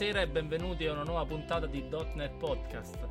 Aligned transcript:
Buonasera 0.00 0.26
e 0.26 0.32
benvenuti 0.32 0.86
a 0.86 0.92
una 0.92 1.02
nuova 1.02 1.26
puntata 1.26 1.66
di 1.66 1.82
.NET 1.82 2.38
Podcast. 2.38 3.06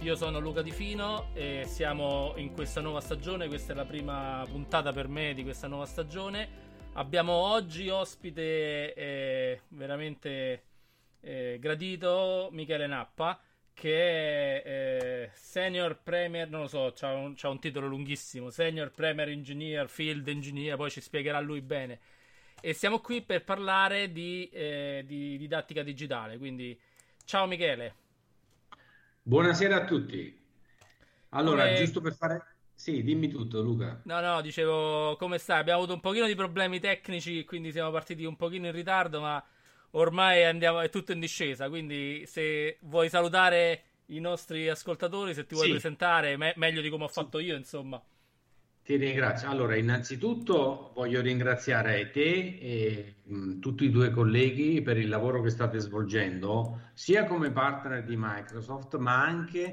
Io 0.00 0.14
sono 0.16 0.38
Luca 0.38 0.60
Di 0.60 0.70
Fino 0.70 1.30
e 1.32 1.62
siamo 1.64 2.34
in 2.36 2.52
questa 2.52 2.82
nuova 2.82 3.00
stagione, 3.00 3.48
questa 3.48 3.72
è 3.72 3.74
la 3.74 3.86
prima 3.86 4.44
puntata 4.46 4.92
per 4.92 5.08
me 5.08 5.32
di 5.32 5.42
questa 5.42 5.66
nuova 5.66 5.86
stagione. 5.86 6.46
Abbiamo 6.92 7.32
oggi 7.32 7.88
ospite 7.88 8.92
eh, 8.92 9.60
veramente 9.68 10.64
eh, 11.20 11.56
gradito 11.58 12.50
Michele 12.52 12.86
Nappa 12.86 13.40
che 13.72 14.60
è 14.60 14.62
eh, 14.66 15.30
Senior 15.32 16.02
Premier, 16.02 16.50
non 16.50 16.60
lo 16.60 16.68
so, 16.68 16.92
c'ha 16.94 17.14
un, 17.14 17.32
c'ha 17.34 17.48
un 17.48 17.60
titolo 17.60 17.86
lunghissimo, 17.86 18.50
Senior 18.50 18.90
Premier 18.90 19.30
Engineer, 19.30 19.88
Field 19.88 20.28
Engineer, 20.28 20.76
poi 20.76 20.90
ci 20.90 21.00
spiegherà 21.00 21.40
lui 21.40 21.62
bene 21.62 21.98
e 22.60 22.72
siamo 22.72 23.00
qui 23.00 23.22
per 23.22 23.44
parlare 23.44 24.10
di, 24.10 24.48
eh, 24.52 25.04
di 25.06 25.36
didattica 25.38 25.82
digitale. 25.82 26.38
Quindi, 26.38 26.78
ciao 27.24 27.46
Michele. 27.46 27.94
Buonasera 29.22 29.76
a 29.76 29.84
tutti. 29.84 30.44
Allora, 31.30 31.64
come... 31.64 31.76
giusto 31.76 32.00
per 32.00 32.14
fare... 32.14 32.44
Sì, 32.74 33.02
dimmi 33.02 33.28
tutto, 33.28 33.62
Luca. 33.62 34.02
No, 34.04 34.20
no, 34.20 34.40
dicevo, 34.42 35.16
come 35.16 35.38
stai? 35.38 35.60
Abbiamo 35.60 35.78
avuto 35.78 35.94
un 35.94 36.00
pochino 36.00 36.26
di 36.26 36.34
problemi 36.34 36.78
tecnici, 36.78 37.44
quindi 37.44 37.72
siamo 37.72 37.90
partiti 37.90 38.24
un 38.24 38.36
pochino 38.36 38.66
in 38.66 38.72
ritardo, 38.72 39.20
ma 39.20 39.42
ormai 39.92 40.44
andiamo, 40.44 40.80
è 40.80 40.90
tutto 40.90 41.12
in 41.12 41.20
discesa. 41.20 41.68
Quindi, 41.68 42.26
se 42.26 42.76
vuoi 42.82 43.08
salutare 43.08 43.82
i 44.06 44.20
nostri 44.20 44.68
ascoltatori, 44.68 45.32
se 45.32 45.46
ti 45.46 45.54
vuoi 45.54 45.66
sì. 45.66 45.72
presentare, 45.72 46.36
me- 46.36 46.52
meglio 46.56 46.82
di 46.82 46.90
come 46.90 47.04
ho 47.04 47.08
fatto 47.08 47.38
io, 47.38 47.56
insomma. 47.56 48.02
Ti 48.86 48.94
ringrazio. 48.94 49.50
Allora, 49.50 49.74
innanzitutto 49.74 50.92
voglio 50.94 51.20
ringraziare 51.20 52.08
te 52.12 52.56
e 52.60 53.16
mh, 53.24 53.58
tutti 53.58 53.86
i 53.86 53.90
tuoi 53.90 54.12
colleghi 54.12 54.80
per 54.80 54.96
il 54.96 55.08
lavoro 55.08 55.42
che 55.42 55.50
state 55.50 55.80
svolgendo, 55.80 56.82
sia 56.94 57.24
come 57.24 57.50
partner 57.50 58.04
di 58.04 58.14
Microsoft, 58.16 58.96
ma 58.98 59.24
anche 59.24 59.72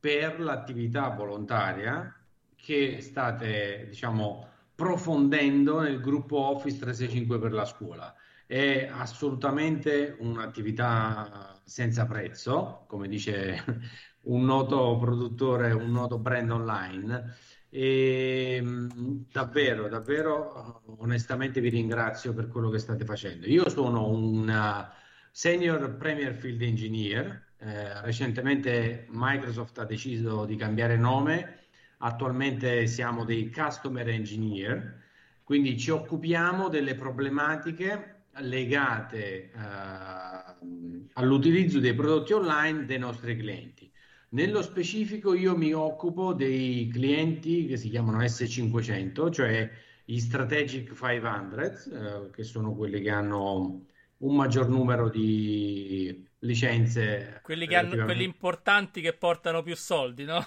per 0.00 0.40
l'attività 0.40 1.08
volontaria 1.10 2.12
che 2.56 3.00
state, 3.00 3.86
diciamo, 3.90 4.48
profondendo 4.74 5.78
nel 5.78 6.00
gruppo 6.00 6.38
Office 6.38 6.78
365 6.78 7.38
per 7.38 7.52
la 7.52 7.64
scuola. 7.64 8.12
È 8.44 8.90
assolutamente 8.92 10.16
un'attività 10.18 11.60
senza 11.62 12.06
prezzo, 12.06 12.86
come 12.88 13.06
dice 13.06 13.62
un 14.22 14.44
noto 14.44 14.98
produttore, 14.98 15.70
un 15.70 15.92
noto 15.92 16.18
brand 16.18 16.50
online 16.50 17.36
e 17.70 18.56
ehm, 18.56 19.26
davvero, 19.30 19.88
davvero, 19.88 20.82
onestamente 20.98 21.60
vi 21.60 21.68
ringrazio 21.68 22.32
per 22.32 22.48
quello 22.48 22.70
che 22.70 22.78
state 22.78 23.04
facendo. 23.04 23.46
Io 23.46 23.68
sono 23.68 24.08
un 24.08 24.48
uh, 24.48 24.94
senior 25.30 25.96
Premier 25.96 26.34
Field 26.34 26.62
Engineer. 26.62 27.46
Eh, 27.60 28.00
recentemente 28.02 29.06
Microsoft 29.10 29.78
ha 29.78 29.84
deciso 29.84 30.44
di 30.44 30.56
cambiare 30.56 30.96
nome. 30.96 31.56
Attualmente 31.98 32.86
siamo 32.86 33.24
dei 33.24 33.50
Customer 33.50 34.08
Engineer, 34.08 35.02
quindi 35.42 35.76
ci 35.76 35.90
occupiamo 35.90 36.68
delle 36.68 36.94
problematiche 36.94 38.22
legate 38.40 39.50
uh, 39.52 41.08
all'utilizzo 41.14 41.80
dei 41.80 41.94
prodotti 41.94 42.32
online 42.32 42.84
dei 42.84 42.98
nostri 42.98 43.36
clienti. 43.36 43.90
Nello 44.30 44.60
specifico 44.60 45.32
io 45.32 45.56
mi 45.56 45.72
occupo 45.72 46.34
dei 46.34 46.88
clienti 46.88 47.66
che 47.66 47.78
si 47.78 47.88
chiamano 47.88 48.18
S500, 48.18 49.32
cioè 49.32 49.70
gli 50.04 50.18
Strategic 50.18 50.94
500, 50.94 51.60
eh, 51.60 52.30
che 52.30 52.42
sono 52.42 52.74
quelli 52.74 53.00
che 53.00 53.10
hanno 53.10 53.86
un 54.18 54.36
maggior 54.36 54.68
numero 54.68 55.08
di 55.08 56.26
licenze. 56.40 57.40
Quelli, 57.42 57.66
che 57.66 57.76
hanno, 57.76 58.04
quelli 58.04 58.24
importanti 58.24 59.00
che 59.00 59.14
portano 59.14 59.62
più 59.62 59.74
soldi, 59.74 60.24
no? 60.24 60.44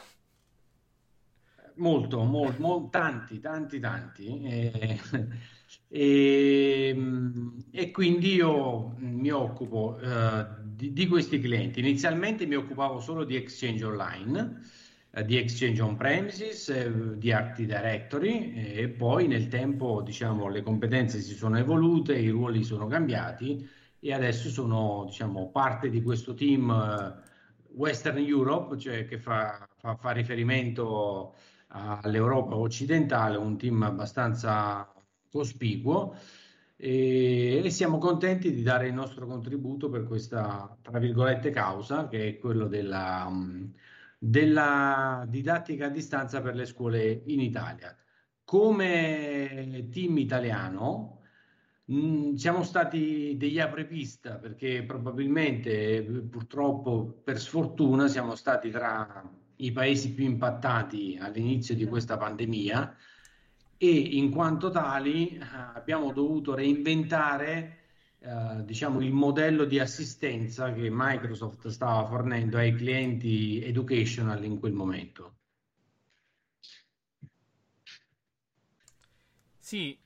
Molto, 1.76 2.24
molto, 2.24 2.62
molto 2.62 2.90
tanti, 2.90 3.40
tanti, 3.40 3.80
tanti. 3.80 4.42
E, 4.44 5.00
e, 5.88 6.96
e, 7.72 7.92
quindi 7.92 8.36
io 8.36 8.94
mi 8.98 9.32
occupo 9.32 9.98
uh, 10.00 10.61
di, 10.82 10.94
di, 10.94 11.08
questi 11.08 11.40
clienti. 11.40 11.80
Inizialmente 11.80 12.48
mi 12.48 12.56
occupavo 12.56 13.00
solo 13.00 13.24
di 13.24 13.36
Exchange 13.36 13.86
Online, 13.86 14.62
eh, 15.12 15.24
di 15.24 15.38
Exchange 15.38 15.80
On 15.84 15.96
Premises, 15.96 16.70
eh, 16.70 17.18
di 17.18 17.32
Active 17.32 17.68
Directory 17.68 18.54
e 18.56 18.90
poi 18.90 19.28
nel 19.28 19.48
tempo 19.48 20.02
diciamo, 20.02 20.48
le 20.48 20.64
competenze 20.64 21.20
si 21.20 21.36
sono 21.36 21.60
evolute, 21.60 22.18
i 22.18 22.30
ruoli 22.30 22.64
sono 22.64 22.88
cambiati 22.88 23.70
e 24.00 24.12
adesso 24.12 24.50
sono 24.50 25.04
diciamo, 25.06 25.52
parte 25.52 25.92
di 25.92 26.02
questo 26.02 26.34
team 26.34 26.72
eh, 26.72 27.30
Western 27.76 28.18
Europe, 28.18 28.76
cioè 28.80 29.06
che 29.06 29.20
fa, 29.20 29.68
fa, 29.78 29.96
fa 29.96 30.12
riferimento 30.12 31.36
all'Europa 31.68 32.56
occidentale, 32.56 33.38
un 33.38 33.56
team 33.56 33.84
abbastanza 33.84 34.92
cospicuo 35.30 36.16
e, 36.84 37.70
siamo 37.70 38.00
contenti 38.00 38.52
di 38.52 38.64
dare 38.64 38.88
il 38.88 38.94
nostro 38.96 39.28
contributo 39.28 39.88
per 39.88 40.04
questa, 40.04 40.76
tra 40.82 40.98
virgolette, 40.98 41.52
causa, 41.52 42.08
che 42.08 42.28
è 42.28 42.38
quello 42.40 42.66
della, 42.66 43.32
della 44.18 45.24
didattica 45.30 45.86
a 45.86 45.90
distanza 45.90 46.42
per 46.42 46.56
le 46.56 46.66
scuole 46.66 47.22
in 47.26 47.40
Italia. 47.40 47.96
Come 48.44 49.90
team 49.92 50.18
italiano, 50.18 51.22
mh, 51.86 52.34
siamo 52.34 52.64
stati 52.64 53.36
degli 53.38 53.60
apripista 53.60 54.38
perché 54.38 54.82
probabilmente, 54.84 56.02
purtroppo, 56.32 57.22
per 57.24 57.40
sfortuna, 57.40 58.08
siamo 58.08 58.34
stati 58.34 58.72
tra 58.72 59.24
i 59.58 59.72
paesi 59.72 60.14
più 60.14 60.26
impattati 60.26 61.20
all'inizio 61.22 61.76
di 61.76 61.86
questa 61.86 62.18
pandemia 62.18 62.96
e 63.84 63.90
in 63.90 64.30
quanto 64.30 64.70
tali 64.70 65.30
eh, 65.30 65.40
abbiamo 65.74 66.12
dovuto 66.14 66.54
reinventare 66.54 67.80
eh, 68.20 68.64
diciamo, 68.64 69.02
il 69.02 69.12
modello 69.12 69.66
di 69.66 69.80
assistenza 69.80 70.72
che 70.72 70.88
Microsoft 70.92 71.68
stava 71.70 72.06
fornendo 72.06 72.58
ai 72.58 72.76
clienti 72.76 73.60
educational 73.64 74.44
in 74.44 74.60
quel 74.60 74.74
momento. 74.74 75.38
Sì, 79.58 79.98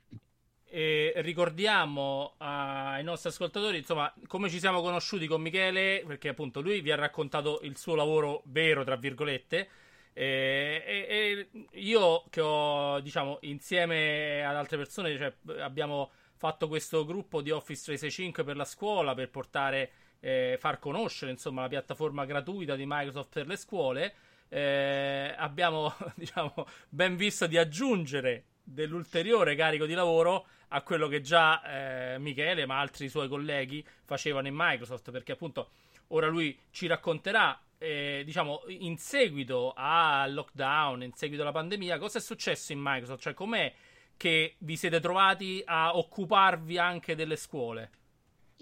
e 0.63 1.11
ricordiamo 1.17 2.35
ai 2.37 3.03
nostri 3.03 3.27
ascoltatori 3.29 3.77
insomma 3.79 4.13
come 4.27 4.49
ci 4.49 4.59
siamo 4.59 4.81
conosciuti 4.81 5.27
con 5.27 5.41
Michele 5.41 6.01
perché 6.07 6.29
appunto 6.29 6.61
lui 6.61 6.79
vi 6.79 6.91
ha 6.91 6.95
raccontato 6.95 7.59
il 7.63 7.75
suo 7.75 7.95
lavoro 7.95 8.41
vero 8.45 8.85
tra 8.85 8.95
virgolette 8.95 9.67
e, 10.17 10.81
e, 10.85 11.49
e, 11.51 11.79
io 11.81 12.23
che 12.29 12.39
ho, 12.39 13.01
diciamo, 13.01 13.39
insieme 13.41 14.45
ad 14.45 14.55
altre 14.55 14.77
persone, 14.77 15.17
cioè, 15.17 15.33
abbiamo 15.59 16.09
fatto 16.37 16.69
questo 16.69 17.03
gruppo 17.03 17.41
di 17.41 17.51
Office 17.51 17.83
365 17.83 18.45
per 18.45 18.55
la 18.55 18.63
scuola 18.63 19.13
per 19.13 19.29
portare, 19.29 19.91
eh, 20.21 20.55
far 20.57 20.79
conoscere, 20.79 21.31
insomma, 21.31 21.63
la 21.63 21.67
piattaforma 21.67 22.23
gratuita 22.23 22.77
di 22.77 22.85
Microsoft 22.87 23.33
per 23.33 23.47
le 23.47 23.57
scuole. 23.57 24.13
Eh, 24.47 25.35
abbiamo, 25.37 25.93
diciamo, 26.15 26.65
ben 26.87 27.17
visto 27.17 27.45
di 27.45 27.57
aggiungere 27.57 28.45
dell'ulteriore 28.63 29.53
carico 29.55 29.85
di 29.85 29.93
lavoro 29.93 30.47
a 30.69 30.81
quello 30.81 31.09
che 31.09 31.19
già 31.19 32.13
eh, 32.13 32.19
Michele, 32.19 32.65
ma 32.65 32.79
altri 32.79 33.09
suoi 33.09 33.27
colleghi 33.27 33.85
facevano 34.05 34.47
in 34.47 34.55
Microsoft, 34.55 35.11
perché 35.11 35.33
appunto 35.33 35.71
ora 36.07 36.27
lui 36.27 36.57
ci 36.71 36.87
racconterà 36.87 37.59
eh, 37.77 38.23
diciamo, 38.25 38.61
in 38.67 38.97
seguito 38.97 39.73
al 39.75 40.33
lockdown, 40.33 41.03
in 41.03 41.13
seguito 41.13 41.43
alla 41.43 41.51
pandemia, 41.51 41.97
cosa 41.97 42.17
è 42.17 42.21
successo 42.21 42.71
in 42.73 42.79
Microsoft? 42.81 43.21
Cioè, 43.21 43.33
com'è 43.33 43.73
che 44.17 44.55
vi 44.59 44.75
siete 44.77 44.99
trovati 44.99 45.61
a 45.65 45.95
occuparvi 45.95 46.77
anche 46.77 47.15
delle 47.15 47.35
scuole? 47.35 47.89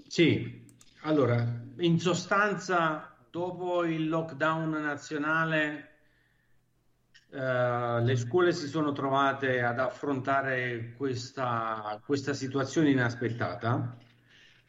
Sì, 0.08 0.66
allora, 1.02 1.46
in 1.78 2.00
sostanza, 2.00 3.16
dopo 3.30 3.84
il 3.84 4.08
lockdown 4.08 4.70
nazionale, 4.70 5.88
Uh, 7.34 7.98
le 8.04 8.16
scuole 8.16 8.54
si 8.54 8.68
sono 8.68 8.92
trovate 8.92 9.64
ad 9.64 9.80
affrontare 9.80 10.94
questa, 10.96 12.00
questa 12.06 12.32
situazione 12.32 12.92
inaspettata. 12.92 13.98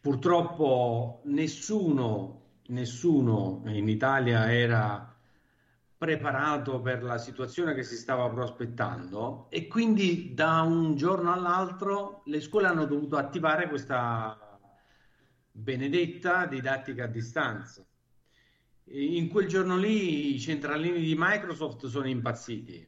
Purtroppo 0.00 1.20
nessuno 1.24 2.43
nessuno 2.68 3.62
in 3.66 3.88
Italia 3.88 4.52
era 4.52 5.14
preparato 5.96 6.80
per 6.80 7.02
la 7.02 7.18
situazione 7.18 7.74
che 7.74 7.82
si 7.82 7.96
stava 7.96 8.28
prospettando 8.28 9.46
e 9.50 9.66
quindi 9.66 10.34
da 10.34 10.60
un 10.62 10.96
giorno 10.96 11.32
all'altro 11.32 12.22
le 12.26 12.40
scuole 12.40 12.66
hanno 12.66 12.84
dovuto 12.84 13.16
attivare 13.16 13.68
questa 13.68 14.58
benedetta 15.50 16.46
didattica 16.46 17.04
a 17.04 17.08
distanza. 17.08 17.84
In 18.86 19.28
quel 19.28 19.46
giorno 19.46 19.78
lì 19.78 20.34
i 20.34 20.40
centralini 20.40 21.00
di 21.00 21.14
Microsoft 21.16 21.86
sono 21.86 22.06
impazziti. 22.06 22.86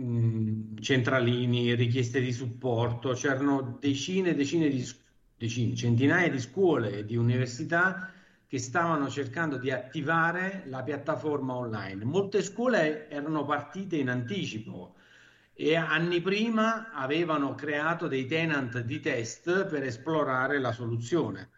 Mm, 0.00 0.76
centralini, 0.78 1.74
richieste 1.74 2.20
di 2.20 2.32
supporto, 2.32 3.12
c'erano 3.12 3.78
decine 3.80 4.30
e 4.30 4.34
decine 4.34 4.68
di 4.68 4.84
decine, 5.36 5.74
centinaia 5.74 6.28
di 6.28 6.40
scuole 6.40 6.98
e 6.98 7.04
di 7.04 7.16
università 7.16 8.10
che 8.48 8.58
stavano 8.58 9.08
cercando 9.08 9.56
di 9.56 9.70
attivare 9.70 10.64
la 10.66 10.82
piattaforma 10.82 11.54
online. 11.54 12.04
Molte 12.04 12.42
scuole 12.42 13.08
erano 13.08 13.44
partite 13.44 13.96
in 13.96 14.08
anticipo 14.08 14.94
e 15.52 15.74
anni 15.74 16.20
prima 16.20 16.92
avevano 16.92 17.54
creato 17.54 18.08
dei 18.08 18.26
tenant 18.26 18.80
di 18.80 19.00
test 19.00 19.66
per 19.66 19.82
esplorare 19.82 20.60
la 20.60 20.72
soluzione. 20.72 21.50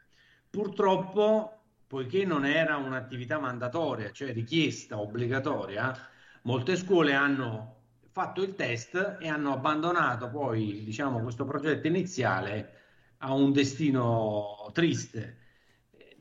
Purtroppo, 0.49 1.63
poiché 1.87 2.25
non 2.25 2.47
era 2.47 2.77
un'attività 2.77 3.39
mandatoria, 3.39 4.11
cioè 4.11 4.33
richiesta 4.33 4.99
obbligatoria, 4.99 5.95
molte 6.43 6.77
scuole 6.77 7.13
hanno 7.13 7.77
fatto 8.11 8.43
il 8.43 8.55
test 8.55 9.19
e 9.21 9.29
hanno 9.29 9.53
abbandonato 9.53 10.29
poi 10.31 10.85
diciamo, 10.85 11.21
questo 11.21 11.45
progetto 11.45 11.87
iniziale 11.87 12.73
a 13.19 13.33
un 13.35 13.53
destino 13.53 14.71
triste. 14.73 15.48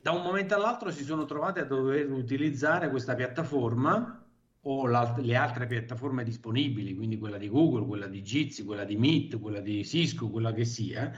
Da 0.08 0.14
un 0.14 0.22
momento 0.22 0.54
all'altro 0.54 0.90
si 0.90 1.04
sono 1.04 1.26
trovati 1.26 1.58
a 1.58 1.66
dover 1.66 2.10
utilizzare 2.10 2.88
questa 2.88 3.14
piattaforma 3.14 4.26
o 4.62 4.86
le 4.86 5.36
altre 5.36 5.66
piattaforme 5.66 6.24
disponibili, 6.24 6.94
quindi 6.94 7.18
quella 7.18 7.36
di 7.36 7.50
Google, 7.50 7.84
quella 7.84 8.06
di 8.06 8.22
Jitsi, 8.22 8.64
quella 8.64 8.84
di 8.84 8.96
Meet, 8.96 9.38
quella 9.38 9.60
di 9.60 9.84
Cisco, 9.84 10.30
quella 10.30 10.54
che 10.54 10.64
sia. 10.64 11.12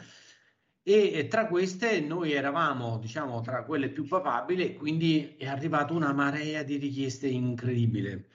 E, 0.83 1.13
e 1.15 1.29
tra 1.29 1.47
queste 1.47 2.01
noi 2.01 2.33
eravamo, 2.33 2.99
diciamo, 2.99 3.41
tra 3.43 3.63
quelle 3.63 3.91
più 3.91 4.09
papabili 4.09 4.75
quindi 4.75 5.37
è 5.39 5.47
arrivata 5.47 5.93
una 5.93 6.13
marea 6.13 6.65
di 6.65 6.77
richieste 6.77 7.29
incredibile. 7.29 8.27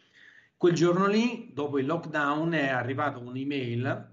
Quel 0.55 0.73
giorno 0.73 1.05
lì, 1.07 1.51
dopo 1.53 1.79
il 1.79 1.85
lockdown, 1.85 2.53
è 2.53 2.69
arrivata 2.69 3.17
un'email 3.17 4.09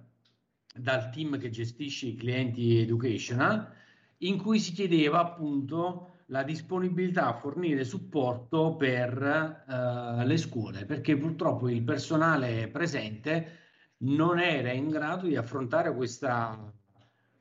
dal 0.74 1.08
team 1.10 1.38
che 1.38 1.50
gestisce 1.50 2.06
i 2.06 2.16
clienti 2.16 2.78
educational 2.78 3.72
in 4.18 4.38
cui 4.38 4.58
si 4.58 4.72
chiedeva 4.72 5.20
appunto 5.20 6.11
la 6.26 6.42
disponibilità 6.42 7.26
a 7.26 7.38
fornire 7.38 7.84
supporto 7.84 8.76
per 8.76 9.64
uh, 9.66 10.26
le 10.26 10.36
scuole, 10.36 10.84
perché 10.84 11.16
purtroppo 11.16 11.68
il 11.68 11.82
personale 11.82 12.68
presente 12.68 13.58
non 13.98 14.38
era 14.38 14.72
in 14.72 14.88
grado 14.88 15.26
di 15.26 15.36
affrontare 15.36 15.94
questa, 15.94 16.72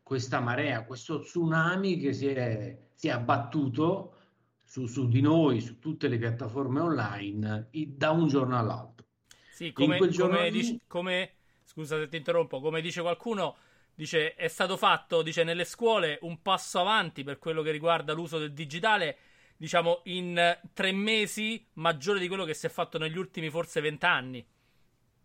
questa 0.04 0.40
marea, 0.40 0.84
questo 0.84 1.22
tsunami 1.22 1.98
che 1.98 2.14
si 2.14 2.28
è, 2.28 2.78
si 2.94 3.08
è 3.08 3.12
abbattuto 3.12 4.16
su, 4.64 4.86
su, 4.86 5.08
di 5.08 5.22
noi, 5.22 5.60
su 5.60 5.80
tutte 5.80 6.08
le 6.08 6.18
piattaforme 6.18 6.80
online, 6.80 7.70
da 7.72 8.12
un 8.12 8.28
giorno 8.28 8.58
all'altro. 8.58 9.06
Sì, 9.52 9.72
come, 9.74 9.98
come, 9.98 10.50
lì... 10.50 10.52
dici, 10.52 10.82
come, 10.88 11.32
scusa 11.66 11.98
se 11.98 12.08
ti 12.08 12.18
interrompo, 12.18 12.62
come 12.62 12.82
dice 12.82 13.02
qualcuno, 13.02 13.56
dice 13.96 14.36
è 14.36 14.48
stato 14.48 14.78
fatto, 14.78 15.22
dice 15.22 15.44
nelle 15.44 15.66
scuole 15.66 16.20
un 16.22 16.42
passo 16.42 16.80
avanti 16.80 17.24
per 17.24 17.40
quello 17.40 17.62
che 17.62 17.72
riguarda 17.72 18.14
l'uso 18.14 18.38
del 18.38 18.54
digitale, 18.54 19.18
diciamo 19.58 20.02
in 20.06 20.60
tre 20.74 20.92
mesi 20.92 21.66
maggiore 21.74 22.20
di 22.20 22.28
quello 22.28 22.46
che 22.46 22.54
si 22.54 22.66
è 22.66 22.70
fatto 22.70 22.98
negli 22.98 23.18
ultimi 23.18 23.50
forse 23.50 23.82
vent'anni. 23.82 24.46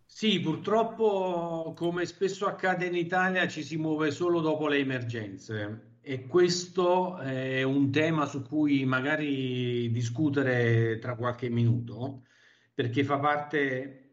Sì, 0.05 0.41
purtroppo 0.41 1.75
come 1.77 2.07
spesso 2.07 2.47
accade 2.47 2.87
in 2.87 2.95
Italia 2.95 3.49
ci 3.49 3.63
si 3.63 3.77
muove 3.77 4.11
solo 4.11 4.41
dopo 4.41 4.69
le 4.69 4.79
emergenze 4.79 5.97
e 6.01 6.27
questo 6.27 7.19
è 7.19 7.65
un 7.65 7.91
tema 7.91 8.27
su 8.27 8.43
cui 8.43 8.85
magari 8.85 9.91
discutere 9.91 10.99
tra 11.01 11.17
qualche 11.17 11.49
minuto 11.49 12.23
perché 12.73 13.03
fa 13.03 13.19
parte 13.19 14.06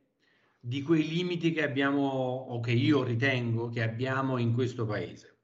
di 0.66 0.82
quei 0.82 1.06
limiti 1.06 1.52
che 1.52 1.62
abbiamo 1.62 2.08
o 2.08 2.62
che 2.62 2.72
io 2.72 3.04
ritengo 3.04 3.68
che 3.68 3.84
abbiamo 3.84 4.38
in 4.38 4.54
questo 4.54 4.86
paese. 4.86 5.40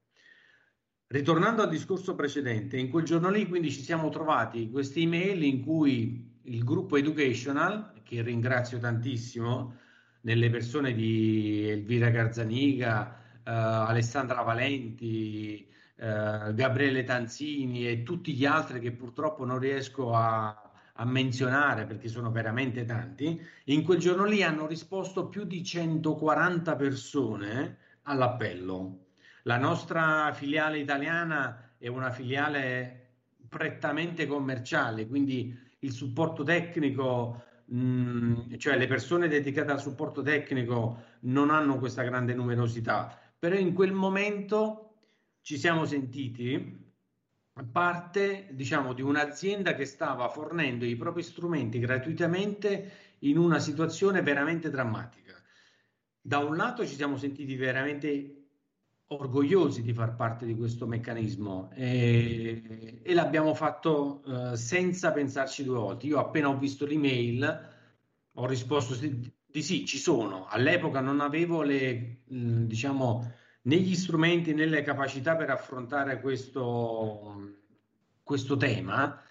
Ritornando 1.08 1.62
al 1.62 1.70
discorso 1.70 2.16
precedente, 2.16 2.78
in 2.78 2.90
quel 2.90 3.04
giorno 3.04 3.30
lì 3.30 3.46
quindi 3.46 3.70
ci 3.70 3.82
siamo 3.82 4.08
trovati 4.08 4.70
queste 4.70 5.02
email 5.02 5.44
in 5.44 5.62
cui 5.62 6.40
il 6.44 6.64
gruppo 6.64 6.96
educational, 6.96 8.02
che 8.02 8.22
ringrazio 8.22 8.80
tantissimo, 8.80 9.76
nelle 10.22 10.50
persone 10.50 10.94
di 10.94 11.68
Elvira 11.68 12.10
Garzaniga, 12.12 13.18
eh, 13.44 13.52
Alessandra 13.52 14.42
Valenti, 14.42 15.68
eh, 15.98 16.54
Gabriele 16.54 17.04
Tanzini 17.04 17.90
e 17.90 18.04
tutti 18.04 18.34
gli 18.34 18.46
altri 18.46 18.80
che 18.80 18.94
purtroppo 18.94 19.44
non 19.44 19.60
riesco 19.60 20.14
a, 20.14 20.69
a 21.00 21.06
menzionare 21.06 21.86
perché 21.86 22.10
sono 22.10 22.30
veramente 22.30 22.84
tanti, 22.84 23.42
in 23.66 23.84
quel 23.84 24.00
giorno 24.00 24.26
lì 24.26 24.44
hanno 24.44 24.68
risposto 24.68 25.28
più 25.28 25.46
di 25.46 25.64
140 25.64 26.76
persone 26.76 27.78
all'appello. 28.04 29.06
La 29.44 29.58
nostra 29.58 30.34
filiale 30.34 30.78
italiana 30.80 31.72
è 31.78 31.88
una 31.88 32.12
filiale 32.12 33.12
prettamente 33.48 34.28
commerciale, 34.28 35.08
quindi 35.08 35.58
il 35.80 35.92
supporto 35.94 36.44
tecnico, 36.44 37.44
mh, 37.66 37.80
mm, 37.80 38.54
cioè 38.58 38.78
le 38.78 38.88
persone 38.88 39.30
dedicate 39.30 39.72
al 39.72 39.80
supporto 39.80 40.22
tecnico 40.22 41.04
non 41.22 41.50
hanno 41.50 41.80
questa 41.80 42.04
grande 42.04 42.34
numerosità, 42.34 43.18
però 43.40 43.56
in 43.56 43.74
quel 43.74 43.94
momento 43.94 44.96
ci 45.42 45.58
siamo 45.58 45.86
sentiti 45.86 46.89
parte 47.66 48.48
diciamo, 48.52 48.94
di 48.94 49.02
un'azienda 49.02 49.74
che 49.74 49.86
stava 49.86 50.30
fornendo 50.30 50.86
i 50.86 50.96
propri 50.96 51.24
strumenti 51.24 51.80
gratuitamente 51.80 52.92
in 53.20 53.38
una 53.38 53.60
situazione 53.60 54.22
veramente 54.22 54.70
drammatica. 54.70 55.34
Da 56.22 56.40
un 56.40 56.56
lato 56.56 56.86
ci 56.86 56.96
siamo 56.96 57.18
sentiti 57.18 57.56
veramente 57.56 58.36
orgogliosi 59.08 59.82
di 59.82 59.94
far 59.94 60.16
parte 60.16 60.46
di 60.46 60.56
questo 60.56 60.86
meccanismo 60.86 61.72
e, 61.74 63.02
e 63.02 63.14
l'abbiamo 63.14 63.56
fatto 63.56 64.22
uh, 64.26 64.54
senza 64.54 65.12
pensarci 65.12 65.64
due 65.64 65.78
volte. 65.80 66.06
Io 66.06 66.20
appena 66.20 66.50
ho 66.50 66.58
visto 66.58 66.86
l'email 66.86 67.78
ho 68.34 68.46
risposto 68.46 68.96
di, 68.96 69.32
sì, 69.62 69.86
ci 69.86 69.98
sono. 69.98 70.46
All'epoca 70.48 71.02
non 71.02 71.20
avevo 71.20 71.62
le, 71.62 72.22
mh, 72.26 72.64
diciamo, 72.64 73.34
né 73.70 73.78
gli 73.78 73.96
strumenti 73.96 74.54
né 74.54 74.66
le 74.66 74.82
capacità 74.82 75.36
per 75.36 75.52
affrontare 75.52 76.20
questo, 76.20 77.58
questo 78.24 78.58
tema 78.58 79.22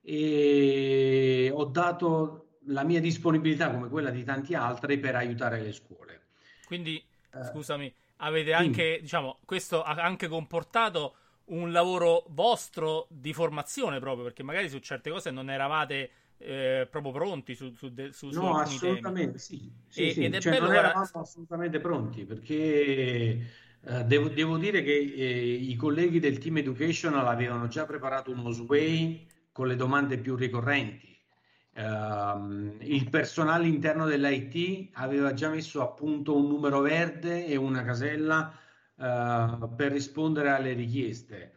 e 0.00 1.50
ho 1.52 1.64
dato 1.64 2.58
la 2.66 2.84
mia 2.84 3.00
disponibilità 3.00 3.70
come 3.70 3.88
quella 3.88 4.10
di 4.10 4.22
tanti 4.22 4.54
altri 4.54 4.98
per 4.98 5.16
aiutare 5.16 5.60
le 5.60 5.72
scuole. 5.72 6.20
Quindi, 6.64 7.04
eh, 7.34 7.44
scusami, 7.44 7.92
avete 8.18 8.52
anche, 8.52 8.94
sì. 8.96 9.00
diciamo, 9.02 9.40
questo 9.44 9.82
ha 9.82 9.94
anche 9.94 10.28
comportato 10.28 11.16
un 11.46 11.72
lavoro 11.72 12.24
vostro 12.28 13.08
di 13.10 13.32
formazione 13.32 13.98
proprio, 13.98 14.24
perché 14.24 14.44
magari 14.44 14.68
su 14.68 14.78
certe 14.78 15.10
cose 15.10 15.32
non 15.32 15.50
eravate 15.50 16.10
eh, 16.38 16.88
proprio 16.90 17.12
pronti 17.12 17.54
su, 17.54 17.72
su, 17.72 17.92
de, 17.92 18.12
su, 18.12 18.28
no, 18.30 18.58
assolutamente 18.58 19.26
temi. 19.26 19.38
sì, 19.38 19.72
sì, 19.88 20.08
e, 20.08 20.12
sì. 20.12 20.24
Ed 20.24 20.34
è 20.34 20.40
cioè, 20.40 20.52
bello, 20.52 20.66
non 20.66 20.74
eravamo 20.74 21.00
guarda... 21.00 21.20
assolutamente 21.20 21.80
pronti 21.80 22.24
perché 22.24 23.46
Uh, 23.84 24.04
devo, 24.04 24.28
devo, 24.28 24.58
dire 24.58 24.82
che 24.84 24.92
eh, 24.92 25.52
i 25.54 25.74
colleghi 25.74 26.20
del 26.20 26.38
team 26.38 26.58
educational 26.58 27.26
avevano 27.26 27.66
già 27.66 27.84
preparato 27.84 28.30
uno 28.30 28.50
sway 28.50 29.26
con 29.50 29.66
le 29.66 29.74
domande 29.74 30.18
più 30.18 30.36
ricorrenti. 30.36 31.18
Uh, 31.74 32.76
il 32.80 33.08
personale 33.10 33.66
interno 33.66 34.06
dell'IT 34.06 34.90
aveva 34.92 35.32
già 35.32 35.48
messo 35.48 35.82
a 35.82 35.88
punto 35.88 36.36
un 36.36 36.46
numero 36.46 36.80
verde 36.80 37.46
e 37.46 37.56
una 37.56 37.82
casella 37.82 38.56
uh, 38.94 39.74
per 39.74 39.90
rispondere 39.90 40.50
alle 40.50 40.74
richieste. 40.74 41.52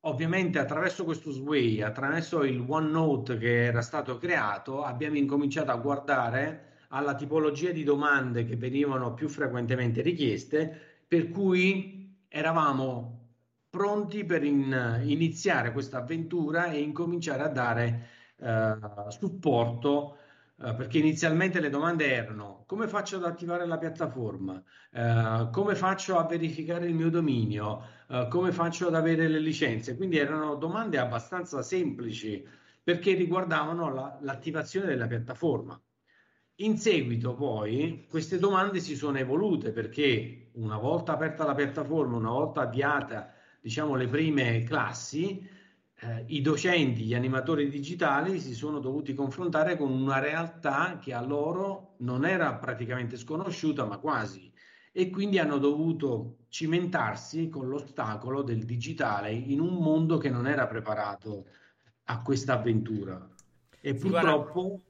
Ovviamente 0.00 0.58
attraverso 0.58 1.04
questo 1.04 1.30
sway, 1.30 1.80
attraverso 1.80 2.42
il 2.42 2.64
OneNote 2.66 3.38
che 3.38 3.66
era 3.66 3.82
stato 3.82 4.18
creato, 4.18 4.82
abbiamo 4.82 5.16
incominciato 5.16 5.70
a 5.70 5.76
guardare 5.76 6.74
alla 6.88 7.14
tipologia 7.14 7.70
di 7.70 7.84
domande 7.84 8.44
che 8.44 8.56
venivano 8.56 9.14
più 9.14 9.28
frequentemente 9.28 10.02
richieste 10.02 10.95
per 11.06 11.28
cui 11.30 12.24
eravamo 12.28 13.12
pronti 13.70 14.24
per 14.24 14.42
in, 14.44 15.02
iniziare 15.04 15.72
questa 15.72 15.98
avventura 15.98 16.70
e 16.70 16.80
incominciare 16.80 17.42
a 17.42 17.48
dare 17.48 18.08
eh, 18.38 18.76
supporto 19.08 20.16
eh, 20.58 20.74
perché 20.74 20.98
inizialmente 20.98 21.60
le 21.60 21.68
domande 21.68 22.10
erano 22.10 22.64
come 22.66 22.88
faccio 22.88 23.16
ad 23.16 23.24
attivare 23.24 23.66
la 23.66 23.76
piattaforma, 23.76 24.62
eh, 24.90 25.48
come 25.52 25.74
faccio 25.74 26.16
a 26.16 26.24
verificare 26.26 26.86
il 26.86 26.94
mio 26.94 27.10
dominio, 27.10 27.82
eh, 28.08 28.26
come 28.30 28.52
faccio 28.52 28.86
ad 28.86 28.94
avere 28.94 29.28
le 29.28 29.38
licenze, 29.38 29.96
quindi 29.96 30.16
erano 30.16 30.54
domande 30.54 30.98
abbastanza 30.98 31.62
semplici 31.62 32.42
perché 32.82 33.12
riguardavano 33.14 33.92
la, 33.92 34.18
l'attivazione 34.22 34.86
della 34.86 35.06
piattaforma. 35.06 35.78
In 36.60 36.78
seguito 36.78 37.34
poi 37.34 38.06
queste 38.08 38.38
domande 38.38 38.80
si 38.80 38.96
sono 38.96 39.18
evolute 39.18 39.72
perché 39.72 40.48
una 40.52 40.78
volta 40.78 41.12
aperta 41.12 41.44
la 41.44 41.54
piattaforma, 41.54 42.16
una 42.16 42.30
volta 42.30 42.62
avviata 42.62 43.34
diciamo 43.60 43.94
le 43.94 44.06
prime 44.06 44.62
classi, 44.62 45.46
eh, 45.98 46.24
i 46.28 46.40
docenti, 46.40 47.02
gli 47.02 47.14
animatori 47.14 47.68
digitali 47.68 48.40
si 48.40 48.54
sono 48.54 48.78
dovuti 48.78 49.12
confrontare 49.12 49.76
con 49.76 49.90
una 49.90 50.18
realtà 50.18 50.98
che 50.98 51.12
a 51.12 51.20
loro 51.20 51.96
non 51.98 52.24
era 52.24 52.54
praticamente 52.54 53.18
sconosciuta, 53.18 53.84
ma 53.84 53.98
quasi, 53.98 54.50
e 54.92 55.10
quindi 55.10 55.38
hanno 55.38 55.58
dovuto 55.58 56.46
cimentarsi 56.48 57.50
con 57.50 57.68
l'ostacolo 57.68 58.40
del 58.40 58.64
digitale 58.64 59.30
in 59.30 59.60
un 59.60 59.74
mondo 59.74 60.16
che 60.16 60.30
non 60.30 60.46
era 60.46 60.66
preparato 60.66 61.48
a 62.04 62.22
questa 62.22 62.54
avventura. 62.54 63.28
E 63.78 63.94
purtroppo... 63.94 64.80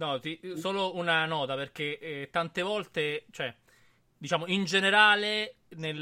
No, 0.00 0.18
ti, 0.18 0.40
solo 0.56 0.96
una 0.96 1.26
nota 1.26 1.54
perché 1.56 1.98
eh, 1.98 2.28
tante 2.30 2.62
volte, 2.62 3.26
cioè, 3.30 3.54
diciamo, 4.16 4.46
in 4.46 4.64
generale 4.64 5.56
nel, 5.76 6.00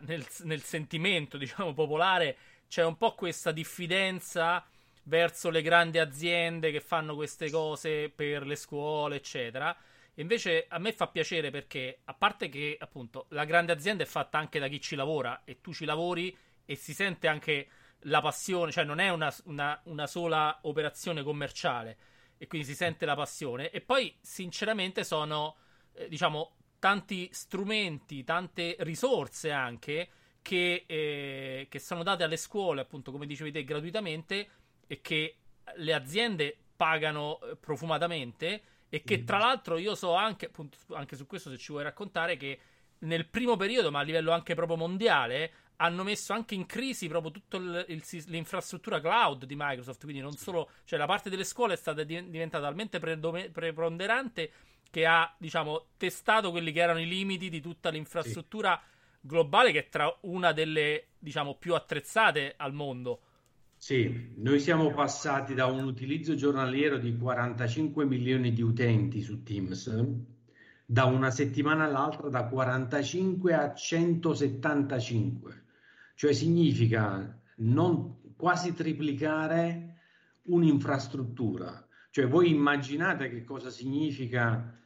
nel, 0.00 0.26
nel 0.42 0.62
sentimento, 0.62 1.36
diciamo, 1.36 1.74
popolare 1.74 2.36
c'è 2.68 2.84
un 2.84 2.96
po' 2.96 3.16
questa 3.16 3.50
diffidenza 3.50 4.64
verso 5.04 5.50
le 5.50 5.60
grandi 5.60 5.98
aziende 5.98 6.70
che 6.70 6.80
fanno 6.80 7.16
queste 7.16 7.50
cose 7.50 8.10
per 8.10 8.46
le 8.46 8.54
scuole, 8.54 9.16
eccetera. 9.16 9.76
Invece 10.14 10.66
a 10.68 10.78
me 10.78 10.92
fa 10.92 11.08
piacere 11.08 11.50
perché, 11.50 12.02
a 12.04 12.14
parte 12.14 12.48
che 12.48 12.76
appunto 12.78 13.26
la 13.30 13.44
grande 13.44 13.72
azienda 13.72 14.04
è 14.04 14.06
fatta 14.06 14.38
anche 14.38 14.60
da 14.60 14.68
chi 14.68 14.80
ci 14.80 14.94
lavora 14.94 15.42
e 15.44 15.60
tu 15.60 15.74
ci 15.74 15.84
lavori 15.84 16.36
e 16.64 16.76
si 16.76 16.94
sente 16.94 17.26
anche 17.26 17.68
la 18.04 18.20
passione, 18.20 18.70
cioè 18.70 18.84
non 18.84 19.00
è 19.00 19.08
una, 19.08 19.34
una, 19.46 19.80
una 19.86 20.06
sola 20.06 20.60
operazione 20.62 21.24
commerciale 21.24 21.96
e 22.42 22.46
quindi 22.46 22.66
si 22.66 22.74
sente 22.74 23.04
la 23.04 23.14
passione. 23.14 23.68
E 23.68 23.82
poi, 23.82 24.16
sinceramente, 24.18 25.04
sono, 25.04 25.56
eh, 25.92 26.08
diciamo, 26.08 26.56
tanti 26.78 27.28
strumenti, 27.32 28.24
tante 28.24 28.76
risorse 28.78 29.50
anche 29.50 30.08
che, 30.40 30.84
eh, 30.86 31.66
che 31.68 31.78
sono 31.78 32.02
date 32.02 32.22
alle 32.22 32.38
scuole, 32.38 32.80
appunto, 32.80 33.12
come 33.12 33.26
dicevi 33.26 33.52
te, 33.52 33.62
gratuitamente 33.62 34.48
e 34.86 35.02
che 35.02 35.36
le 35.74 35.92
aziende 35.92 36.56
pagano 36.74 37.38
eh, 37.42 37.56
profumatamente 37.56 38.62
e 38.88 39.02
che 39.02 39.18
mm. 39.18 39.26
tra 39.26 39.36
l'altro 39.36 39.76
io 39.76 39.94
so 39.94 40.14
anche, 40.14 40.46
appunto, 40.46 40.78
anche 40.92 41.16
su 41.16 41.26
questo 41.26 41.50
se 41.50 41.58
ci 41.58 41.72
vuoi 41.72 41.84
raccontare, 41.84 42.38
che 42.38 42.58
nel 43.00 43.26
primo 43.26 43.56
periodo, 43.56 43.90
ma 43.90 43.98
a 43.98 44.02
livello 44.02 44.32
anche 44.32 44.54
proprio 44.54 44.78
mondiale, 44.78 45.52
hanno 45.82 46.02
messo 46.02 46.32
anche 46.32 46.54
in 46.54 46.66
crisi 46.66 47.08
proprio 47.08 47.32
tutta 47.32 47.58
l'infrastruttura 47.58 49.00
cloud 49.00 49.46
di 49.46 49.54
Microsoft, 49.56 50.02
quindi 50.02 50.20
non 50.20 50.32
solo, 50.32 50.70
cioè 50.84 50.98
la 50.98 51.06
parte 51.06 51.30
delle 51.30 51.44
scuole 51.44 51.74
è 51.74 51.76
stata 51.76 52.04
diventata 52.04 52.64
talmente 52.64 52.98
preponderante 52.98 54.50
che 54.90 55.06
ha, 55.06 55.34
diciamo, 55.38 55.86
testato 55.96 56.50
quelli 56.50 56.72
che 56.72 56.80
erano 56.80 57.00
i 57.00 57.08
limiti 57.08 57.48
di 57.48 57.60
tutta 57.60 57.88
l'infrastruttura 57.88 58.78
sì. 58.78 59.26
globale 59.26 59.72
che 59.72 59.86
è 59.86 59.88
tra 59.88 60.14
una 60.22 60.52
delle, 60.52 61.06
diciamo, 61.18 61.54
più 61.54 61.74
attrezzate 61.74 62.54
al 62.56 62.74
mondo. 62.74 63.20
Sì, 63.76 64.34
noi 64.36 64.60
siamo 64.60 64.92
passati 64.92 65.54
da 65.54 65.64
un 65.64 65.84
utilizzo 65.84 66.34
giornaliero 66.34 66.98
di 66.98 67.16
45 67.16 68.04
milioni 68.04 68.52
di 68.52 68.60
utenti 68.60 69.22
su 69.22 69.42
Teams, 69.42 69.90
da 70.84 71.04
una 71.04 71.30
settimana 71.30 71.84
all'altra 71.84 72.28
da 72.28 72.44
45 72.44 73.54
a 73.54 73.72
175, 73.72 75.62
cioè 76.20 76.34
significa 76.34 77.40
non 77.60 78.34
quasi 78.36 78.74
triplicare 78.74 80.00
un'infrastruttura. 80.48 81.88
Cioè 82.10 82.28
voi 82.28 82.50
immaginate 82.50 83.30
che 83.30 83.42
cosa 83.42 83.70
significa 83.70 84.78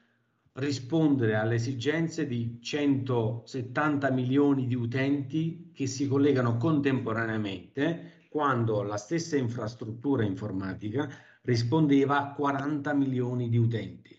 rispondere 0.52 1.34
alle 1.34 1.56
esigenze 1.56 2.28
di 2.28 2.60
170 2.62 4.12
milioni 4.12 4.68
di 4.68 4.76
utenti 4.76 5.72
che 5.74 5.88
si 5.88 6.06
collegano 6.06 6.56
contemporaneamente 6.56 8.26
quando 8.28 8.84
la 8.84 8.96
stessa 8.96 9.36
infrastruttura 9.36 10.22
informatica 10.22 11.10
rispondeva 11.42 12.20
a 12.20 12.32
40 12.32 12.94
milioni 12.94 13.48
di 13.48 13.56
utenti. 13.56 14.16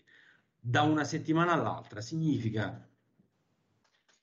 Da 0.60 0.82
una 0.82 1.04
settimana 1.04 1.52
all'altra 1.52 2.02
significa 2.02 2.86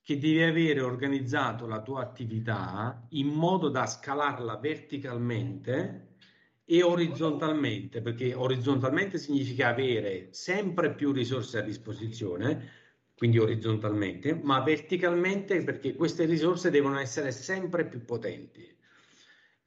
che 0.04 0.20
devi 0.20 0.44
avere 0.44 0.82
organizzato 0.82 1.66
la 1.66 1.82
tua 1.82 2.02
attività 2.02 3.08
in 3.12 3.28
modo 3.28 3.70
da 3.70 3.86
scalarla 3.86 4.58
verticalmente 4.58 6.18
e 6.66 6.84
orizzontalmente, 6.84 8.02
perché 8.02 8.34
orizzontalmente 8.34 9.18
significa 9.18 9.70
avere 9.70 10.28
sempre 10.32 10.94
più 10.94 11.14
risorse 11.14 11.60
a 11.60 11.62
disposizione, 11.62 12.82
quindi 13.16 13.38
orizzontalmente, 13.38 14.34
ma 14.44 14.60
verticalmente 14.62 15.64
perché 15.64 15.96
queste 15.96 16.26
risorse 16.26 16.70
devono 16.70 17.00
essere 17.00 17.32
sempre 17.32 17.86
più 17.86 18.04
potenti. 18.04 18.76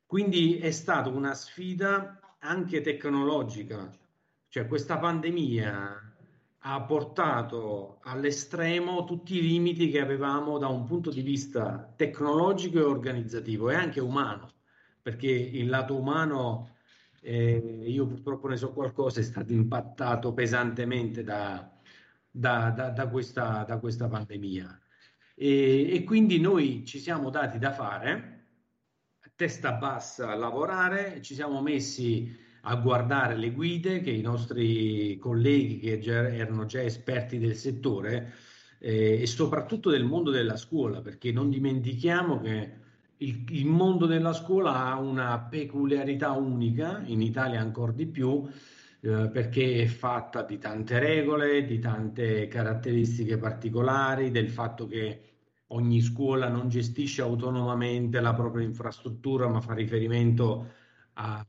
Quindi 0.04 0.58
è 0.58 0.70
stata 0.70 1.08
una 1.08 1.34
sfida 1.34 2.36
anche 2.40 2.82
tecnologica, 2.82 3.90
cioè 4.48 4.66
questa 4.66 4.98
pandemia 4.98 6.15
ha 6.68 6.82
portato 6.82 7.98
all'estremo 8.02 9.04
tutti 9.04 9.36
i 9.36 9.40
limiti 9.40 9.88
che 9.88 10.00
avevamo 10.00 10.58
da 10.58 10.66
un 10.66 10.84
punto 10.84 11.10
di 11.10 11.22
vista 11.22 11.92
tecnologico 11.94 12.78
e 12.78 12.82
organizzativo 12.82 13.70
e 13.70 13.76
anche 13.76 14.00
umano, 14.00 14.52
perché 15.00 15.28
il 15.30 15.68
lato 15.68 15.96
umano, 15.96 16.74
eh, 17.20 17.84
io 17.86 18.06
purtroppo 18.08 18.48
ne 18.48 18.56
so 18.56 18.72
qualcosa, 18.72 19.20
è 19.20 19.22
stato 19.22 19.52
impattato 19.52 20.32
pesantemente 20.32 21.22
da, 21.22 21.70
da, 22.28 22.70
da, 22.70 22.90
da 22.90 23.08
questa, 23.08 23.64
questa, 23.80 24.08
pandemia. 24.08 24.80
E, 25.36 25.94
e 25.94 26.02
quindi 26.02 26.40
noi 26.40 26.84
ci 26.84 26.98
siamo 26.98 27.30
dati 27.30 27.58
da 27.58 27.70
fare 27.70 28.32
testa 29.36 29.72
bassa 29.72 30.30
a 30.30 30.34
lavorare, 30.34 31.20
ci 31.20 31.34
siamo 31.34 31.60
messi 31.60 32.44
a 32.68 32.74
guardare 32.76 33.36
le 33.36 33.52
guide 33.52 34.00
che 34.00 34.10
i 34.10 34.22
nostri 34.22 35.16
colleghi 35.18 35.78
che 35.78 35.98
già, 36.00 36.28
erano 36.28 36.66
già 36.66 36.82
esperti 36.82 37.38
del 37.38 37.54
settore 37.54 38.32
eh, 38.78 39.20
e 39.22 39.26
soprattutto 39.26 39.90
del 39.90 40.04
mondo 40.04 40.30
della 40.30 40.56
scuola, 40.56 41.00
perché 41.00 41.30
non 41.30 41.48
dimentichiamo 41.48 42.40
che 42.40 42.84
il, 43.18 43.44
il, 43.50 43.66
mondo 43.66 44.06
della 44.06 44.32
scuola 44.32 44.86
ha 44.86 44.98
una 44.98 45.38
peculiarità 45.38 46.32
unica, 46.32 47.02
in 47.06 47.22
Italia 47.22 47.60
ancora 47.60 47.92
di 47.92 48.06
più, 48.06 48.44
eh, 49.00 49.28
perché 49.32 49.82
è 49.82 49.86
fatta 49.86 50.42
di 50.42 50.58
tante 50.58 50.98
regole, 50.98 51.64
di 51.64 51.78
tante 51.78 52.48
caratteristiche 52.48 53.38
particolari, 53.38 54.32
del 54.32 54.48
fatto 54.50 54.86
che 54.88 55.20
ogni 55.68 56.00
scuola 56.00 56.48
non 56.48 56.68
gestisce 56.68 57.22
autonomamente 57.22 58.20
la 58.20 58.34
propria 58.34 58.64
infrastruttura, 58.66 59.46
ma 59.48 59.60
fa 59.60 59.72
riferimento 59.72 60.66
a, 61.14 61.44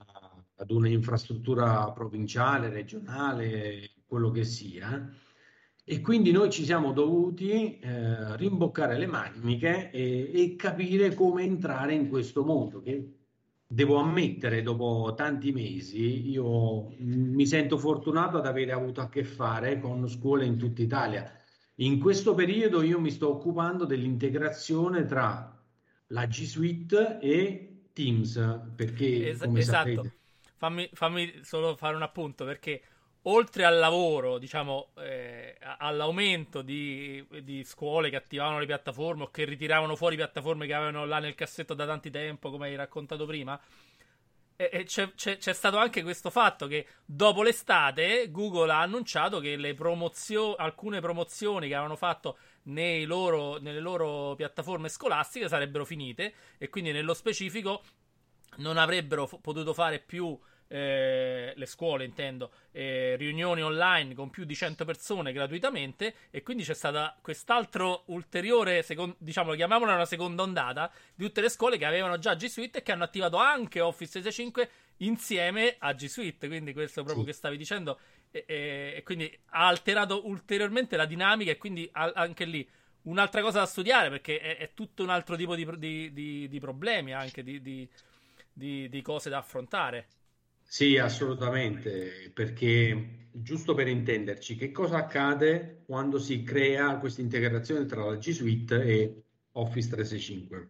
ad 0.57 0.71
un'infrastruttura 0.71 1.91
provinciale, 1.91 2.69
regionale, 2.69 3.91
quello 4.05 4.31
che 4.31 4.43
sia. 4.43 5.09
E 5.83 6.01
quindi 6.01 6.31
noi 6.31 6.49
ci 6.49 6.65
siamo 6.65 6.91
dovuti 6.91 7.79
eh, 7.79 8.35
rimboccare 8.35 8.97
le 8.97 9.07
maniche 9.07 9.89
e, 9.91 10.31
e, 10.33 10.55
capire 10.55 11.13
come 11.13 11.43
entrare 11.43 11.93
in 11.93 12.09
questo 12.09 12.43
mondo 12.43 12.81
che 12.81 13.13
devo 13.65 13.95
ammettere 13.97 14.61
dopo 14.61 15.13
tanti 15.15 15.51
mesi 15.51 16.29
io 16.29 16.93
mi 16.99 17.45
sento 17.45 17.77
fortunato 17.77 18.37
ad 18.37 18.45
avere 18.45 18.71
avuto 18.71 19.01
a 19.01 19.09
che 19.09 19.25
fare 19.25 19.79
con 19.79 20.07
scuole 20.07 20.45
in 20.45 20.57
tutta 20.57 20.81
Italia 20.81 21.29
in 21.79 21.99
questo 21.99 22.33
periodo 22.33 22.81
io 22.81 22.99
mi 22.99 23.11
sto 23.11 23.29
occupando 23.29 23.85
dell'integrazione 23.85 25.05
tra 25.05 25.55
la 26.07 26.25
G 26.25 26.43
Suite 26.43 27.19
e 27.19 27.89
Teams, 27.93 28.61
perché 28.75 29.29
es- 29.29 29.39
come 29.41 29.59
esatto. 29.59 29.93
Sapete... 29.93 30.15
Fammi, 30.57 30.89
fammi, 30.93 31.41
solo 31.43 31.75
fare 31.75 31.95
un 31.95 32.01
appunto 32.01 32.43
perché 32.43 32.81
oltre 33.23 33.65
al 33.65 33.77
lavoro, 33.77 34.37
diciamo, 34.37 34.89
eh, 34.97 35.55
all'aumento 35.77 36.61
di, 36.61 37.25
di, 37.43 37.63
scuole 37.63 38.09
che 38.09 38.15
attivavano 38.15 38.59
le 38.59 38.65
piattaforme 38.65 39.23
o 39.23 39.31
che 39.31 39.45
ritiravano 39.45 39.95
fuori 39.95 40.15
piattaforme 40.15 40.65
che 40.65 40.73
avevano 40.73 41.05
là 41.05 41.19
nel 41.19 41.35
cassetto 41.35 41.73
da 41.73 41.85
tanti 41.85 42.09
tempo, 42.09 42.49
come 42.49 42.67
hai 42.67 42.75
raccontato 42.75 43.25
prima, 43.25 43.59
e 44.59 44.85
c'è, 44.85 45.13
c'è, 45.13 45.37
c'è, 45.37 45.53
stato 45.53 45.77
anche 45.77 46.01
questo 46.01 46.31
fatto 46.31 46.65
che 46.65 46.87
dopo 47.05 47.43
l'estate 47.43 48.31
Google 48.31 48.71
ha 48.71 48.81
annunciato 48.81 49.39
che 49.39 49.55
promozio- 49.75 50.55
alcune 50.55 50.99
promozioni 50.99 51.67
che 51.67 51.75
avevano 51.75 51.95
fatto 51.95 52.39
loro, 53.05 53.59
nelle 53.59 53.79
loro 53.79 54.33
piattaforme 54.33 54.89
scolastiche 54.89 55.47
sarebbero 55.47 55.85
finite 55.85 56.33
e 56.57 56.69
quindi 56.69 56.91
nello 56.91 57.13
specifico 57.13 57.83
non 58.57 58.77
avrebbero 58.77 59.25
f- 59.25 59.39
potuto 59.41 59.73
fare 59.73 59.99
più 59.99 60.37
eh, 60.67 61.53
le 61.55 61.65
scuole 61.65 62.03
intendo, 62.03 62.51
eh, 62.71 63.15
riunioni 63.17 63.61
online 63.61 64.13
con 64.13 64.29
più 64.29 64.43
di 64.43 64.55
100 64.55 64.85
persone 64.85 65.31
gratuitamente 65.31 66.13
e 66.29 66.43
quindi 66.43 66.63
c'è 66.63 66.73
stata 66.73 67.17
quest'altro 67.21 68.03
ulteriore, 68.07 68.83
second, 68.83 69.15
diciamo, 69.17 69.53
chiamiamola 69.53 69.93
una 69.93 70.05
seconda 70.05 70.43
ondata 70.43 70.91
di 71.15 71.25
tutte 71.25 71.41
le 71.41 71.49
scuole 71.49 71.77
che 71.77 71.85
avevano 71.85 72.17
già 72.19 72.35
G 72.35 72.45
Suite 72.45 72.79
e 72.79 72.83
che 72.83 72.91
hanno 72.91 73.05
attivato 73.05 73.37
anche 73.37 73.79
Office 73.79 74.19
365 74.19 74.69
insieme 74.97 75.75
a 75.79 75.93
G 75.93 76.05
Suite, 76.05 76.47
quindi 76.47 76.73
questo 76.73 77.03
proprio 77.03 77.23
sì. 77.23 77.31
che 77.31 77.35
stavi 77.35 77.57
dicendo 77.57 77.99
e, 78.31 78.43
e, 78.45 78.93
e, 78.97 79.03
quindi 79.03 79.31
ha 79.51 79.67
alterato 79.67 80.27
ulteriormente 80.27 80.97
la 80.97 81.05
dinamica 81.05 81.51
e 81.51 81.57
quindi 81.57 81.87
a, 81.93 82.11
anche 82.13 82.45
lì 82.45 82.67
un'altra 83.03 83.41
cosa 83.41 83.59
da 83.59 83.65
studiare 83.65 84.09
perché 84.09 84.39
è, 84.39 84.57
è 84.57 84.73
tutto 84.73 85.03
un 85.03 85.09
altro 85.09 85.37
tipo 85.37 85.55
di, 85.55 85.65
di, 85.77 86.11
di, 86.11 86.47
di 86.49 86.59
problemi 86.59 87.13
anche 87.13 87.41
di, 87.41 87.61
di 88.57 89.01
cose 89.03 89.29
da 89.29 89.37
affrontare. 89.37 90.07
Sì, 90.69 90.97
assolutamente, 90.97 92.29
perché 92.33 93.29
giusto 93.31 93.73
per 93.73 93.87
intenderci, 93.87 94.55
che 94.55 94.71
cosa 94.71 94.97
accade 94.97 95.83
quando 95.85 96.19
si 96.19 96.43
crea 96.43 96.97
questa 96.97 97.21
integrazione 97.21 97.85
tra 97.85 98.03
la 98.03 98.17
G 98.17 98.31
Suite 98.31 98.83
e 98.83 99.23
Office 99.53 99.87
365? 99.87 100.69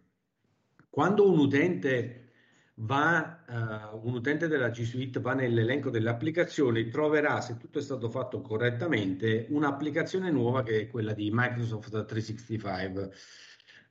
Quando 0.88 1.28
un 1.28 1.38
utente 1.38 2.30
va, 2.74 3.90
uh, 3.92 4.06
un 4.06 4.14
utente 4.14 4.46
della 4.46 4.70
G 4.70 4.82
Suite 4.84 5.18
va 5.20 5.34
nell'elenco 5.34 5.90
delle 5.90 6.10
applicazioni, 6.10 6.88
troverà, 6.88 7.40
se 7.40 7.56
tutto 7.56 7.80
è 7.80 7.82
stato 7.82 8.08
fatto 8.08 8.40
correttamente, 8.40 9.46
un'applicazione 9.50 10.30
nuova 10.30 10.62
che 10.62 10.82
è 10.82 10.88
quella 10.88 11.12
di 11.12 11.30
Microsoft 11.32 12.04
365. 12.04 13.10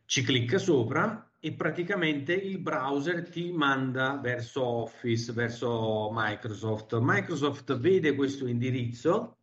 Ci 0.05 0.23
clicca 0.23 0.57
sopra 0.57 1.26
e 1.39 1.53
praticamente 1.53 2.33
il 2.33 2.59
browser 2.59 3.29
ti 3.29 3.51
manda 3.51 4.19
verso 4.21 4.63
Office, 4.63 5.31
verso 5.33 6.09
Microsoft. 6.11 6.97
Microsoft 6.99 7.77
vede 7.77 8.15
questo 8.15 8.47
indirizzo 8.47 9.37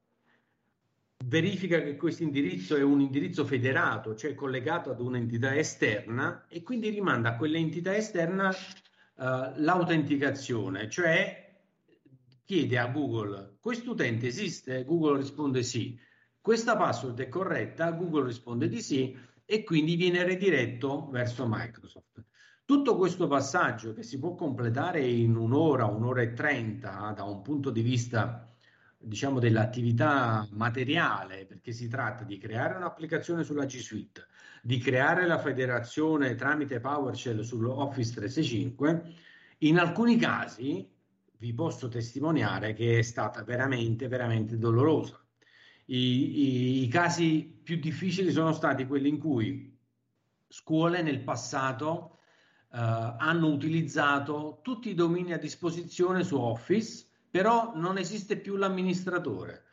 verifica 1.27 1.81
che 1.81 1.97
questo 1.97 2.23
indirizzo 2.23 2.77
è 2.77 2.83
un 2.83 3.01
indirizzo 3.01 3.45
federato, 3.47 4.15
cioè 4.15 4.35
collegato 4.35 4.91
ad 4.91 5.01
un'entità 5.01 5.57
esterna 5.57 6.47
e 6.49 6.63
quindi 6.63 6.91
rimanda 6.91 7.31
a 7.31 7.37
quell'entità 7.37 7.97
esterna 7.97 8.51
uh, 8.51 9.53
l'autenticazione, 9.57 10.91
cioè 10.91 11.43
chiede 12.45 12.79
a 12.79 12.89
Google 12.89 13.55
questo 13.65 13.93
utente 13.93 14.27
esiste? 14.27 14.85
Google 14.85 15.17
risponde 15.17 15.63
sì. 15.63 15.99
Questa 16.39 16.77
password 16.77 17.19
è 17.19 17.31
corretta? 17.31 17.93
Google 17.93 18.27
risponde 18.27 18.69
di 18.69 18.83
sì 18.83 19.17
e 19.45 19.63
quindi 19.65 19.97
viene 19.97 20.25
rediretto 20.25 21.09
verso 21.11 21.47
Microsoft. 21.49 22.25
Tutto 22.65 22.97
questo 22.97 23.27
passaggio 23.27 23.93
che 23.93 24.03
si 24.03 24.19
può 24.19 24.35
completare 24.35 25.07
in 25.07 25.37
un'ora, 25.37 25.85
un'ora 25.85 26.23
e 26.23 26.33
trenta 26.33 27.13
da 27.15 27.25
un 27.25 27.43
punto 27.43 27.71
di 27.71 27.83
vista 27.83 28.51
diciamo, 28.97 29.39
dell'attività 29.39 30.49
materiale, 30.53 31.45
perché 31.47 31.73
si 31.73 31.89
tratta 31.89 32.25
di 32.25 32.39
creare 32.39 32.77
un'applicazione 32.77 33.45
sulla 33.45 33.67
G 33.67 33.79
Suite, 33.79 34.27
di 34.63 34.79
creare 34.79 35.27
la 35.27 35.39
federazione 35.39 36.35
tramite 36.35 36.81
PowerShell 36.81 37.41
sull'Office 37.41 38.15
365, 38.15 39.15
in 39.59 39.79
alcuni 39.79 40.17
casi 40.17 40.91
vi 41.37 41.53
posso 41.53 41.89
testimoniare 41.89 42.73
che 42.73 42.99
è 42.99 43.03
stata 43.03 43.43
veramente, 43.43 44.09
veramente 44.09 44.57
dolorosa. 44.57 45.24
I, 45.87 45.97
i, 45.97 46.83
I, 46.83 46.89
casi 46.89 47.61
più 47.63 47.77
difficili 47.77 48.31
sono 48.33 48.53
stati 48.53 48.87
quelli 48.87 49.09
in 49.09 49.19
cui 49.19 49.77
scuole 50.49 51.03
nel 51.03 51.21
passato 51.21 52.19
uh, 52.71 52.77
hanno 52.79 53.49
utilizzato 53.49 54.61
tutti 54.63 54.91
i 54.91 54.95
domini 54.95 55.33
a 55.33 55.39
disposizione 55.39 56.25
su 56.25 56.37
Office 56.37 57.13
però 57.35 57.73
non 57.75 57.99
esiste 57.99 58.37
più 58.37 58.55
l'amministratore, 58.55 59.65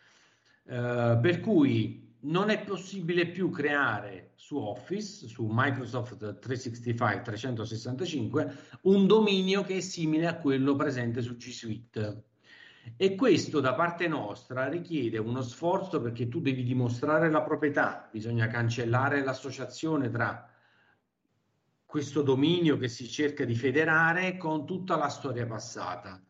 eh, 0.64 1.20
per 1.22 1.42
cui 1.42 2.18
non 2.22 2.50
è 2.50 2.64
possibile 2.64 3.28
più 3.28 3.52
creare 3.52 4.32
su 4.34 4.58
Office, 4.58 5.28
su 5.28 5.48
Microsoft 5.48 6.40
365, 6.40 7.22
365, 7.22 8.56
un 8.82 9.06
dominio 9.06 9.62
che 9.62 9.78
è 9.78 9.80
simile 9.80 10.26
a 10.26 10.38
quello 10.38 10.76
presente 10.76 11.22
su 11.22 11.36
G 11.36 11.52
Suite. 11.52 12.24
E 12.98 13.16
questo 13.16 13.60
da 13.60 13.74
parte 13.74 14.08
nostra 14.08 14.68
richiede 14.68 15.18
uno 15.18 15.42
sforzo 15.42 16.02
perché 16.02 16.28
tu 16.28 16.40
devi 16.40 16.64
dimostrare 16.64 17.30
la 17.30 17.42
proprietà, 17.42 18.08
bisogna 18.12 18.48
cancellare 18.48 19.24
l'associazione 19.24 20.10
tra 20.10 20.50
questo 21.86 22.22
dominio 22.22 22.78
che 22.78 22.88
si 22.88 23.08
cerca 23.08 23.44
di 23.44 23.56
federare 23.56 24.38
con 24.38 24.66
tutta 24.66 24.96
la 24.96 25.10
storia 25.10 25.46
passata 25.46 26.24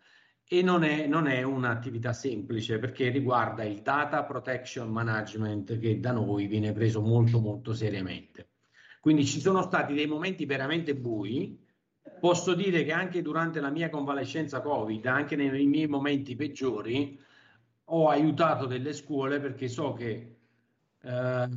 e 0.53 0.62
non 0.62 0.84
è, 0.84 1.08
non 1.08 1.27
è, 1.27 1.43
un'attività 1.43 2.12
semplice 2.13 2.79
perché 2.79 3.09
riguarda 3.09 3.64
il 3.64 3.81
data 3.81 4.24
protection 4.24 4.90
management 4.90 5.77
che 5.77 6.00
da 6.00 6.11
noi 6.11 6.48
viene 6.48 6.74
preso 6.74 7.00
molto 7.00 7.40
molto 7.40 7.74
seriamente. 7.74 8.50
Quindi 9.00 9.25
ci 9.25 9.40
sono 9.40 9.61
stati 9.61 9.94
dei 9.94 10.07
momenti 10.07 10.46
veramente 10.46 10.96
bui. 10.96 11.60
Posso 12.20 12.53
dire 12.53 12.83
che 12.83 12.92
anche 12.92 13.22
durante 13.22 13.59
la 13.59 13.70
mia 13.70 13.90
convalescenza 13.90 14.61
Covid, 14.61 15.05
anche 15.05 15.35
nei 15.35 15.66
miei 15.66 15.87
momenti 15.87 16.35
peggiori, 16.35 17.20
ho 17.85 18.09
aiutato 18.09 18.66
delle 18.66 18.94
scuole 18.94 19.40
perché 19.40 19.68
so 19.68 19.94
che 19.94 20.35
eh, 21.01 21.50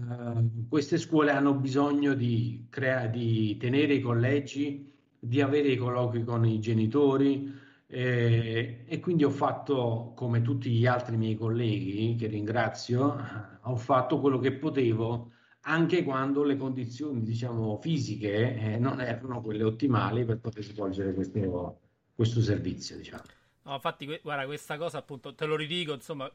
queste 0.69 0.99
scuole 0.99 1.31
hanno 1.31 1.55
bisogno 1.55 2.15
di, 2.15 2.67
crea- 2.71 3.07
di 3.07 3.57
tenere 3.59 3.95
i 3.95 4.01
collegi, 4.01 4.93
di 5.19 5.41
avere 5.41 5.69
i 5.69 5.77
colloqui 5.77 6.25
con 6.25 6.45
i 6.47 6.61
genitori, 6.61 7.53
e, 7.87 8.85
e, 8.87 9.01
quindi 9.01 9.25
ho 9.25 9.31
fatto, 9.31 10.13
come 10.17 10.43
tutti 10.43 10.71
gli 10.71 10.87
altri 10.87 11.17
miei 11.17 11.37
colleghi, 11.37 12.17
che 12.17 12.27
ringrazio, 12.27 13.17
ho 13.63 13.77
fatto 13.77 14.19
quello 14.21 14.39
che 14.39 14.53
potevo 14.53 15.33
anche 15.65 16.03
quando 16.03 16.43
le 16.43 16.57
condizioni, 16.57 17.23
diciamo, 17.23 17.79
fisiche 17.81 18.57
eh, 18.57 18.79
non 18.79 19.01
erano 19.01 19.41
quelle 19.41 19.65
ottimali 19.65 20.25
per 20.25 20.39
poter 20.39 20.63
svolgere 20.63 21.13
questo, 21.15 21.81
questo 22.15 22.41
servizio, 22.41 22.97
diciamo. 22.97 23.23
No, 23.63 23.75
infatti, 23.75 24.19
guarda, 24.23 24.47
questa 24.47 24.77
cosa 24.77 24.99
appunto, 24.99 25.35
te 25.35 25.47
lo 25.47 25.57
ridico, 25.57 25.93
insomma, 25.93 26.31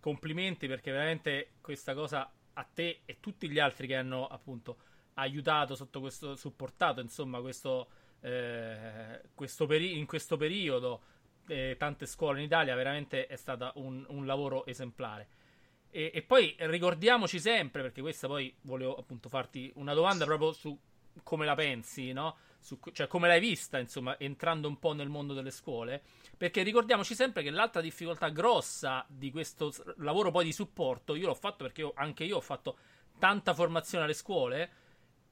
complimenti 0.00 0.66
perché 0.66 0.90
veramente 0.90 1.52
questa 1.60 1.94
cosa 1.94 2.30
a 2.54 2.64
te 2.64 3.00
e 3.04 3.18
tutti 3.20 3.48
gli 3.48 3.58
altri 3.58 3.86
che 3.86 3.96
hanno 3.96 4.26
appunto 4.26 4.76
aiutato 5.14 5.74
sotto 5.74 6.00
questo, 6.00 6.34
supportato, 6.34 7.00
insomma, 7.00 7.40
questo 7.40 7.88
eh, 8.22 9.20
questo 9.34 9.66
peri- 9.66 9.98
in 9.98 10.06
questo 10.06 10.36
periodo 10.36 11.02
eh, 11.48 11.74
tante 11.76 12.06
scuole 12.06 12.38
in 12.38 12.44
Italia 12.44 12.74
veramente 12.74 13.26
è 13.26 13.36
stato 13.36 13.72
un, 13.76 14.04
un 14.08 14.26
lavoro 14.26 14.64
esemplare. 14.66 15.28
E, 15.94 16.10
e, 16.14 16.22
poi 16.22 16.56
ricordiamoci 16.58 17.38
sempre, 17.38 17.82
perché 17.82 18.00
questa 18.00 18.26
poi 18.26 18.52
volevo 18.62 18.94
appunto 18.96 19.28
farti 19.28 19.70
una 19.74 19.92
domanda 19.92 20.24
proprio 20.24 20.52
su 20.52 20.76
come 21.22 21.44
la 21.44 21.54
pensi, 21.54 22.12
no? 22.12 22.36
Su, 22.58 22.78
cioè 22.92 23.06
come 23.06 23.28
l'hai 23.28 23.40
vista, 23.40 23.78
insomma, 23.78 24.18
entrando 24.18 24.68
un 24.68 24.78
po' 24.78 24.94
nel 24.94 25.10
mondo 25.10 25.34
delle 25.34 25.50
scuole. 25.50 26.02
Perché 26.34 26.62
ricordiamoci 26.62 27.14
sempre 27.14 27.42
che 27.42 27.50
l'altra 27.50 27.82
difficoltà 27.82 28.30
grossa 28.30 29.04
di 29.06 29.30
questo 29.30 29.70
lavoro 29.98 30.30
poi 30.30 30.46
di 30.46 30.52
supporto, 30.52 31.14
io 31.14 31.26
l'ho 31.26 31.34
fatto 31.34 31.64
perché 31.64 31.82
io, 31.82 31.92
anche 31.94 32.24
io 32.24 32.38
ho 32.38 32.40
fatto 32.40 32.78
tanta 33.18 33.52
formazione 33.52 34.04
alle 34.04 34.14
scuole, 34.14 34.70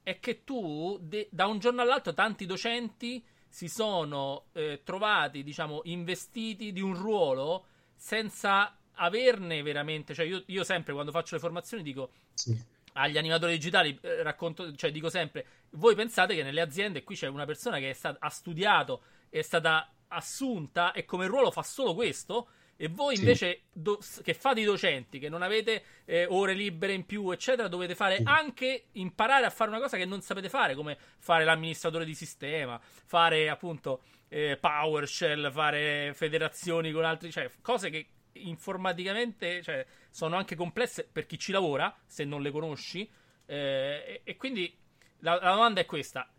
è 0.03 0.19
che 0.19 0.43
tu 0.43 0.99
de- 1.01 1.27
da 1.31 1.47
un 1.47 1.57
giorno 1.57 1.81
all'altro 1.81 2.13
tanti 2.13 2.45
docenti 2.45 3.25
si 3.49 3.67
sono 3.67 4.45
eh, 4.53 4.81
trovati, 4.83 5.41
diciamo, 5.41 5.81
investiti 5.85 6.71
di 6.71 6.81
un 6.81 6.95
ruolo 6.95 7.65
senza 7.95 8.75
averne 8.95 9.61
veramente. 9.61 10.13
Cioè, 10.13 10.25
io, 10.25 10.43
io 10.47 10.63
sempre 10.63 10.93
quando 10.93 11.11
faccio 11.11 11.35
le 11.35 11.41
formazioni 11.41 11.83
dico 11.83 12.11
sì. 12.33 12.57
agli 12.93 13.17
animatori 13.17 13.53
digitali, 13.53 13.97
eh, 14.01 14.23
racconto, 14.23 14.73
cioè 14.75 14.91
dico 14.91 15.09
sempre: 15.09 15.45
voi 15.71 15.95
pensate 15.95 16.35
che 16.35 16.43
nelle 16.43 16.61
aziende 16.61 17.03
qui 17.03 17.15
c'è 17.15 17.27
una 17.27 17.45
persona 17.45 17.79
che 17.79 17.93
stata, 17.93 18.17
ha 18.19 18.29
studiato, 18.29 19.03
è 19.29 19.41
stata 19.41 19.91
assunta 20.07 20.91
e 20.91 21.05
come 21.05 21.27
ruolo 21.27 21.51
fa 21.51 21.63
solo 21.63 21.93
questo 21.93 22.49
e 22.81 22.87
voi 22.87 23.15
sì. 23.15 23.21
invece 23.21 23.61
do, 23.71 23.99
che 24.23 24.33
fate 24.33 24.61
i 24.61 24.63
docenti, 24.63 25.19
che 25.19 25.29
non 25.29 25.43
avete 25.43 25.83
eh, 26.03 26.25
ore 26.27 26.55
libere 26.55 26.93
in 26.93 27.05
più, 27.05 27.29
eccetera, 27.29 27.67
dovete 27.67 27.93
fare 27.93 28.17
sì. 28.17 28.23
anche 28.25 28.85
imparare 28.93 29.45
a 29.45 29.51
fare 29.51 29.69
una 29.69 29.79
cosa 29.79 29.97
che 29.97 30.05
non 30.05 30.21
sapete 30.21 30.49
fare, 30.49 30.73
come 30.73 30.97
fare 31.19 31.43
l'amministratore 31.43 32.05
di 32.05 32.15
sistema, 32.15 32.81
fare 32.81 33.49
appunto 33.49 34.01
eh, 34.29 34.57
PowerShell, 34.59 35.51
fare 35.51 36.11
federazioni 36.15 36.91
con 36.91 37.05
altri, 37.05 37.31
cioè 37.31 37.51
cose 37.61 37.91
che 37.91 38.07
informaticamente 38.33 39.61
cioè, 39.61 39.85
sono 40.09 40.35
anche 40.35 40.55
complesse 40.55 41.07
per 41.11 41.25
chi 41.25 41.37
ci 41.37 41.51
lavora, 41.51 41.95
se 42.05 42.23
non 42.23 42.41
le 42.41 42.51
conosci. 42.51 43.09
Eh, 43.45 43.55
e, 43.55 44.21
e, 44.23 44.37
quindi 44.37 44.75
la, 45.19 45.39
la, 45.41 45.51
domanda 45.51 45.81
è 45.81 45.85
questa: 45.85 46.29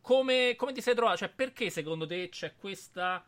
come, 0.00 0.54
come 0.56 0.72
ti 0.72 0.80
sei 0.80 0.94
trovato? 0.94 1.18
Cioè, 1.18 1.28
perché 1.30 1.70
secondo 1.70 2.06
te 2.06 2.28
c'è 2.28 2.54
questa 2.56 3.24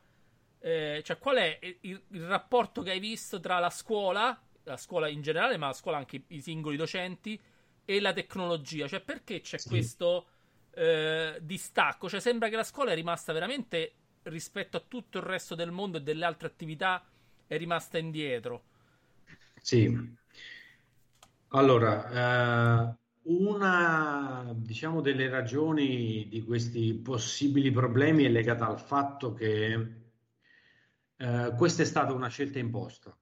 eh, 0.60 1.02
cioè, 1.04 1.18
qual 1.18 1.36
è 1.36 1.58
il, 1.82 2.02
il, 2.08 2.26
rapporto 2.26 2.82
che 2.82 2.90
hai 2.90 2.98
visto 2.98 3.38
tra 3.40 3.58
la 3.58 3.70
scuola, 3.70 4.40
la 4.64 4.76
scuola 4.76 5.08
in 5.08 5.22
generale, 5.22 5.56
ma 5.56 5.68
la 5.68 5.72
scuola 5.72 5.98
anche 5.98 6.24
i 6.28 6.40
singoli 6.40 6.76
docenti, 6.76 7.40
e 7.84 8.00
la 8.00 8.12
tecnologia? 8.12 8.88
Cioè, 8.88 9.00
perché 9.00 9.40
c'è 9.40 9.58
sì. 9.58 9.68
questo 9.68 10.26
eh, 10.74 11.38
distacco? 11.40 12.08
Cioè, 12.08 12.20
sembra 12.20 12.48
che 12.48 12.56
la 12.56 12.64
scuola 12.64 12.90
è 12.90 12.94
rimasta 12.94 13.32
veramente 13.32 13.92
rispetto 14.24 14.76
a 14.76 14.84
tutto 14.86 15.18
il 15.18 15.24
resto 15.24 15.54
del 15.54 15.70
mondo 15.70 15.98
e 15.98 16.02
delle 16.02 16.24
altre 16.24 16.48
attività, 16.48 17.04
è 17.48 17.56
rimasta 17.56 17.98
indietro. 17.98 18.62
Sì. 19.60 20.16
Allora, 21.48 22.90
eh, 22.92 22.96
una 23.22 24.52
diciamo 24.54 25.00
delle 25.00 25.28
ragioni 25.28 26.28
di 26.28 26.42
questi 26.44 26.94
possibili 26.94 27.70
problemi 27.70 28.24
è 28.24 28.28
legata 28.28 28.66
al 28.68 28.78
fatto 28.78 29.32
che 29.32 29.96
eh, 31.16 31.54
questa 31.56 31.82
è 31.82 31.86
stata 31.86 32.12
una 32.12 32.28
scelta 32.28 32.58
imposta, 32.58 33.16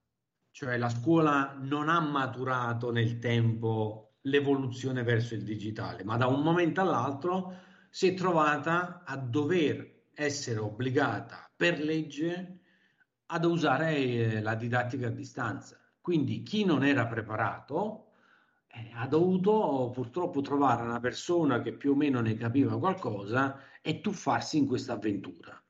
cioè 0.51 0.77
la 0.77 0.89
scuola 0.89 1.57
non 1.61 1.89
ha 1.89 2.01
maturato 2.01 2.91
nel 2.91 3.19
tempo 3.21 4.17
l'evoluzione 4.23 5.05
verso 5.05 5.35
il 5.35 5.45
digitale, 5.45 6.03
ma 6.03 6.17
da 6.17 6.27
un 6.27 6.43
momento 6.43 6.81
all'altro 6.81 7.55
si 7.91 8.09
è 8.09 8.15
trovata 8.15 9.05
a 9.05 9.17
dover 9.17 10.09
essere 10.15 10.59
obbligata 10.59 11.49
per 11.55 11.79
legge 11.79 12.61
ad 13.27 13.45
usare 13.45 13.97
eh, 13.97 14.41
la 14.41 14.55
didattica 14.55 15.09
a 15.09 15.11
distanza. 15.11 15.79
Quindi 16.01 16.43
chi 16.43 16.65
non 16.65 16.85
era 16.85 17.07
preparato 17.07 18.12
eh, 18.69 18.91
ha 18.95 19.07
dovuto 19.07 19.91
purtroppo 19.93 20.41
trovare 20.41 20.83
una 20.83 21.01
persona 21.01 21.61
che 21.61 21.73
più 21.73 21.93
o 21.93 21.97
meno 21.97 22.21
ne 22.21 22.37
capiva 22.37 22.79
qualcosa 22.79 23.59
e 23.83 24.01
tuffarsi 24.01 24.59
in 24.59 24.67
questa 24.67 24.95
avventura 24.95 25.61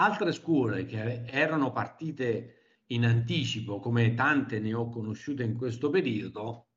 Altre 0.00 0.30
scuole 0.32 0.86
che 0.86 1.24
erano 1.26 1.72
partite 1.72 2.82
in 2.86 3.04
anticipo, 3.04 3.80
come 3.80 4.14
tante 4.14 4.60
ne 4.60 4.72
ho 4.72 4.88
conosciute 4.88 5.42
in 5.42 5.56
questo 5.56 5.90
periodo, 5.90 6.68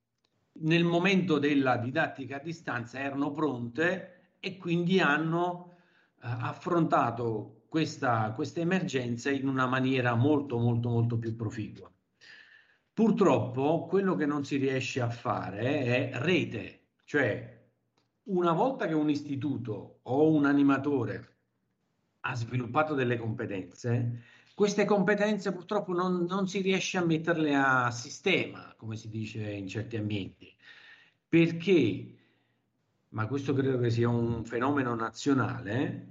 nel 0.62 0.84
momento 0.84 1.38
della 1.38 1.78
didattica 1.78 2.38
a 2.38 2.39
distanza 2.39 3.00
erano 3.00 3.32
pronte 3.32 4.36
e 4.39 4.58
quindi 4.58 5.00
hanno 5.00 5.69
eh, 5.69 5.76
affrontato 6.21 7.61
questa, 7.71 8.34
questa 8.34 8.60
emergenza 8.60 9.29
in 9.31 9.47
una 9.47 9.65
maniera 9.65 10.13
molto 10.13 10.60
molto 10.60 10.89
molto 10.89 11.17
più 11.17 11.38
proficua. 11.38 11.89
Purtroppo 12.91 13.86
quello 13.86 14.15
che 14.15 14.25
non 14.25 14.43
si 14.43 14.57
riesce 14.57 14.99
a 14.99 15.10
fare 15.10 15.86
è 15.86 16.12
rete, 16.15 16.88
cioè 17.05 17.63
una 18.23 18.51
volta 18.51 18.88
che 18.88 18.93
un 18.93 19.10
istituto 19.10 19.99
o 20.01 20.29
un 20.31 20.43
animatore 20.43 21.36
ha 22.19 22.36
sviluppato 22.36 22.93
delle 22.93 23.17
competenze, 23.17 24.21
queste 24.53 24.84
competenze 24.84 25.53
purtroppo 25.53 25.93
non, 25.93 26.25
non, 26.25 26.49
si 26.49 26.60
riesce 26.60 26.97
a 26.97 27.05
metterle 27.05 27.55
a 27.55 27.89
sistema, 27.89 28.73
come 28.75 28.97
si 28.97 29.07
dice 29.07 29.49
in 29.49 29.69
certi 29.69 29.95
ambienti, 29.95 30.53
perché, 31.25 32.15
ma 33.12 33.27
questo 33.27 33.53
credo 33.53 33.79
che 33.79 33.89
sia 33.89 34.10
un 34.10 34.43
fenomeno 34.43 34.93
nazionale, 34.93 36.11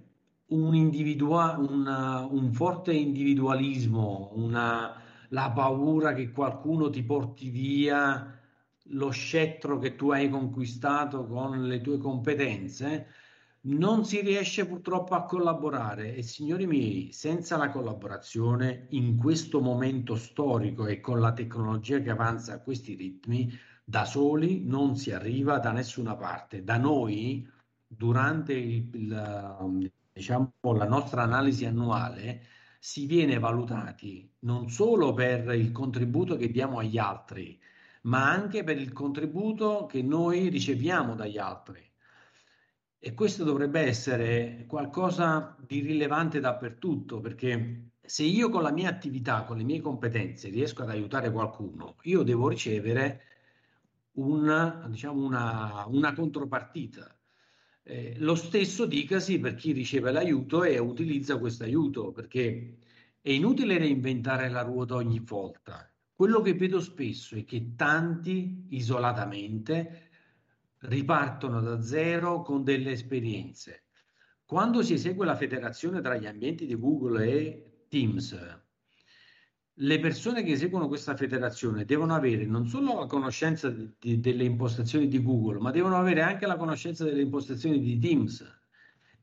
un, 0.50 0.74
individua- 0.74 1.56
una, 1.58 2.24
un 2.24 2.52
forte 2.52 2.92
individualismo, 2.92 4.32
una, 4.34 5.00
la 5.28 5.50
paura 5.50 6.12
che 6.12 6.30
qualcuno 6.30 6.90
ti 6.90 7.02
porti 7.02 7.50
via 7.50 8.38
lo 8.92 9.10
scettro 9.10 9.78
che 9.78 9.94
tu 9.94 10.10
hai 10.10 10.28
conquistato 10.28 11.26
con 11.26 11.66
le 11.66 11.80
tue 11.80 11.98
competenze, 11.98 13.06
non 13.62 14.04
si 14.04 14.20
riesce 14.22 14.66
purtroppo 14.66 15.14
a 15.14 15.24
collaborare 15.24 16.14
e 16.14 16.22
signori 16.22 16.66
miei, 16.66 17.12
senza 17.12 17.56
la 17.56 17.70
collaborazione 17.70 18.86
in 18.90 19.16
questo 19.16 19.60
momento 19.60 20.16
storico 20.16 20.86
e 20.86 21.00
con 21.00 21.20
la 21.20 21.32
tecnologia 21.32 22.00
che 22.00 22.10
avanza 22.10 22.54
a 22.54 22.60
questi 22.60 22.94
ritmi, 22.94 23.52
da 23.84 24.04
soli 24.04 24.64
non 24.64 24.96
si 24.96 25.12
arriva 25.12 25.58
da 25.58 25.72
nessuna 25.72 26.16
parte. 26.16 26.64
Da 26.64 26.78
noi, 26.78 27.46
durante 27.86 28.54
il, 28.54 28.88
il, 28.92 29.92
diciamo, 30.20 30.52
la 30.76 30.86
nostra 30.86 31.22
analisi 31.22 31.64
annuale, 31.64 32.42
si 32.78 33.06
viene 33.06 33.38
valutati 33.38 34.30
non 34.40 34.68
solo 34.70 35.12
per 35.12 35.52
il 35.54 35.72
contributo 35.72 36.36
che 36.36 36.50
diamo 36.50 36.78
agli 36.78 36.98
altri, 36.98 37.58
ma 38.02 38.30
anche 38.30 38.62
per 38.62 38.78
il 38.78 38.92
contributo 38.92 39.86
che 39.86 40.02
noi 40.02 40.48
riceviamo 40.48 41.14
dagli 41.14 41.38
altri. 41.38 41.82
E 43.02 43.14
questo 43.14 43.44
dovrebbe 43.44 43.80
essere 43.80 44.64
qualcosa 44.66 45.56
di 45.58 45.80
rilevante 45.80 46.38
dappertutto, 46.38 47.20
perché 47.20 47.92
se 48.00 48.24
io 48.24 48.50
con 48.50 48.62
la 48.62 48.72
mia 48.72 48.90
attività, 48.90 49.44
con 49.44 49.56
le 49.56 49.64
mie 49.64 49.80
competenze 49.80 50.48
riesco 50.50 50.82
ad 50.82 50.90
aiutare 50.90 51.30
qualcuno, 51.32 51.96
io 52.02 52.22
devo 52.22 52.48
ricevere 52.48 53.22
una, 54.12 54.86
diciamo 54.88 55.24
una, 55.24 55.84
una 55.86 56.12
contropartita. 56.12 57.14
Eh, 57.82 58.14
lo 58.18 58.34
stesso 58.34 58.86
dicasi 58.86 59.38
per 59.38 59.54
chi 59.54 59.72
riceve 59.72 60.12
l'aiuto 60.12 60.64
e 60.64 60.78
utilizza 60.78 61.38
questo 61.38 61.64
aiuto, 61.64 62.12
perché 62.12 62.78
è 63.20 63.30
inutile 63.30 63.78
reinventare 63.78 64.48
la 64.48 64.62
ruota 64.62 64.94
ogni 64.94 65.20
volta. 65.20 65.90
Quello 66.14 66.40
che 66.40 66.54
vedo 66.54 66.80
spesso 66.80 67.34
è 67.36 67.44
che 67.44 67.74
tanti 67.76 68.66
isolatamente 68.70 70.08
ripartono 70.80 71.60
da 71.60 71.82
zero 71.82 72.42
con 72.42 72.62
delle 72.62 72.92
esperienze. 72.92 73.84
Quando 74.44 74.82
si 74.82 74.94
esegue 74.94 75.24
la 75.24 75.36
federazione 75.36 76.00
tra 76.00 76.16
gli 76.16 76.26
ambienti 76.26 76.66
di 76.66 76.76
Google 76.76 77.24
e 77.24 77.84
Teams, 77.88 78.36
le 79.82 79.98
persone 79.98 80.42
che 80.42 80.52
eseguono 80.52 80.88
questa 80.88 81.16
federazione 81.16 81.84
devono 81.84 82.14
avere 82.14 82.44
non 82.44 82.66
solo 82.66 82.98
la 82.98 83.06
conoscenza 83.06 83.70
di, 83.70 83.90
di, 83.98 84.20
delle 84.20 84.44
impostazioni 84.44 85.08
di 85.08 85.22
Google, 85.22 85.58
ma 85.58 85.70
devono 85.70 85.96
avere 85.96 86.20
anche 86.20 86.46
la 86.46 86.56
conoscenza 86.56 87.04
delle 87.04 87.22
impostazioni 87.22 87.80
di 87.80 87.98
Teams. 87.98 88.44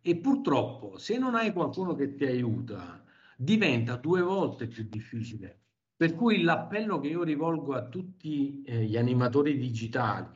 E 0.01 0.15
purtroppo, 0.17 0.97
se 0.97 1.17
non 1.17 1.35
hai 1.35 1.53
qualcuno 1.53 1.93
che 1.93 2.15
ti 2.15 2.25
aiuta, 2.25 3.03
diventa 3.35 3.97
due 3.97 4.21
volte 4.21 4.67
più 4.67 4.87
difficile. 4.89 5.61
Per 5.95 6.15
cui 6.15 6.41
l'appello 6.41 6.99
che 6.99 7.09
io 7.09 7.23
rivolgo 7.23 7.73
a 7.73 7.87
tutti 7.87 8.63
eh, 8.63 8.83
gli 8.85 8.97
animatori 8.97 9.57
digitali, 9.57 10.35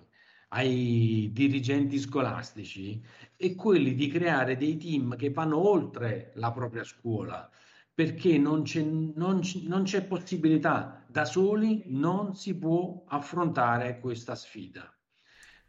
ai 0.49 1.29
dirigenti 1.31 1.97
scolastici 1.97 3.01
è 3.37 3.55
quelli 3.55 3.95
di 3.95 4.07
creare 4.07 4.57
dei 4.57 4.77
team 4.77 5.15
che 5.15 5.31
vanno 5.31 5.57
oltre 5.57 6.31
la 6.35 6.51
propria 6.51 6.83
scuola, 6.83 7.49
perché 7.93 8.37
non 8.37 8.63
c'è, 8.63 8.81
non, 8.81 9.41
non 9.63 9.83
c'è 9.83 10.05
possibilità, 10.05 11.03
da 11.07 11.25
soli 11.25 11.83
non 11.87 12.35
si 12.35 12.57
può 12.57 13.03
affrontare 13.07 13.99
questa 13.99 14.35
sfida. 14.35 14.93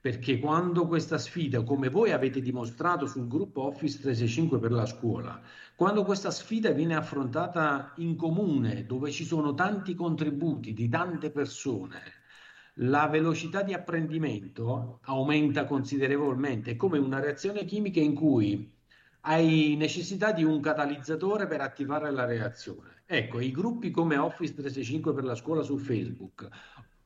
Perché 0.01 0.39
quando 0.41 0.87
questa 0.87 1.19
sfida, 1.19 1.63
come 1.63 1.89
voi 1.89 2.11
avete 2.11 2.41
dimostrato 2.41 3.07
sul 3.07 3.29
gruppo 3.29 3.63
Office 3.63 4.01
365 4.01 4.59
per 4.59 4.73
la 4.73 4.87
scuola, 4.87 5.41
quando 5.77 6.05
questa 6.05 6.31
sfida 6.31 6.71
viene 6.71 6.97
affrontata 6.97 7.93
in 7.97 8.17
comune, 8.17 8.85
dove 8.85 9.11
ci 9.13 9.25
sono 9.25 9.55
tanti 9.55 9.95
contributi 9.95 10.73
di 10.73 10.89
tante 10.89 11.31
persone, 11.31 12.01
la 12.77 13.07
velocità 13.07 13.63
di 13.63 13.75
apprendimento 13.75 15.01
aumenta 15.03 15.67
considerevolmente, 15.67 16.73
è 16.73 16.77
come 16.77 16.99
una 16.99 17.21
reazione 17.21 17.65
chimica 17.65 18.01
in 18.01 18.15
cui 18.15 18.81
hai 19.23 19.77
necessità 19.77 20.33
di 20.33 20.43
un 20.43 20.61
catalizzatore 20.61 21.47
per 21.47 21.61
attivare 21.61 22.11
la 22.11 22.25
reazione. 22.25 23.03
Ecco, 23.07 23.41
i 23.41 23.51
gruppi 23.51 23.91
come 23.91 24.17
Office 24.17 24.55
365 24.55 25.13
per 25.15 25.25
la 25.25 25.35
scuola 25.35 25.63
su 25.63 25.77
Facebook, 25.77 26.49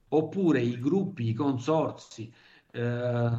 oppure 0.09 0.61
i 0.61 0.79
gruppi, 0.79 1.29
i 1.29 1.35
consorzi, 1.35 2.33
eh, 2.71 3.31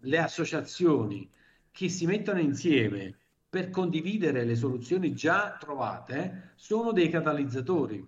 le 0.00 0.18
associazioni 0.18 1.30
che 1.70 1.88
si 1.88 2.06
mettono 2.06 2.40
insieme 2.40 3.18
per 3.48 3.70
condividere 3.70 4.44
le 4.44 4.56
soluzioni 4.56 5.14
già 5.14 5.56
trovate, 5.58 6.52
sono 6.56 6.92
dei 6.92 7.08
catalizzatori 7.08 8.04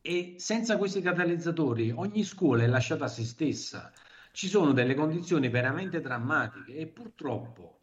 e 0.00 0.36
senza 0.38 0.78
questi 0.78 1.02
catalizzatori 1.02 1.90
ogni 1.90 2.24
scuola 2.24 2.62
è 2.62 2.66
lasciata 2.66 3.04
a 3.04 3.08
se 3.08 3.24
stessa. 3.24 3.92
Ci 4.32 4.48
sono 4.48 4.72
delle 4.72 4.94
condizioni 4.94 5.48
veramente 5.48 6.00
drammatiche 6.00 6.76
e 6.76 6.86
purtroppo 6.86 7.75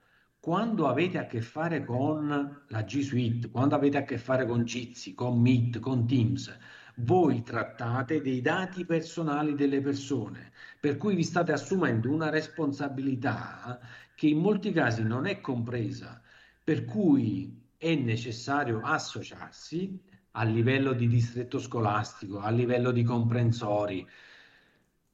quando 0.44 0.90
avete 0.90 1.20
a 1.20 1.26
che 1.26 1.40
fare 1.40 1.86
con 1.86 2.64
la 2.68 2.82
G 2.82 3.00
Suite, 3.00 3.50
quando 3.50 3.76
avete 3.76 3.96
a 3.96 4.04
che 4.04 4.18
fare 4.18 4.46
con 4.46 4.66
Jitsi, 4.66 5.14
con 5.14 5.40
Meet, 5.40 5.80
con 5.80 6.06
Teams, 6.06 6.54
voi 6.96 7.44
trattate 7.44 8.20
dei 8.20 8.42
dati 8.42 8.86
personali 8.86 9.56
delle 9.56 9.80
persone, 9.80 10.52
per 10.82 10.98
cui 10.98 11.16
vi 11.16 11.24
state 11.24 11.54
assumendo 11.54 12.12
una 12.12 12.30
responsabilità 12.30 13.80
che 14.16 14.28
in 14.28 14.40
molti 14.40 14.74
casi 14.74 15.04
non 15.04 15.28
è 15.28 15.40
compresa, 15.40 16.22
per 16.62 16.84
cui 16.84 17.62
è 17.78 17.96
necessario 17.96 18.82
associarsi 18.84 19.98
a 20.32 20.44
livello 20.44 20.92
di 20.92 21.08
distretto 21.08 21.58
scolastico, 21.58 22.40
a 22.40 22.50
livello 22.50 22.92
di 22.92 23.04
comprensori, 23.04 24.06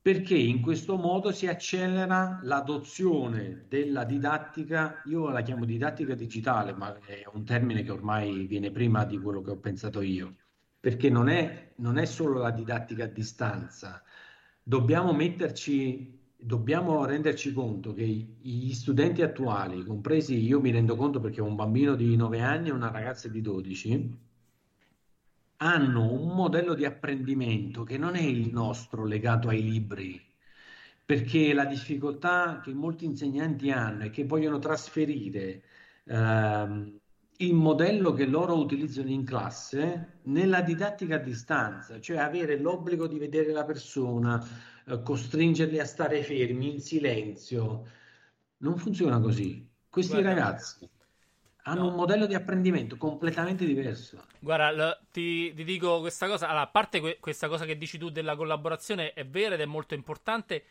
perché 0.09 0.35
in 0.35 0.59
questo 0.59 0.97
modo 0.97 1.31
si 1.31 1.45
accelera 1.45 2.39
l'adozione 2.41 3.65
della 3.67 4.05
didattica, 4.05 5.03
io 5.05 5.29
la 5.29 5.43
chiamo 5.43 5.65
didattica 5.65 6.15
digitale, 6.15 6.73
ma 6.73 6.97
è 7.05 7.25
un 7.31 7.45
termine 7.45 7.83
che 7.83 7.91
ormai 7.91 8.47
viene 8.47 8.71
prima 8.71 9.05
di 9.05 9.19
quello 9.19 9.41
che 9.43 9.51
ho 9.51 9.57
pensato 9.57 10.01
io, 10.01 10.35
perché 10.79 11.11
non 11.11 11.29
è, 11.29 11.73
non 11.75 11.99
è 11.99 12.05
solo 12.05 12.39
la 12.39 12.49
didattica 12.49 13.03
a 13.03 13.07
distanza, 13.07 14.01
dobbiamo 14.63 15.13
metterci 15.13 16.17
dobbiamo 16.41 17.05
renderci 17.05 17.53
conto 17.53 17.93
che 17.93 18.05
gli 18.05 18.73
studenti 18.73 19.21
attuali, 19.21 19.83
compresi 19.83 20.43
io 20.43 20.59
mi 20.59 20.71
rendo 20.71 20.95
conto 20.95 21.19
perché 21.19 21.39
ho 21.41 21.45
un 21.45 21.55
bambino 21.55 21.93
di 21.93 22.15
9 22.15 22.41
anni 22.41 22.69
e 22.69 22.71
una 22.71 22.89
ragazza 22.89 23.27
di 23.27 23.41
12, 23.41 24.17
hanno 25.61 26.11
un 26.11 26.35
modello 26.35 26.73
di 26.73 26.85
apprendimento 26.85 27.83
che 27.83 27.97
non 27.97 28.15
è 28.15 28.21
il 28.21 28.51
nostro 28.51 29.05
legato 29.05 29.49
ai 29.49 29.61
libri, 29.63 30.21
perché 31.05 31.53
la 31.53 31.65
difficoltà 31.65 32.61
che 32.63 32.73
molti 32.73 33.05
insegnanti 33.05 33.71
hanno 33.71 34.05
è 34.05 34.09
che 34.09 34.25
vogliono 34.25 34.59
trasferire 34.59 35.63
ehm, 36.05 36.99
il 37.37 37.53
modello 37.53 38.13
che 38.13 38.25
loro 38.25 38.57
utilizzano 38.57 39.09
in 39.09 39.25
classe 39.25 40.19
nella 40.23 40.61
didattica 40.61 41.15
a 41.15 41.19
distanza, 41.19 41.99
cioè 41.99 42.17
avere 42.17 42.57
l'obbligo 42.59 43.07
di 43.07 43.17
vedere 43.17 43.51
la 43.51 43.65
persona, 43.65 44.45
eh, 44.85 45.01
costringerli 45.01 45.79
a 45.79 45.85
stare 45.85 46.23
fermi 46.23 46.73
in 46.73 46.79
silenzio. 46.79 47.85
Non 48.57 48.77
funziona 48.77 49.19
così. 49.19 49.67
Questi 49.89 50.13
Guarda. 50.13 50.29
ragazzi 50.29 50.89
hanno 51.63 51.81
no. 51.81 51.87
un 51.89 51.95
modello 51.95 52.25
di 52.25 52.33
apprendimento 52.33 52.97
completamente 52.97 53.65
diverso. 53.65 54.23
Guarda, 54.39 54.71
l- 54.71 54.99
ti, 55.11 55.53
ti, 55.53 55.63
dico 55.63 55.99
questa 55.99 56.27
cosa. 56.27 56.47
Allora, 56.47 56.63
a 56.63 56.67
parte 56.67 56.99
que- 56.99 57.17
questa 57.19 57.47
cosa 57.47 57.65
che 57.65 57.77
dici 57.77 57.97
tu 57.97 58.09
della 58.09 58.35
collaborazione, 58.35 59.13
è 59.13 59.25
vera 59.25 59.55
ed 59.55 59.61
è 59.61 59.65
molto 59.65 59.93
importante. 59.93 60.63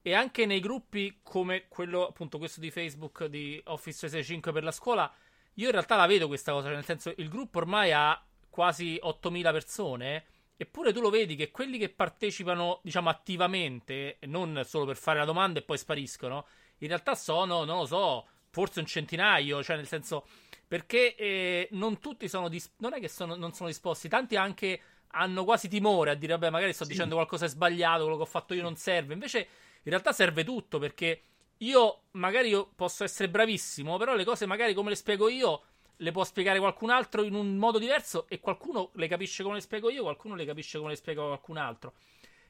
E 0.00 0.14
anche 0.14 0.46
nei 0.46 0.60
gruppi 0.60 1.20
come 1.22 1.66
quello, 1.68 2.08
appunto, 2.08 2.38
questo 2.38 2.60
di 2.60 2.70
Facebook 2.70 3.26
di 3.26 3.60
Office 3.66 3.98
365 3.98 4.52
per 4.52 4.64
la 4.64 4.72
scuola, 4.72 5.12
io 5.54 5.66
in 5.66 5.72
realtà 5.72 5.96
la 5.96 6.06
vedo 6.06 6.26
questa 6.26 6.52
cosa, 6.52 6.66
cioè 6.66 6.74
nel 6.74 6.84
senso 6.84 7.12
il 7.16 7.28
gruppo 7.28 7.58
ormai 7.58 7.92
ha 7.92 8.20
quasi 8.48 8.98
8000 9.00 9.52
persone, 9.52 10.24
eppure 10.56 10.92
tu 10.92 11.00
lo 11.00 11.10
vedi 11.10 11.36
che 11.36 11.50
quelli 11.50 11.78
che 11.78 11.88
partecipano, 11.88 12.80
diciamo, 12.82 13.10
attivamente, 13.10 14.18
non 14.22 14.62
solo 14.64 14.86
per 14.86 14.96
fare 14.96 15.18
la 15.18 15.24
domanda 15.24 15.60
e 15.60 15.62
poi 15.62 15.78
spariscono, 15.78 16.46
in 16.78 16.88
realtà 16.88 17.14
sono, 17.14 17.64
non 17.64 17.78
lo 17.78 17.86
so, 17.86 18.26
forse 18.52 18.80
un 18.80 18.86
centinaio, 18.86 19.62
cioè 19.62 19.76
nel 19.76 19.88
senso 19.88 20.26
perché 20.68 21.16
eh, 21.16 21.68
non 21.72 21.98
tutti 21.98 22.28
sono 22.28 22.48
dis- 22.48 22.72
non 22.78 22.92
è 22.94 23.00
che 23.00 23.08
sono, 23.08 23.34
non 23.34 23.52
sono 23.52 23.68
disposti, 23.68 24.08
tanti 24.08 24.36
anche 24.36 24.80
hanno 25.14 25.44
quasi 25.44 25.68
timore 25.68 26.10
a 26.10 26.14
dire 26.14 26.32
vabbè 26.34 26.50
magari 26.50 26.72
sto 26.72 26.84
sì. 26.84 26.92
dicendo 26.92 27.16
qualcosa 27.16 27.46
è 27.46 27.48
sbagliato, 27.48 28.02
quello 28.02 28.16
che 28.16 28.22
ho 28.22 28.26
fatto 28.26 28.54
io 28.54 28.62
non 28.62 28.76
serve, 28.76 29.14
invece 29.14 29.38
in 29.38 29.90
realtà 29.90 30.12
serve 30.12 30.44
tutto 30.44 30.78
perché 30.78 31.22
io 31.58 32.02
magari 32.12 32.48
io 32.48 32.70
posso 32.74 33.04
essere 33.04 33.28
bravissimo, 33.28 33.96
però 33.96 34.14
le 34.14 34.24
cose 34.24 34.46
magari 34.46 34.74
come 34.74 34.90
le 34.90 34.96
spiego 34.96 35.28
io 35.28 35.62
le 35.96 36.10
può 36.10 36.24
spiegare 36.24 36.58
qualcun 36.58 36.90
altro 36.90 37.22
in 37.22 37.34
un 37.34 37.56
modo 37.56 37.78
diverso 37.78 38.26
e 38.28 38.40
qualcuno 38.40 38.90
le 38.94 39.08
capisce 39.08 39.42
come 39.42 39.56
le 39.56 39.60
spiego 39.60 39.90
io, 39.90 40.02
qualcuno 40.02 40.34
le 40.34 40.44
capisce 40.44 40.78
come 40.78 40.90
le 40.90 40.96
spiega 40.96 41.22
qualcun 41.22 41.56
altro. 41.56 41.94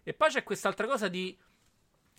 E 0.03 0.15
poi 0.15 0.31
c'è 0.31 0.43
quest'altra 0.43 0.87
cosa 0.87 1.09
di 1.09 1.37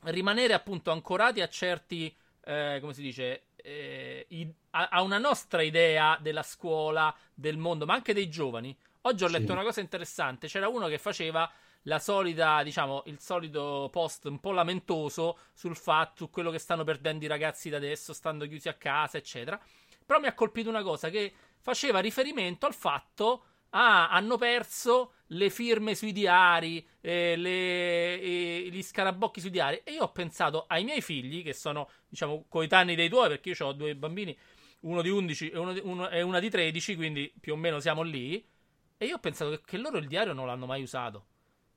rimanere 0.04 0.54
appunto 0.54 0.92
ancorati 0.92 1.42
a 1.42 1.48
certi, 1.48 2.14
eh, 2.46 2.78
come 2.80 2.94
si 2.94 3.02
dice, 3.02 3.46
eh, 3.64 4.26
i, 4.30 4.54
a, 4.72 4.90
a, 4.90 5.02
una 5.02 5.18
nostra 5.18 5.64
idea 5.64 6.18
della 6.22 6.44
scuola, 6.44 7.14
del 7.34 7.58
mondo, 7.58 7.86
ma 7.86 7.94
anche 7.94 8.14
dei 8.14 8.30
giovani. 8.30 8.78
Oggi 9.02 9.24
ho 9.24 9.28
letto 9.28 9.48
sì. 9.48 9.52
una 9.52 9.64
cosa 9.64 9.82
interessante, 9.82 10.48
c'era 10.48 10.68
uno 10.68 10.88
che 10.88 10.98
faceva 10.98 11.50
la 11.84 12.00
solita, 12.00 12.62
diciamo, 12.64 13.04
il 13.08 13.20
solito 13.20 13.90
post 13.92 14.26
un 14.26 14.40
po' 14.40 14.52
lamentoso 14.52 15.38
sul 15.54 15.76
fatto, 15.76 16.26
su 16.26 16.30
quello 16.30 16.52
che 16.52 16.60
stanno 16.60 16.84
perdendo 16.84 17.26
i 17.26 17.28
ragazzi 17.28 17.70
da 17.70 17.78
adesso, 17.78 18.14
stando 18.14 18.48
chiusi 18.48 18.70
a 18.70 18.74
casa, 18.74 19.18
eccetera. 19.18 19.60
Però 20.06 20.20
mi 20.20 20.28
ha 20.28 20.34
colpito 20.34 20.70
una 20.70 20.84
cosa 20.84 21.10
che 21.10 21.34
faceva 21.60 22.00
riferimento 22.00 22.66
al 22.66 22.74
fatto 22.74 23.46
ah, 23.74 24.10
hanno 24.10 24.38
perso 24.38 25.14
le 25.34 25.50
firme 25.50 25.96
sui 25.96 26.12
diari, 26.12 26.86
eh, 27.02 27.36
le, 27.36 28.20
eh, 28.20 28.70
gli 28.72 28.82
scarabocchi 28.82 29.40
sui 29.40 29.50
diari. 29.50 29.82
E 29.84 29.94
io 29.94 30.04
ho 30.04 30.12
pensato 30.12 30.66
ai 30.68 30.84
miei 30.84 31.02
figli, 31.02 31.44
che 31.44 31.54
sono, 31.54 31.90
diciamo, 32.08 32.46
coetanei 32.48 32.96
dei 32.96 33.10
tuoi, 33.10 33.30
perché 33.30 33.50
io 33.50 33.66
ho 33.66 33.74
due 33.74 33.96
bambini, 33.96 34.38
uno 34.82 35.02
di 35.02 35.10
11 35.10 35.50
e, 35.50 35.58
uno 35.58 35.74
di, 35.74 35.82
uno, 35.84 36.10
e 36.10 36.22
una 36.22 36.40
di 36.40 36.50
13, 36.50 36.96
quindi 36.96 37.32
più 37.40 37.54
o 37.54 37.56
meno 37.56 37.80
siamo 37.80 38.02
lì. 38.02 38.46
E 38.98 39.06
io 39.06 39.16
ho 39.16 39.20
pensato 39.20 39.52
che, 39.52 39.62
che 39.66 39.78
loro 39.78 39.98
il 39.98 40.08
diario 40.08 40.34
non 40.34 40.46
l'hanno 40.46 40.66
mai 40.66 40.82
usato. 40.82 41.28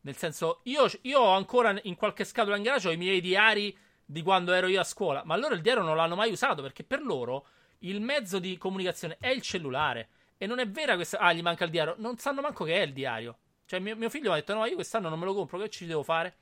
Nel 0.03 0.17
senso, 0.17 0.61
io, 0.65 0.87
io 1.03 1.19
ho 1.19 1.35
ancora 1.35 1.77
in 1.83 1.97
qualche 1.97 2.25
scatola 2.25 2.57
in 2.57 2.63
garage 2.63 2.93
i 2.93 2.97
miei 2.97 3.21
diari 3.21 3.77
di 4.05 4.23
quando 4.23 4.53
ero 4.53 4.69
io 4.69 4.81
a 4.81 4.85
scuola, 4.85 5.25
ma 5.25 5.37
loro 5.37 5.55
il 5.55 5.61
diario 5.61 5.83
non 5.83 5.97
l'hanno 5.97 6.15
mai 6.15 6.31
usato 6.31 6.63
perché 6.63 6.85
per 6.85 7.03
loro 7.03 7.49
il 7.81 8.01
mezzo 8.01 8.39
di 8.39 8.57
comunicazione 8.57 9.17
è 9.19 9.29
il 9.29 9.43
cellulare. 9.43 10.09
E 10.39 10.47
non 10.47 10.59
è 10.59 10.69
vera 10.69 10.95
questa. 10.95 11.19
Ah, 11.19 11.33
gli 11.33 11.43
manca 11.43 11.65
il 11.65 11.71
diario. 11.71 11.95
Non 11.99 12.19
sanno 12.19 12.41
manco 12.41 12.65
che 12.65 12.75
è 12.75 12.83
il 12.83 12.93
diario. 12.93 13.39
Cioè, 13.67 13.81
mio, 13.81 13.97
mio 13.97 14.09
figlio 14.09 14.29
mi 14.29 14.37
ha 14.37 14.41
detto: 14.41 14.55
No, 14.55 14.65
io 14.65 14.75
quest'anno 14.75 15.09
non 15.09 15.19
me 15.19 15.25
lo 15.25 15.35
compro, 15.35 15.59
che 15.59 15.69
ci 15.69 15.87
devo 15.87 16.03
fare? 16.03 16.35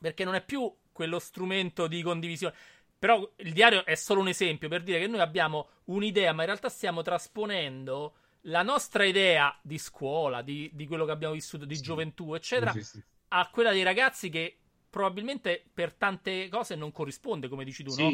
Perché 0.00 0.24
non 0.24 0.34
è 0.34 0.44
più 0.44 0.72
quello 0.92 1.18
strumento 1.18 1.86
di 1.86 2.02
condivisione. 2.02 2.54
Però 2.98 3.30
il 3.36 3.52
diario 3.52 3.84
è 3.84 3.94
solo 3.94 4.20
un 4.20 4.28
esempio 4.28 4.68
per 4.68 4.82
dire 4.82 4.98
che 4.98 5.06
noi 5.06 5.20
abbiamo 5.20 5.68
un'idea, 5.84 6.32
ma 6.32 6.42
in 6.42 6.48
realtà 6.48 6.68
stiamo 6.68 7.02
trasponendo 7.02 8.14
la 8.42 8.62
nostra 8.62 9.04
idea 9.04 9.56
di 9.62 9.78
scuola, 9.78 10.42
di, 10.42 10.70
di 10.72 10.86
quello 10.86 11.04
che 11.04 11.12
abbiamo 11.12 11.34
vissuto, 11.34 11.64
di 11.64 11.76
sì. 11.76 11.82
gioventù, 11.82 12.34
eccetera, 12.34 12.72
sì, 12.72 12.82
sì, 12.82 13.02
a 13.28 13.48
quella 13.50 13.70
dei 13.70 13.82
ragazzi 13.82 14.30
che 14.30 14.58
probabilmente 14.90 15.64
per 15.72 15.92
tante 15.94 16.48
cose 16.48 16.74
non 16.74 16.90
corrisponde, 16.90 17.48
come 17.48 17.64
dici 17.64 17.84
tu, 17.84 17.94
no? 17.96 18.08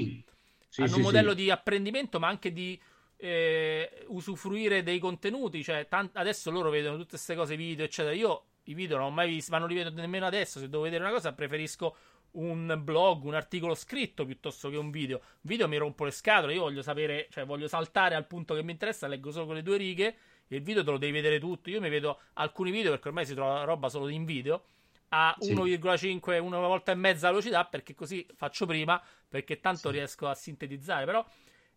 Hanno 0.77 0.97
un 0.97 1.03
modello 1.03 1.35
di 1.35 1.51
apprendimento, 1.51 2.19
ma 2.19 2.29
anche 2.29 2.53
di 2.53 2.79
eh, 3.25 4.05
usufruire 4.09 4.83
dei 4.83 4.99
contenuti. 4.99 5.63
Cioè, 5.65 5.87
tant- 5.89 6.17
adesso 6.17 6.51
loro 6.51 6.69
vedono 6.69 6.97
tutte 6.97 7.11
queste 7.11 7.35
cose, 7.35 7.57
video, 7.57 7.85
eccetera. 7.85 8.15
Io 8.15 8.45
i 8.65 8.75
video 8.75 8.99
non 8.99 9.07
ho 9.07 9.11
mai 9.11 9.29
visto, 9.29 9.51
ma 9.51 9.59
non 9.59 9.69
li 9.69 9.75
vedo 9.75 9.91
nemmeno 9.91 10.27
adesso. 10.27 10.59
Se 10.59 10.69
devo 10.69 10.83
vedere 10.83 11.03
una 11.03 11.13
cosa, 11.13 11.33
preferisco 11.33 11.97
un 12.33 12.81
blog, 12.83 13.25
un 13.25 13.35
articolo 13.35 13.75
scritto 13.75 14.27
piuttosto 14.27 14.69
che 14.69 14.77
un 14.77 14.91
video. 14.91 15.19
Un 15.19 15.41
video 15.43 15.69
mi 15.69 15.79
rompo 15.79 16.05
le 16.05 16.11
scatole, 16.11 16.55
io 16.55 16.61
voglio 16.61 16.83
sapere, 16.83 17.29
cioè 17.31 17.47
voglio 17.47 17.67
saltare 17.67 18.15
al 18.15 18.27
punto 18.27 18.55
che 18.55 18.63
mi 18.63 18.73
interessa, 18.73 19.07
leggo 19.07 19.31
solo 19.31 19.47
quelle 19.47 19.63
due 19.63 19.79
righe 19.79 20.17
e 20.47 20.57
il 20.57 20.63
video 20.63 20.85
te 20.85 20.91
lo 20.91 20.99
devi 20.99 21.13
vedere 21.13 21.39
tutto. 21.39 21.71
Io 21.71 21.81
mi 21.81 21.89
vedo 21.89 22.21
alcuni 22.35 22.71
video 22.71 22.91
perché 22.91 23.09
ormai 23.09 23.25
si 23.25 23.35
trova 23.35 23.65
roba 23.65 23.89
solo 23.89 24.09
in 24.09 24.25
video 24.25 24.65
a 25.09 25.35
sì. 25.39 25.55
1,5, 25.55 26.41
una 26.41 26.59
volta 26.59 26.93
e 26.93 26.97
mezza 26.97 27.29
velocità 27.29 27.65
perché 27.65 27.95
così 27.95 28.27
faccio 28.35 28.67
prima 28.67 29.01
perché 29.29 29.61
tanto 29.61 29.91
sì. 29.91 29.97
riesco 29.97 30.27
a 30.27 30.35
sintetizzare, 30.35 31.05
però 31.05 31.25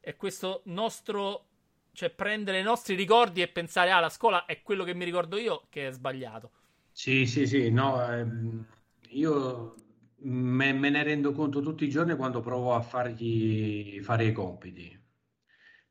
è 0.08 0.15
questo 0.15 0.62
nostro 0.65 1.48
cioè 1.91 2.10
prendere 2.10 2.62
i 2.62 2.63
nostri 2.63 2.96
ricordi 2.96 3.41
e 3.41 3.50
pensare 3.50 3.91
ah 3.91 4.00
la 4.00 4.08
scuola 4.08 4.46
è 4.46 4.62
quello 4.62 4.86
che 4.86 4.93
mi 4.93 5.04
ricordo 5.04 5.36
io 5.36 5.65
che 5.67 5.88
è 5.88 5.91
sbagliato. 5.91 6.52
Sì, 6.93 7.26
sì, 7.26 7.46
sì, 7.46 7.70
no, 7.72 8.02
ehm, 8.10 8.65
io 9.10 9.76
me, 10.20 10.72
me, 10.72 10.89
ne 10.89 11.04
rendo 11.04 11.34
conto 11.34 11.60
tutti 11.60 11.84
i 11.84 11.89
giorni 11.89 12.15
quando 12.15 12.39
provo 12.39 12.74
a 12.74 12.82
fargli 12.82 14.00
fare 14.02 14.28
i 14.28 14.32
compiti, 14.32 14.98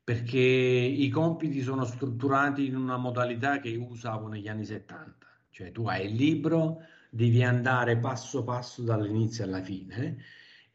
perché 0.03 0.39
i 0.39 1.09
compiti 1.09 1.61
sono 1.61 1.85
strutturati 1.85 2.65
in 2.65 2.75
una 2.75 2.97
modalità 2.97 3.59
che 3.59 3.69
io 3.69 3.85
usavo 3.85 4.27
negli 4.29 4.47
anni 4.47 4.65
70, 4.65 5.27
cioè 5.51 5.71
tu 5.71 5.87
hai 5.87 6.07
il 6.07 6.15
libro, 6.15 6.79
devi 7.11 7.43
andare 7.43 7.97
passo 7.97 8.43
passo 8.43 8.81
dall'inizio 8.81 9.43
alla 9.43 9.61
fine 9.61 10.17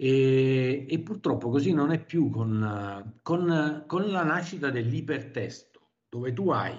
e, 0.05 0.85
e 0.89 0.99
purtroppo 0.99 1.49
così 1.49 1.73
non 1.73 1.93
è 1.93 2.05
più 2.05 2.29
con, 2.29 3.21
con, 3.23 3.85
con 3.87 4.11
la 4.11 4.25
nascita 4.25 4.69
dell'ipertesto, 4.69 5.91
dove 6.09 6.33
tu 6.33 6.51
hai 6.51 6.77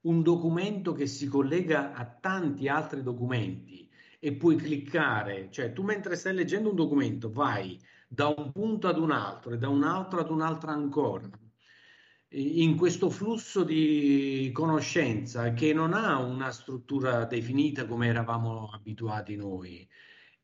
un 0.00 0.22
documento 0.24 0.92
che 0.92 1.06
si 1.06 1.28
collega 1.28 1.92
a 1.94 2.04
tanti 2.04 2.66
altri 2.66 3.04
documenti 3.04 3.88
e 4.18 4.32
puoi 4.32 4.56
cliccare, 4.56 5.52
cioè 5.52 5.72
tu 5.72 5.84
mentre 5.84 6.16
stai 6.16 6.34
leggendo 6.34 6.70
un 6.70 6.74
documento 6.74 7.30
vai 7.30 7.80
da 8.08 8.34
un 8.36 8.50
punto 8.50 8.88
ad 8.88 8.98
un 8.98 9.12
altro 9.12 9.52
e 9.52 9.58
da 9.58 9.68
un 9.68 9.84
altro 9.84 10.18
ad 10.18 10.30
un 10.30 10.40
altro 10.40 10.70
ancora, 10.70 11.30
in 12.30 12.76
questo 12.76 13.08
flusso 13.08 13.62
di 13.62 14.50
conoscenza 14.52 15.52
che 15.52 15.72
non 15.72 15.94
ha 15.94 16.18
una 16.18 16.50
struttura 16.50 17.24
definita 17.24 17.86
come 17.86 18.08
eravamo 18.08 18.68
abituati 18.72 19.36
noi 19.36 19.88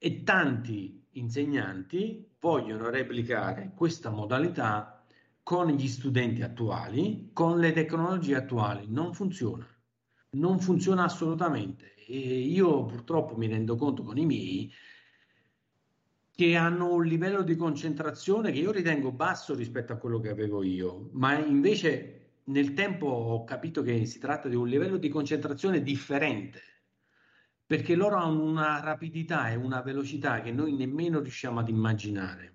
e 0.03 0.23
tanti 0.23 1.07
insegnanti 1.11 2.27
vogliono 2.41 2.89
replicare 2.89 3.73
questa 3.75 4.09
modalità 4.09 5.05
con 5.43 5.69
gli 5.69 5.87
studenti 5.87 6.41
attuali, 6.41 7.29
con 7.35 7.59
le 7.59 7.73
tecnologie 7.73 8.37
attuali. 8.37 8.87
Non 8.89 9.13
funziona, 9.13 9.67
non 10.31 10.59
funziona 10.59 11.05
assolutamente. 11.05 11.95
E 12.07 12.17
io 12.17 12.87
purtroppo 12.87 13.37
mi 13.37 13.47
rendo 13.47 13.77
conto 13.77 14.03
con 14.03 14.17
i 14.17 14.25
miei 14.25 14.73
che 16.35 16.57
hanno 16.57 16.95
un 16.95 17.05
livello 17.05 17.43
di 17.43 17.55
concentrazione 17.55 18.53
che 18.53 18.61
io 18.61 18.71
ritengo 18.73 19.13
basso 19.13 19.55
rispetto 19.55 19.93
a 19.93 19.97
quello 19.97 20.19
che 20.19 20.31
avevo 20.31 20.63
io, 20.63 21.11
ma 21.13 21.37
invece 21.37 22.39
nel 22.45 22.73
tempo 22.73 23.07
ho 23.07 23.45
capito 23.45 23.83
che 23.83 24.07
si 24.07 24.19
tratta 24.19 24.49
di 24.49 24.57
un 24.57 24.67
livello 24.67 24.97
di 24.97 25.11
concentrazione 25.11 25.83
differente, 25.83 26.63
perché 27.71 27.95
loro 27.95 28.17
hanno 28.17 28.43
una 28.43 28.81
rapidità 28.81 29.49
e 29.49 29.55
una 29.55 29.81
velocità 29.81 30.41
che 30.41 30.51
noi 30.51 30.75
nemmeno 30.75 31.21
riusciamo 31.21 31.61
ad 31.61 31.69
immaginare. 31.69 32.53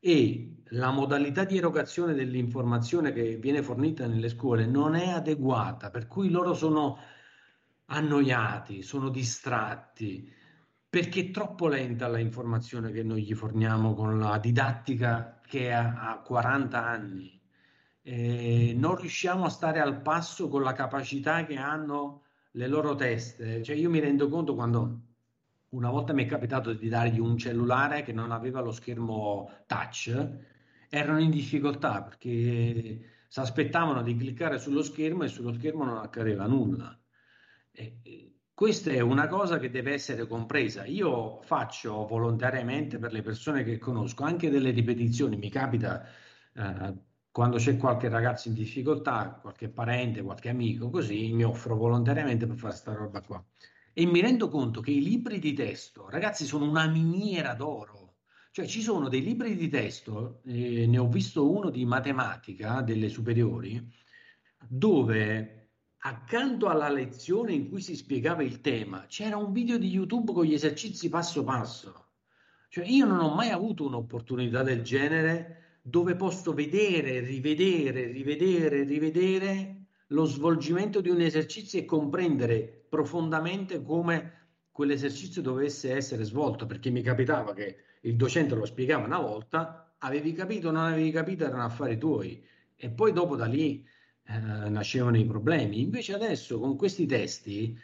E 0.00 0.62
la 0.70 0.90
modalità 0.90 1.44
di 1.44 1.58
erogazione 1.58 2.12
dell'informazione 2.12 3.12
che 3.12 3.36
viene 3.36 3.62
fornita 3.62 4.04
nelle 4.08 4.28
scuole 4.28 4.66
non 4.66 4.96
è 4.96 5.10
adeguata, 5.10 5.90
per 5.90 6.08
cui 6.08 6.28
loro 6.28 6.54
sono 6.54 6.98
annoiati, 7.84 8.82
sono 8.82 9.10
distratti, 9.10 10.28
perché 10.90 11.20
è 11.20 11.30
troppo 11.30 11.68
lenta 11.68 12.08
la 12.08 12.18
informazione 12.18 12.90
che 12.90 13.04
noi 13.04 13.22
gli 13.22 13.34
forniamo 13.34 13.94
con 13.94 14.18
la 14.18 14.38
didattica 14.38 15.38
che 15.46 15.72
ha, 15.72 16.10
ha 16.10 16.18
40 16.18 16.84
anni. 16.84 17.40
Eh, 18.02 18.74
non 18.76 18.96
riusciamo 18.96 19.44
a 19.44 19.50
stare 19.50 19.78
al 19.78 20.02
passo 20.02 20.48
con 20.48 20.62
la 20.64 20.72
capacità 20.72 21.44
che 21.44 21.58
hanno 21.58 22.21
le 22.52 22.66
loro 22.66 22.94
teste. 22.94 23.62
Cioè 23.62 23.76
io 23.76 23.90
mi 23.90 24.00
rendo 24.00 24.28
conto 24.28 24.54
quando 24.54 25.00
una 25.70 25.90
volta 25.90 26.12
mi 26.12 26.24
è 26.24 26.26
capitato 26.26 26.72
di 26.72 26.88
dargli 26.88 27.18
un 27.18 27.36
cellulare 27.38 28.02
che 28.02 28.12
non 28.12 28.30
aveva 28.30 28.60
lo 28.60 28.72
schermo 28.72 29.50
touch, 29.66 30.28
erano 30.88 31.20
in 31.20 31.30
difficoltà 31.30 32.02
perché 32.02 33.00
si 33.26 33.40
aspettavano 33.40 34.02
di 34.02 34.14
cliccare 34.16 34.58
sullo 34.58 34.82
schermo 34.82 35.24
e 35.24 35.28
sullo 35.28 35.52
schermo 35.54 35.84
non 35.84 35.98
accadeva 35.98 36.46
nulla. 36.46 36.98
E, 37.70 38.32
questa 38.54 38.90
è 38.90 39.00
una 39.00 39.26
cosa 39.26 39.58
che 39.58 39.70
deve 39.70 39.92
essere 39.92 40.26
compresa. 40.26 40.84
Io 40.84 41.40
faccio 41.42 42.06
volontariamente 42.06 42.98
per 42.98 43.10
le 43.10 43.22
persone 43.22 43.64
che 43.64 43.78
conosco 43.78 44.24
anche 44.24 44.50
delle 44.50 44.70
ripetizioni. 44.70 45.36
Mi 45.36 45.48
capita 45.50 46.06
eh, 46.54 46.94
quando 47.32 47.56
c'è 47.56 47.78
qualche 47.78 48.10
ragazzo 48.10 48.48
in 48.48 48.54
difficoltà, 48.54 49.38
qualche 49.40 49.70
parente, 49.70 50.22
qualche 50.22 50.50
amico, 50.50 50.90
così 50.90 51.32
mi 51.32 51.44
offro 51.44 51.74
volontariamente 51.76 52.46
per 52.46 52.56
fare 52.56 52.72
questa 52.72 52.92
roba 52.92 53.22
qua. 53.22 53.42
E 53.94 54.04
mi 54.04 54.20
rendo 54.20 54.48
conto 54.50 54.82
che 54.82 54.90
i 54.90 55.02
libri 55.02 55.38
di 55.38 55.54
testo, 55.54 56.10
ragazzi, 56.10 56.44
sono 56.44 56.68
una 56.68 56.86
miniera 56.86 57.54
d'oro. 57.54 58.16
Cioè 58.50 58.66
ci 58.66 58.82
sono 58.82 59.08
dei 59.08 59.22
libri 59.22 59.56
di 59.56 59.70
testo, 59.70 60.42
eh, 60.44 60.86
ne 60.86 60.98
ho 60.98 61.08
visto 61.08 61.50
uno 61.50 61.70
di 61.70 61.86
matematica 61.86 62.82
delle 62.82 63.08
superiori, 63.08 63.82
dove 64.68 65.70
accanto 66.04 66.68
alla 66.68 66.90
lezione 66.90 67.54
in 67.54 67.70
cui 67.70 67.80
si 67.80 67.96
spiegava 67.96 68.42
il 68.42 68.60
tema 68.60 69.06
c'era 69.06 69.38
un 69.38 69.52
video 69.52 69.78
di 69.78 69.88
YouTube 69.88 70.32
con 70.32 70.44
gli 70.44 70.52
esercizi 70.52 71.08
passo 71.08 71.44
passo. 71.44 72.08
Cioè 72.68 72.84
io 72.84 73.06
non 73.06 73.20
ho 73.20 73.34
mai 73.34 73.48
avuto 73.48 73.86
un'opportunità 73.86 74.62
del 74.62 74.82
genere 74.82 75.61
dove 75.82 76.14
posso 76.14 76.54
vedere, 76.54 77.20
rivedere, 77.20 78.06
rivedere, 78.06 78.84
rivedere 78.84 79.86
lo 80.08 80.24
svolgimento 80.24 81.00
di 81.00 81.08
un 81.08 81.20
esercizio 81.20 81.80
e 81.80 81.84
comprendere 81.84 82.86
profondamente 82.88 83.82
come 83.82 84.40
quell'esercizio 84.70 85.42
dovesse 85.42 85.94
essere 85.94 86.22
svolto, 86.24 86.66
perché 86.66 86.90
mi 86.90 87.02
capitava 87.02 87.52
che 87.52 87.76
il 88.02 88.16
docente 88.16 88.54
lo 88.54 88.64
spiegava 88.64 89.04
una 89.04 89.18
volta, 89.18 89.94
avevi 89.98 90.32
capito 90.32 90.68
o 90.68 90.70
non 90.70 90.84
avevi 90.84 91.10
capito 91.10 91.44
erano 91.44 91.64
affari 91.64 91.98
tuoi 91.98 92.42
e 92.76 92.90
poi 92.90 93.12
dopo 93.12 93.36
da 93.36 93.46
lì 93.46 93.86
eh, 94.24 94.38
nascevano 94.38 95.18
i 95.18 95.24
problemi. 95.24 95.80
Invece 95.80 96.14
adesso 96.14 96.58
con 96.58 96.76
questi 96.76 97.06
testi 97.06 97.78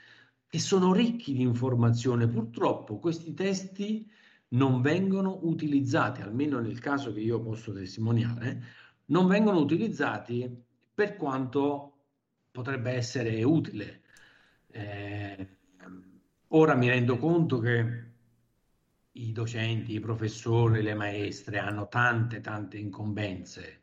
che 0.46 0.58
sono 0.58 0.92
ricchi 0.92 1.34
di 1.34 1.42
informazione, 1.42 2.26
purtroppo 2.26 2.98
questi 2.98 3.34
testi 3.34 4.10
non 4.50 4.80
vengono 4.80 5.40
utilizzati, 5.42 6.22
almeno 6.22 6.58
nel 6.60 6.78
caso 6.78 7.12
che 7.12 7.20
io 7.20 7.40
posso 7.40 7.72
testimoniare, 7.72 8.62
non 9.06 9.26
vengono 9.26 9.58
utilizzati 9.58 10.64
per 10.94 11.16
quanto 11.16 11.92
potrebbe 12.50 12.92
essere 12.92 13.42
utile. 13.42 14.02
Eh, 14.70 15.56
ora 16.48 16.74
mi 16.74 16.88
rendo 16.88 17.18
conto 17.18 17.58
che 17.58 18.06
i 19.12 19.32
docenti, 19.32 19.94
i 19.94 20.00
professori, 20.00 20.82
le 20.82 20.94
maestre 20.94 21.58
hanno 21.58 21.88
tante, 21.88 22.40
tante 22.40 22.78
incombenze, 22.78 23.80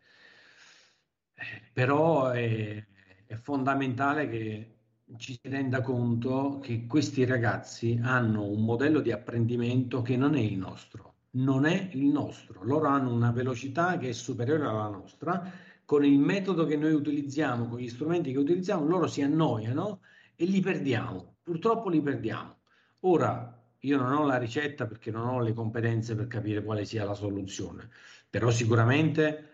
eh, 1.33 1.61
però 1.73 2.29
è, 2.29 2.85
è 3.25 3.35
fondamentale 3.35 4.29
che 4.29 4.74
ci 5.17 5.39
si 5.39 5.49
renda 5.49 5.81
conto 5.81 6.59
che 6.61 6.87
questi 6.87 7.25
ragazzi 7.25 7.99
hanno 8.01 8.43
un 8.43 8.63
modello 8.63 9.01
di 9.01 9.11
apprendimento 9.11 10.01
che 10.01 10.17
non 10.17 10.35
è 10.35 10.39
il 10.39 10.57
nostro, 10.57 11.13
non 11.31 11.65
è 11.65 11.89
il 11.93 12.05
nostro. 12.05 12.63
Loro 12.63 12.87
hanno 12.87 13.13
una 13.13 13.31
velocità 13.31 13.97
che 13.97 14.09
è 14.09 14.13
superiore 14.13 14.65
alla 14.65 14.89
nostra. 14.89 15.51
Con 15.85 16.03
il 16.03 16.17
metodo 16.17 16.65
che 16.65 16.75
noi 16.75 16.93
utilizziamo, 16.93 17.67
con 17.67 17.77
gli 17.77 17.87
strumenti 17.87 18.31
che 18.31 18.39
utilizziamo, 18.39 18.85
loro 18.85 19.05
si 19.05 19.21
annoiano 19.21 20.01
e 20.35 20.45
li 20.45 20.59
perdiamo. 20.59 21.35
Purtroppo 21.43 21.89
li 21.89 22.01
perdiamo. 22.01 22.57
Ora, 23.01 23.63
io 23.79 23.97
non 23.97 24.11
ho 24.11 24.25
la 24.25 24.37
ricetta 24.37 24.87
perché 24.87 25.11
non 25.11 25.27
ho 25.27 25.41
le 25.41 25.53
competenze 25.53 26.15
per 26.15 26.25
capire 26.25 26.63
quale 26.63 26.85
sia 26.85 27.05
la 27.05 27.13
soluzione, 27.13 27.89
però 28.27 28.49
sicuramente 28.49 29.49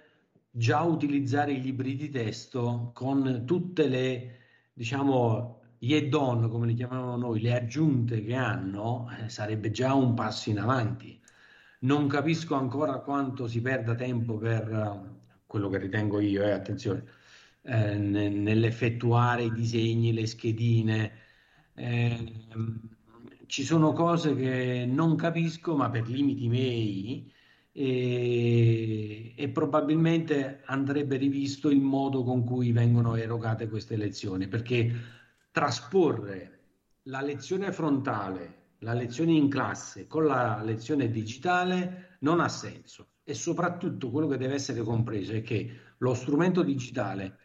già 0.49 0.81
utilizzare 0.83 1.51
i 1.51 1.61
libri 1.61 1.97
di 1.97 2.09
testo 2.09 2.91
con 2.93 3.43
tutte 3.45 3.87
le 3.89 4.40
diciamo, 4.81 5.59
gli 5.77 5.93
add-on, 5.93 6.49
come 6.49 6.65
li 6.65 6.73
chiamiamo 6.73 7.15
noi, 7.15 7.39
le 7.39 7.53
aggiunte 7.55 8.23
che 8.23 8.33
hanno, 8.33 9.07
eh, 9.19 9.29
sarebbe 9.29 9.69
già 9.69 9.93
un 9.93 10.15
passo 10.15 10.49
in 10.49 10.57
avanti. 10.57 11.21
Non 11.81 12.07
capisco 12.07 12.55
ancora 12.55 12.97
quanto 12.97 13.47
si 13.47 13.61
perda 13.61 13.93
tempo 13.93 14.37
per 14.37 14.67
uh, 14.71 15.19
quello 15.45 15.69
che 15.69 15.77
ritengo 15.77 16.19
io, 16.19 16.41
eh, 16.41 16.49
attenzione, 16.49 17.03
eh, 17.61 17.95
nell'effettuare 17.95 19.43
i 19.43 19.51
disegni, 19.51 20.13
le 20.13 20.25
schedine. 20.25 21.11
Eh, 21.75 22.33
ci 23.45 23.63
sono 23.63 23.93
cose 23.93 24.35
che 24.35 24.85
non 24.87 25.15
capisco, 25.15 25.75
ma 25.75 25.91
per 25.91 26.07
limiti 26.07 26.47
miei, 26.47 27.31
e, 27.71 29.33
e, 29.35 29.49
probabilmente 29.49 30.61
andrebbe 30.65 31.17
rivisto 31.17 31.69
il 31.69 31.79
modo 31.79 32.23
con 32.23 32.43
cui 32.43 32.71
vengono 32.71 33.15
erogate 33.15 33.69
queste 33.69 33.95
lezioni, 33.95 34.47
perché 34.47 34.91
trasporre 35.51 36.59
la 37.03 37.21
lezione 37.21 37.71
frontale, 37.71 38.59
la 38.79 38.93
lezione 38.93 39.31
in 39.33 39.49
classe 39.49 40.07
con 40.07 40.25
la 40.25 40.61
lezione 40.63 41.09
digitale 41.09 42.17
non 42.19 42.39
ha 42.39 42.49
senso. 42.49 43.07
E 43.23 43.33
soprattutto 43.33 44.09
quello 44.09 44.27
che 44.27 44.37
deve 44.37 44.55
essere 44.55 44.81
compreso 44.81 45.33
è 45.33 45.41
che 45.41 45.79
lo 45.97 46.13
strumento 46.13 46.63
digitale 46.63 47.37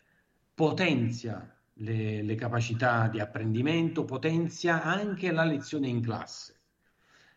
potenzia 0.55 1.55
le, 1.75 2.23
le 2.23 2.35
capacità 2.35 3.09
di 3.09 3.21
apprendimento, 3.21 4.05
potenzia 4.05 4.83
anche 4.83 5.31
la 5.31 5.45
lezione 5.45 5.89
in 5.89 6.01
classe, 6.01 6.59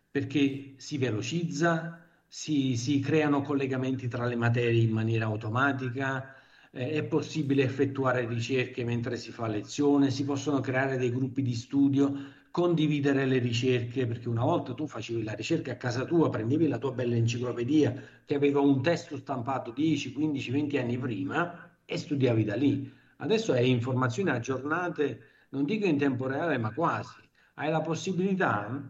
perché 0.09 0.75
si 0.77 0.97
velocizza, 0.97 2.08
si, 2.29 2.77
si 2.77 2.99
creano 2.99 3.41
collegamenti 3.41 4.07
tra 4.07 4.25
le 4.25 4.35
materie 4.35 4.83
in 4.83 4.91
maniera 4.91 5.25
automatica, 5.25 6.35
eh, 6.71 6.91
è 6.91 7.03
possibile 7.03 7.63
effettuare 7.63 8.27
ricerche 8.27 8.83
mentre 8.83 9.17
si 9.17 9.31
fa 9.31 9.47
lezione, 9.47 10.11
si 10.11 10.23
possono 10.23 10.59
creare 10.59 10.97
dei 10.97 11.09
gruppi 11.09 11.41
di 11.41 11.55
studio, 11.55 12.37
condividere 12.51 13.25
le 13.25 13.39
ricerche, 13.39 14.05
perché 14.05 14.29
una 14.29 14.43
volta 14.43 14.75
tu 14.75 14.87
facevi 14.87 15.23
la 15.23 15.33
ricerca 15.33 15.71
a 15.71 15.77
casa 15.77 16.05
tua, 16.05 16.29
prendevi 16.29 16.67
la 16.67 16.77
tua 16.77 16.91
bella 16.91 17.15
enciclopedia 17.15 17.93
che 18.25 18.35
aveva 18.35 18.59
un 18.59 18.81
testo 18.83 19.17
stampato 19.17 19.71
10, 19.71 20.13
15, 20.13 20.51
20 20.51 20.77
anni 20.77 20.97
prima 20.99 21.77
e 21.83 21.97
studiavi 21.97 22.43
da 22.43 22.55
lì. 22.55 22.91
Adesso 23.17 23.53
hai 23.53 23.69
informazioni 23.69 24.29
aggiornate, 24.29 25.21
non 25.49 25.65
dico 25.65 25.87
in 25.87 25.97
tempo 25.97 26.27
reale, 26.27 26.59
ma 26.59 26.71
quasi. 26.71 27.27
Hai 27.55 27.71
la 27.71 27.81
possibilità 27.81 28.87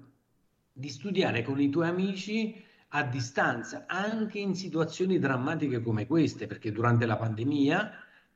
di 0.71 0.89
studiare 0.89 1.41
con 1.41 1.59
i 1.59 1.69
tuoi 1.69 1.87
amici 1.87 2.67
a 2.89 3.03
distanza, 3.03 3.85
anche 3.87 4.39
in 4.39 4.55
situazioni 4.55 5.19
drammatiche 5.19 5.81
come 5.81 6.07
queste, 6.07 6.47
perché 6.47 6.71
durante 6.71 7.05
la 7.05 7.17
pandemia 7.17 7.91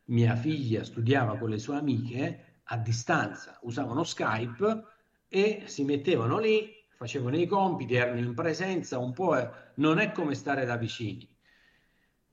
mia 0.05 0.35
figlia 0.35 0.83
studiava 0.83 1.37
con 1.37 1.49
le 1.49 1.57
sue 1.57 1.77
amiche 1.77 2.59
a 2.65 2.77
distanza, 2.77 3.57
usavano 3.61 4.03
Skype 4.03 4.83
e 5.27 5.63
si 5.65 5.83
mettevano 5.83 6.37
lì, 6.37 6.71
facevano 6.95 7.37
i 7.37 7.47
compiti, 7.47 7.95
erano 7.95 8.19
in 8.19 8.33
presenza, 8.33 8.99
un 8.99 9.13
po' 9.13 9.35
non 9.75 9.99
è 9.99 10.11
come 10.11 10.35
stare 10.35 10.65
da 10.65 10.77
vicini, 10.77 11.27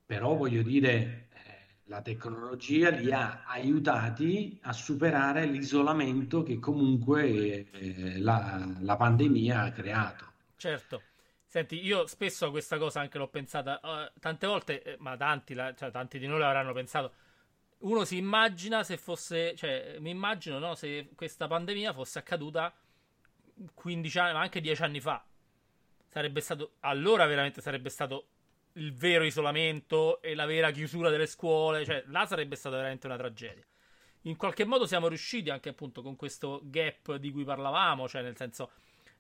però 0.05 0.35
voglio 0.35 0.63
dire, 0.63 1.29
eh, 1.33 1.83
la 1.85 2.03
tecnologia 2.03 2.91
li 2.91 3.13
ha 3.13 3.45
aiutati 3.47 4.59
a 4.63 4.73
superare 4.73 5.47
l'isolamento 5.47 6.43
che 6.43 6.59
comunque 6.59 7.71
eh, 7.71 8.19
la, 8.19 8.69
la 8.81 8.97
pandemia 8.97 9.63
ha 9.63 9.73
creato. 9.73 10.27
Certo. 10.57 11.03
Senti, 11.51 11.85
io 11.85 12.07
spesso 12.07 12.49
questa 12.53 12.79
cosa 12.79 13.01
anche 13.01 13.19
l'ho 13.19 13.27
pensata, 13.27 13.81
uh, 13.83 14.21
tante 14.21 14.47
volte, 14.47 14.83
eh, 14.85 14.97
ma 15.01 15.17
tanti, 15.17 15.53
la, 15.53 15.75
cioè, 15.75 15.91
tanti 15.91 16.21
di 16.21 16.29
noi 16.29 16.39
l'avranno 16.39 16.73
pensato. 16.73 17.13
Uno 17.79 18.05
si 18.05 18.19
immagina 18.19 18.85
se 18.85 18.97
fosse, 18.97 19.57
cioè, 19.57 19.97
mi 19.99 20.11
immagino 20.11 20.61
no, 20.61 20.77
se 20.77 21.11
questa 21.17 21.49
pandemia 21.49 21.93
fosse 21.93 22.21
accaduta 22.21 22.73
15 23.75 24.19
anni, 24.21 24.33
ma 24.35 24.43
anche 24.43 24.61
10 24.61 24.83
anni 24.85 25.01
fa. 25.01 25.27
Sarebbe 26.07 26.41
stato, 26.41 26.75
allora 26.83 27.27
veramente 27.27 27.61
sarebbe 27.61 27.89
stato 27.89 28.29
il 28.75 28.95
vero 28.95 29.25
isolamento 29.25 30.23
e 30.23 30.37
la 30.37 30.47
vera 30.47 30.71
chiusura 30.71 31.11
delle 31.11 31.27
scuole, 31.27 31.85
cioè 31.85 32.05
là 32.07 32.27
sarebbe 32.27 32.55
stata 32.55 32.77
veramente 32.77 33.09
una 33.09 33.17
tragedia. 33.17 33.65
In 34.23 34.37
qualche 34.37 34.65
modo 34.65 34.87
siamo 34.87 35.09
riusciti 35.09 35.51
anche 35.51 35.71
appunto 35.71 36.01
con 36.01 36.15
questo 36.15 36.61
gap 36.63 37.17
di 37.17 37.33
cui 37.33 37.43
parlavamo, 37.43 38.07
cioè 38.07 38.23
nel 38.23 38.37
senso 38.37 38.71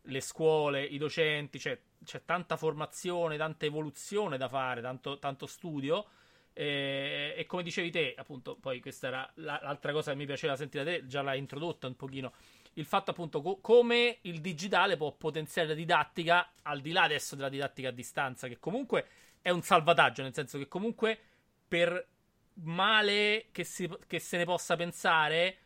le 0.02 0.20
scuole, 0.20 0.84
i 0.84 0.98
docenti, 0.98 1.58
cioè 1.58 1.78
c'è 2.04 2.24
tanta 2.24 2.56
formazione, 2.56 3.36
tanta 3.36 3.66
evoluzione 3.66 4.36
da 4.38 4.48
fare, 4.48 4.80
tanto, 4.80 5.18
tanto 5.18 5.46
studio. 5.46 6.06
E, 6.52 7.34
e, 7.36 7.46
come 7.46 7.62
dicevi 7.62 7.90
te, 7.90 8.14
appunto, 8.16 8.56
poi 8.56 8.80
questa 8.80 9.06
era 9.06 9.30
l'altra 9.36 9.92
cosa 9.92 10.10
che 10.12 10.16
mi 10.16 10.26
piaceva 10.26 10.56
sentire 10.56 10.84
da 10.84 10.90
te, 10.90 11.06
già 11.06 11.22
l'hai 11.22 11.38
introdotta 11.38 11.86
un 11.86 11.96
pochino. 11.96 12.32
Il 12.74 12.84
fatto, 12.84 13.10
appunto, 13.10 13.40
co- 13.40 13.58
come 13.60 14.18
il 14.22 14.40
digitale 14.40 14.96
può 14.96 15.12
potenziare 15.12 15.68
la 15.68 15.74
didattica 15.74 16.52
al 16.62 16.80
di 16.80 16.92
là 16.92 17.02
adesso 17.02 17.36
della 17.36 17.48
didattica 17.48 17.88
a 17.88 17.92
distanza, 17.92 18.48
che 18.48 18.58
comunque 18.58 19.06
è 19.40 19.50
un 19.50 19.62
salvataggio, 19.62 20.22
nel 20.22 20.34
senso 20.34 20.58
che 20.58 20.68
comunque 20.68 21.18
per 21.66 22.06
male 22.54 23.46
che, 23.52 23.64
si, 23.64 23.88
che 24.06 24.18
se 24.18 24.36
ne 24.36 24.44
possa 24.44 24.76
pensare, 24.76 25.56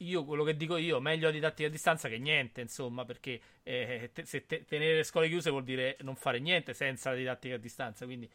io 0.00 0.24
quello 0.24 0.44
che 0.44 0.56
dico 0.56 0.76
io, 0.76 1.00
meglio 1.00 1.26
la 1.26 1.32
didattica 1.32 1.68
a 1.68 1.70
distanza 1.70 2.08
che 2.08 2.18
niente, 2.18 2.60
insomma, 2.60 3.04
perché 3.04 3.40
eh, 3.62 4.10
te, 4.12 4.24
se 4.24 4.46
te, 4.46 4.64
tenere 4.64 4.96
le 4.96 5.02
scuole 5.04 5.28
chiuse 5.28 5.50
vuol 5.50 5.64
dire 5.64 5.96
non 6.00 6.16
fare 6.16 6.38
niente 6.38 6.74
senza 6.74 7.10
la 7.10 7.16
didattica 7.16 7.54
a 7.54 7.58
distanza, 7.58 8.04
quindi... 8.04 8.28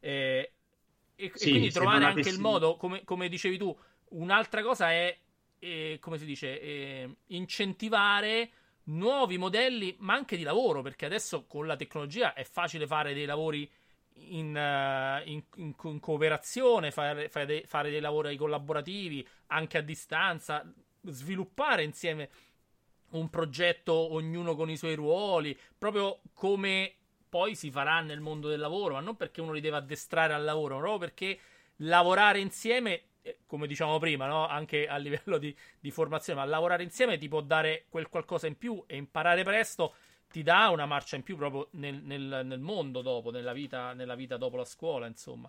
Eh, 0.00 0.52
e, 1.14 1.30
sì, 1.34 1.48
e, 1.48 1.50
quindi 1.50 1.70
trovare 1.70 2.04
anche 2.04 2.28
il 2.28 2.38
modo, 2.38 2.76
come, 2.76 3.04
come, 3.04 3.28
dicevi 3.28 3.58
tu, 3.58 3.76
un'altra 4.10 4.62
cosa 4.62 4.90
è, 4.90 5.16
eh, 5.58 5.98
come 6.00 6.18
si 6.18 6.24
dice, 6.24 6.60
eh, 6.60 7.16
incentivare 7.28 8.50
nuovi 8.84 9.38
modelli, 9.38 9.94
ma 10.00 10.14
anche 10.14 10.36
di 10.36 10.42
lavoro, 10.42 10.82
perché 10.82 11.06
adesso 11.06 11.46
con 11.46 11.66
la 11.66 11.76
tecnologia 11.76 12.32
è 12.32 12.44
facile 12.44 12.86
fare 12.86 13.14
dei 13.14 13.26
lavori 13.26 13.70
in, 14.14 14.54
uh, 14.54 15.28
in, 15.28 15.42
in, 15.56 15.74
in 15.82 16.00
cooperazione, 16.00 16.90
fare, 16.90 17.28
fare, 17.28 17.46
dei, 17.46 17.62
fare, 17.66 17.90
dei, 17.90 18.00
lavori 18.00 18.36
collaborativi 18.36 19.26
anche 19.46 19.78
a 19.78 19.82
distanza, 19.82 20.64
sviluppare 21.02 21.82
insieme 21.82 22.30
un 23.10 23.28
progetto, 23.28 23.92
ognuno 23.92 24.54
con 24.54 24.70
i 24.70 24.76
suoi 24.76 24.94
ruoli, 24.94 25.58
proprio 25.76 26.20
come 26.32 26.94
poi 27.28 27.54
si 27.54 27.70
farà 27.70 28.00
nel 28.00 28.20
mondo 28.20 28.48
del 28.48 28.60
lavoro, 28.60 28.94
ma 28.94 29.00
non 29.00 29.16
perché 29.16 29.40
uno 29.40 29.52
li 29.52 29.60
deve 29.60 29.76
addestrare 29.76 30.34
al 30.34 30.44
lavoro, 30.44 30.74
ma 30.74 30.80
proprio 30.80 31.08
perché 31.08 31.38
lavorare 31.76 32.40
insieme 32.40 33.02
eh, 33.22 33.38
come 33.46 33.66
diciamo 33.66 33.98
prima, 33.98 34.26
no? 34.26 34.46
anche 34.46 34.86
a 34.86 34.96
livello 34.96 35.38
di, 35.38 35.54
di, 35.78 35.90
formazione, 35.90 36.40
ma 36.40 36.46
lavorare 36.46 36.82
insieme 36.82 37.18
ti 37.18 37.28
può 37.28 37.40
dare 37.40 37.86
quel 37.88 38.08
qualcosa 38.08 38.46
in 38.46 38.58
più 38.58 38.82
e 38.86 38.96
imparare 38.96 39.44
presto 39.44 39.94
ti 40.30 40.42
dà 40.42 40.70
una 40.70 40.86
marcia 40.86 41.16
in 41.16 41.22
più 41.22 41.36
proprio 41.36 41.68
nel, 41.72 42.02
nel, 42.02 42.42
nel 42.44 42.58
mondo 42.58 43.02
dopo, 43.02 43.30
nella 43.30 43.52
vita, 43.52 43.92
nella 43.92 44.14
vita 44.14 44.36
dopo 44.36 44.56
la 44.56 44.64
scuola, 44.64 45.06
insomma. 45.06 45.48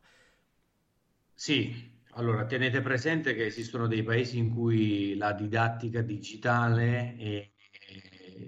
Sì, 1.34 1.92
allora 2.16 2.46
tenete 2.46 2.82
presente 2.82 3.34
che 3.34 3.46
esistono 3.46 3.88
dei 3.88 4.04
paesi 4.04 4.38
in 4.38 4.54
cui 4.54 5.16
la 5.16 5.34
didattica 5.34 6.02
digitale 6.02 7.16
è, 7.18 7.50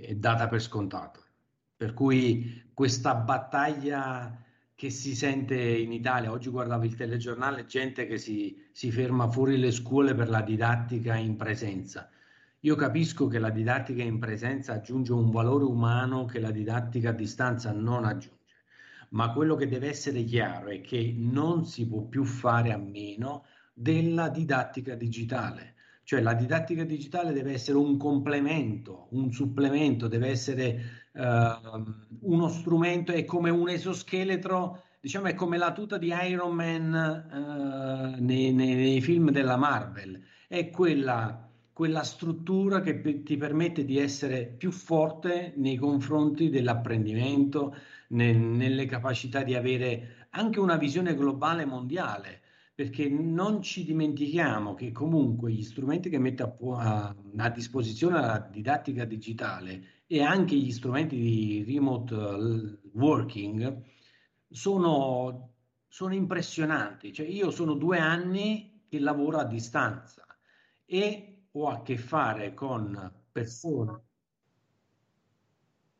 è 0.01 0.15
data 0.15 0.47
per 0.47 0.61
scontata, 0.61 1.19
per 1.75 1.93
cui 1.93 2.69
questa 2.73 3.15
battaglia 3.15 4.43
che 4.75 4.89
si 4.89 5.15
sente 5.15 5.55
in 5.55 5.91
Italia, 5.93 6.31
oggi 6.31 6.49
guardavo 6.49 6.83
il 6.83 6.95
telegiornale, 6.95 7.65
gente 7.65 8.05
che 8.05 8.17
si, 8.17 8.67
si 8.71 8.91
ferma 8.91 9.29
fuori 9.29 9.57
le 9.57 9.71
scuole 9.71 10.13
per 10.13 10.29
la 10.29 10.41
didattica 10.41 11.15
in 11.15 11.35
presenza. 11.37 12.09
Io 12.59 12.75
capisco 12.75 13.27
che 13.27 13.39
la 13.39 13.51
didattica 13.51 14.03
in 14.03 14.19
presenza 14.19 14.73
aggiunge 14.73 15.13
un 15.13 15.31
valore 15.31 15.63
umano 15.63 16.25
che 16.25 16.39
la 16.39 16.51
didattica 16.51 17.09
a 17.09 17.13
distanza 17.13 17.71
non 17.71 18.05
aggiunge, 18.05 18.53
ma 19.09 19.31
quello 19.31 19.55
che 19.55 19.67
deve 19.67 19.87
essere 19.87 20.23
chiaro 20.23 20.69
è 20.69 20.81
che 20.81 21.13
non 21.15 21.65
si 21.65 21.87
può 21.87 22.01
più 22.01 22.25
fare 22.25 22.73
a 22.73 22.77
meno 22.77 23.45
della 23.77 24.29
didattica 24.29 24.95
digitale. 24.95 25.73
Cioè 26.03 26.21
la 26.21 26.33
didattica 26.33 26.83
digitale 26.83 27.33
deve 27.33 27.53
essere 27.53 27.77
un 27.77 27.97
complemento, 27.97 29.07
un 29.11 29.31
supplemento, 29.31 30.07
deve 30.07 30.29
essere 30.29 31.09
uh, 31.13 31.83
uno 32.21 32.47
strumento, 32.47 33.11
è 33.11 33.25
come 33.25 33.49
un 33.49 33.67
esoscheletro, 33.69 34.83
diciamo 35.01 35.27
è 35.27 35.33
come 35.33 35.57
la 35.57 35.73
tuta 35.73 35.97
di 35.97 36.13
Iron 36.29 36.53
Man 36.53 38.13
uh, 38.17 38.23
nei, 38.23 38.53
nei, 38.53 38.75
nei, 38.75 39.01
film 39.01 39.31
della 39.31 39.57
Marvel, 39.57 40.21
è 40.47 40.69
quella, 40.69 41.49
quella 41.73 42.03
struttura 42.03 42.81
che 42.81 42.95
pe- 42.95 43.23
ti 43.23 43.35
permette 43.35 43.83
di 43.83 43.97
essere 43.97 44.45
più 44.45 44.71
forte 44.71 45.53
nei 45.57 45.75
confronti 45.75 46.51
dell'apprendimento, 46.51 47.75
nel, 48.09 48.37
nelle 48.37 48.85
capacità 48.85 49.41
di 49.41 49.55
avere 49.55 50.27
anche 50.29 50.59
una 50.59 50.77
visione 50.77 51.15
globale 51.15 51.65
mondiale 51.65 52.41
perché 52.75 53.07
non 53.07 53.61
ci 53.61 53.85
dimentichiamo 53.85 54.73
che 54.73 54.91
comunque 54.91 55.49
gli 55.49 55.63
strumenti 55.63 56.09
che 56.09 56.19
mette 56.19 56.43
a, 56.43 56.53
a, 56.75 57.15
a, 57.37 57.49
disposizione 57.49 58.19
la 58.19 58.37
didattica 58.51 59.05
digitale 59.05 60.03
e 60.07 60.21
anche 60.21 60.57
gli 60.57 60.73
strumenti 60.73 61.15
di 61.15 61.63
remote 61.65 62.81
working 62.91 63.81
sono, 64.49 65.53
sono 65.87 66.13
impressionanti. 66.13 67.13
Cioè 67.13 67.25
io 67.25 67.49
sono 67.49 67.75
due 67.75 67.97
anni 67.97 68.83
che 68.89 68.99
lavoro 68.99 69.37
a 69.37 69.45
distanza 69.45 70.25
e 70.83 71.47
ho 71.51 71.69
a 71.69 71.81
che 71.81 71.97
fare 71.97 72.53
con 72.53 73.09
persone. 73.31 74.01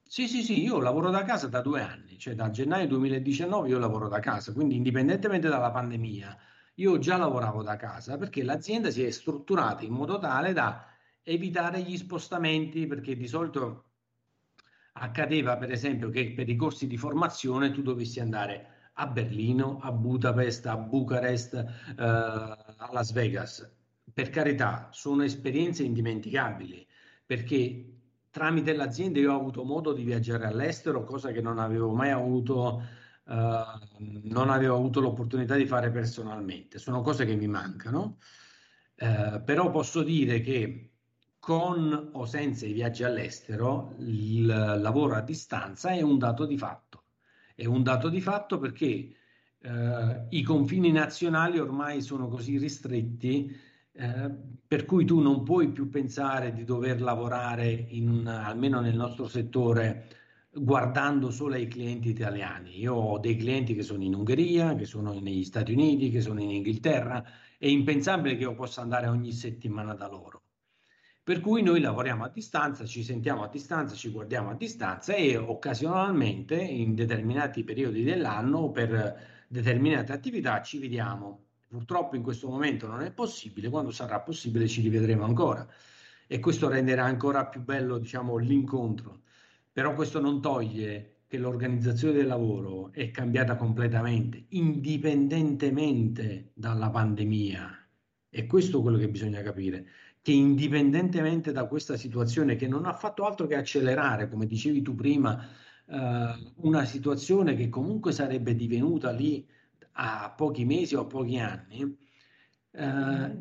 Sì, 0.03 0.27
sì, 0.27 0.43
sì, 0.43 0.61
io 0.61 0.79
lavoro 0.79 1.09
da 1.09 1.23
casa 1.23 1.47
da 1.47 1.61
due 1.61 1.81
anni, 1.81 2.17
cioè 2.19 2.35
da 2.35 2.49
gennaio 2.49 2.87
2019 2.87 3.69
io 3.69 3.79
lavoro 3.79 4.09
da 4.09 4.19
casa, 4.19 4.51
quindi 4.51 4.75
indipendentemente 4.75 5.47
dalla 5.47 5.71
pandemia 5.71 6.37
io 6.75 6.97
già 6.97 7.17
lavoravo 7.17 7.63
da 7.63 7.75
casa 7.75 8.17
perché 8.17 8.43
l'azienda 8.43 8.89
si 8.89 9.03
è 9.03 9.11
strutturata 9.11 9.83
in 9.83 9.93
modo 9.93 10.17
tale 10.19 10.53
da 10.53 10.85
evitare 11.23 11.81
gli 11.81 11.97
spostamenti, 11.97 12.85
perché 12.85 13.15
di 13.15 13.27
solito 13.27 13.83
accadeva 14.93 15.57
per 15.57 15.71
esempio 15.71 16.09
che 16.09 16.33
per 16.33 16.47
i 16.49 16.55
corsi 16.55 16.87
di 16.87 16.97
formazione 16.97 17.71
tu 17.71 17.81
dovessi 17.81 18.19
andare 18.19 18.91
a 18.93 19.07
Berlino, 19.07 19.79
a 19.81 19.91
Budapest, 19.91 20.65
a 20.67 20.77
Bucarest, 20.77 21.53
eh, 21.53 21.63
a 21.97 22.89
Las 22.91 23.11
Vegas. 23.11 23.69
Per 24.13 24.29
carità, 24.29 24.89
sono 24.91 25.23
esperienze 25.23 25.83
indimenticabili 25.83 26.87
perché 27.25 27.91
tramite 28.29 28.73
l'azienda 28.73 29.19
io 29.19 29.33
ho 29.33 29.39
avuto 29.39 29.63
modo 29.63 29.91
di 29.91 30.03
viaggiare 30.03 30.45
all'estero, 30.45 31.03
cosa 31.03 31.31
che 31.31 31.41
non 31.41 31.57
avevo 31.57 31.93
mai 31.93 32.11
avuto 32.11 32.83
non 33.27 34.49
avevo 34.49 34.75
avuto 34.75 34.99
l'opportunità 34.99 35.55
di 35.55 35.65
fare 35.65 35.89
personalmente. 35.89 36.77
Sono 36.77 37.01
cose 37.01 37.25
che 37.25 37.35
mi 37.35 37.47
mancano, 37.47 38.17
uh, 38.97 39.43
però 39.43 39.71
posso 39.71 40.03
dire 40.03 40.41
che 40.41 40.91
con 41.39 42.09
o 42.13 42.25
senza 42.25 42.65
i 42.65 42.73
viaggi 42.73 43.03
all'estero 43.03 43.95
il 43.99 44.45
lavoro 44.45 45.15
a 45.15 45.21
distanza 45.21 45.89
è 45.89 46.01
un 46.01 46.17
dato 46.17 46.45
di 46.45 46.57
fatto. 46.57 47.03
È 47.55 47.65
un 47.65 47.83
dato 47.83 48.09
di 48.09 48.21
fatto 48.21 48.59
perché 48.59 49.15
uh, 49.59 50.25
i 50.29 50.41
confini 50.43 50.91
nazionali 50.91 51.59
ormai 51.59 52.01
sono 52.01 52.27
così 52.27 52.57
ristretti 52.57 53.73
eh, 53.97 54.29
per 54.67 54.83
cui 54.83 55.05
tu 55.05 55.21
non 55.21 55.43
puoi 55.43 55.71
più 55.71 55.89
pensare 55.89 56.53
di 56.53 56.65
dover 56.65 57.01
lavorare 57.01 57.69
in, 57.71 58.27
almeno 58.27 58.81
nel 58.81 58.95
nostro 58.95 59.25
settore 59.29 60.14
guardando 60.57 61.31
solo 61.31 61.55
ai 61.55 61.67
clienti 61.67 62.09
italiani. 62.09 62.79
Io 62.79 62.93
ho 62.93 63.19
dei 63.19 63.35
clienti 63.35 63.75
che 63.75 63.83
sono 63.83 64.03
in 64.03 64.13
Ungheria, 64.13 64.75
che 64.75 64.85
sono 64.85 65.11
negli 65.19 65.43
Stati 65.43 65.73
Uniti, 65.73 66.09
che 66.09 66.21
sono 66.21 66.41
in 66.41 66.51
Inghilterra, 66.51 67.23
è 67.57 67.67
impensabile 67.67 68.35
che 68.35 68.43
io 68.43 68.55
possa 68.55 68.81
andare 68.81 69.07
ogni 69.07 69.31
settimana 69.31 69.93
da 69.93 70.07
loro. 70.07 70.41
Per 71.23 71.41
cui 71.41 71.61
noi 71.61 71.81
lavoriamo 71.81 72.23
a 72.23 72.29
distanza, 72.29 72.85
ci 72.85 73.03
sentiamo 73.03 73.43
a 73.43 73.47
distanza, 73.47 73.95
ci 73.95 74.09
guardiamo 74.09 74.51
a 74.51 74.53
distanza 74.53 75.13
e 75.13 75.35
occasionalmente 75.35 76.55
in 76.55 76.93
determinati 76.93 77.63
periodi 77.63 78.03
dell'anno 78.03 78.69
per 78.69 79.45
determinate 79.47 80.13
attività 80.13 80.61
ci 80.61 80.77
vediamo. 80.77 81.43
Purtroppo 81.67 82.15
in 82.15 82.21
questo 82.21 82.47
momento 82.47 82.87
non 82.87 83.01
è 83.01 83.11
possibile, 83.11 83.69
quando 83.69 83.91
sarà 83.91 84.19
possibile 84.21 84.67
ci 84.67 84.81
rivedremo 84.81 85.25
ancora 85.25 85.67
e 86.27 86.39
questo 86.39 86.69
renderà 86.69 87.03
ancora 87.03 87.45
più 87.47 87.61
bello 87.61 87.97
diciamo, 87.97 88.37
l'incontro. 88.37 89.23
Però 89.75 89.93
questo 89.93 90.21
non 90.21 90.39
toglie 90.39 91.23
che 91.27 91.37
l'organizzazione 91.37 92.13
del 92.13 92.27
lavoro 92.27 92.93
è 92.93 93.11
cambiata 93.11 93.57
completamente, 93.57 94.45
indipendentemente 94.51 96.51
dalla 96.53 96.89
pandemia. 96.89 97.85
E 98.29 98.45
questo 98.45 98.79
è 98.79 98.81
quello 98.81 98.97
che 98.97 99.09
bisogna 99.09 99.41
capire, 99.41 99.85
che 100.21 100.31
indipendentemente 100.31 101.51
da 101.51 101.65
questa 101.65 101.97
situazione 101.97 102.55
che 102.55 102.69
non 102.69 102.85
ha 102.85 102.93
fatto 102.93 103.25
altro 103.25 103.47
che 103.47 103.57
accelerare, 103.57 104.29
come 104.29 104.45
dicevi 104.45 104.81
tu 104.81 104.95
prima, 104.95 105.45
eh, 105.87 106.53
una 106.55 106.85
situazione 106.85 107.55
che 107.55 107.67
comunque 107.67 108.13
sarebbe 108.13 108.55
divenuta 108.55 109.11
lì 109.11 109.45
a 109.97 110.33
pochi 110.37 110.63
mesi 110.63 110.95
o 110.95 111.01
a 111.01 111.05
pochi 111.05 111.37
anni, 111.37 111.97
eh, 112.71 113.37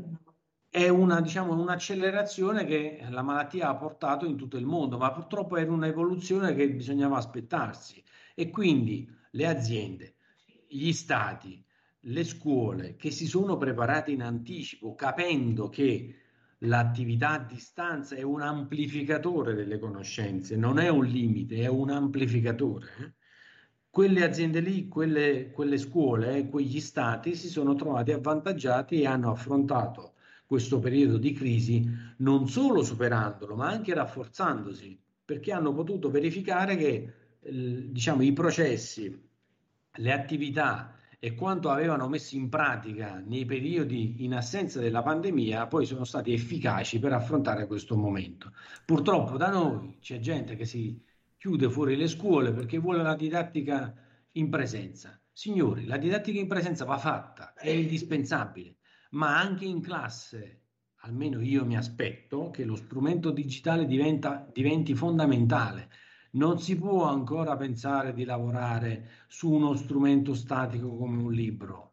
è 0.75 0.89
una, 0.89 1.21
diciamo, 1.21 1.53
un'accelerazione 1.53 2.65
che 2.65 3.07
la 3.09 3.23
malattia 3.23 3.69
ha 3.69 3.77
portato 3.77 4.27
in 4.27 4.37
tutto 4.37 4.57
il 4.57 4.67
mondo, 4.67 4.99
ma 4.99 5.13
purtroppo 5.13 5.57
era 5.57 5.71
un'evoluzione 5.71 6.53
che 6.53 6.69
bisognava 6.69 7.17
aspettarsi. 7.17 8.03
E 8.35 8.51
quindi 8.51 9.09
le 9.31 9.47
aziende, 9.47 10.17
gli 10.67 10.91
stati, 10.91 11.65
le 12.01 12.25
scuole 12.25 12.97
che 12.97 13.13
si 13.13 13.29
sono 13.29 13.57
preparate 13.57 14.11
in 14.11 14.23
anticipo, 14.23 14.97
capendo 14.97 15.69
che 15.69 16.17
l'attività 16.59 17.35
a 17.35 17.39
distanza 17.39 18.17
è 18.17 18.23
un 18.23 18.41
amplificatore 18.41 19.55
delle 19.55 19.79
conoscenze, 19.79 20.57
non 20.57 20.81
è 20.81 20.89
un 20.89 21.05
limite, 21.05 21.59
è 21.59 21.69
un 21.69 21.91
amplificatore. 21.91 22.87
Eh. 22.99 23.13
Quelle 23.89 24.25
aziende 24.25 24.59
lì, 24.59 24.89
quelle, 24.89 25.53
quelle 25.53 25.79
scuole, 25.79 26.49
quegli 26.49 26.81
stati 26.81 27.37
si 27.37 27.49
sono 27.49 27.77
trovati 27.77 28.11
avvantaggiati 28.11 29.03
e 29.03 29.07
hanno 29.07 29.31
affrontato 29.31 30.14
questo 30.47 30.79
periodo 30.79 31.19
di 31.19 31.33
crisi 31.33 31.89
non 32.19 32.49
solo 32.49 32.83
superandolo, 32.83 33.57
ma 33.57 33.69
anche 33.69 33.95
rafforzandosi, 33.95 34.99
perché 35.25 35.53
hanno 35.53 35.73
potuto 35.73 36.11
verificare 36.11 36.77
che 36.77 37.13
eh, 37.41 37.91
diciamo, 37.91 38.23
i 38.23 38.33
processi, 38.33 39.23
le 39.97 40.13
attività 40.13 40.95
e 41.19 41.35
quanto 41.35 41.71
avevano 41.71 42.07
messo 42.09 42.37
in 42.37 42.51
pratica 42.51 43.23
nei 43.25 43.47
periodi 43.47 44.25
in 44.25 44.35
assenza 44.35 44.79
della 44.79 45.03
pandemia 45.03 45.67
poi 45.69 45.87
sono 45.87 46.05
stati 46.05 46.35
efficaci 46.35 46.99
per 46.99 47.15
affrontare 47.15 47.67
questo 47.67 47.97
momento. 47.97 48.53
Purtroppo 48.85 49.39
da 49.39 49.49
noi 49.49 49.97
c'è 50.01 50.19
gente 50.19 50.57
che 50.57 50.67
si 50.67 51.03
chiude 51.39 51.71
fuori 51.71 51.97
le 51.97 52.09
scuole 52.09 52.53
perché 52.53 52.79
vuole 52.79 53.03
la 53.03 53.15
didattica 53.15 53.95
in 54.33 54.51
presenza. 54.51 55.19
Signori, 55.33 55.87
la 55.87 55.97
didattica 55.97 56.39
in 56.39 56.47
presenza 56.47 56.85
va 56.85 56.99
fatta, 56.99 57.55
è 57.55 57.71
indispensabile 57.71 58.77
ma 59.15 59.39
anche 59.39 59.65
in 59.65 59.81
classe, 59.81 60.63
almeno 61.01 61.41
io 61.41 61.65
mi 61.65 61.77
aspetto, 61.77 62.51
che 62.51 62.65
lo 62.65 62.77
strumento 62.77 63.31
digitale 63.31 63.87
diventa, 63.87 64.49
diventi 64.53 64.95
fondamentale. 64.95 65.91
Non 66.33 66.59
si 66.59 66.77
può 66.77 67.05
ancora 67.05 67.57
pensare 67.57 68.13
di 68.13 68.25
lavorare 68.25 69.11
su 69.29 69.51
uno 69.51 69.75
strumento 69.75 70.35
statico 70.35 70.97
come 70.97 71.23
un 71.23 71.33
libro. 71.33 71.93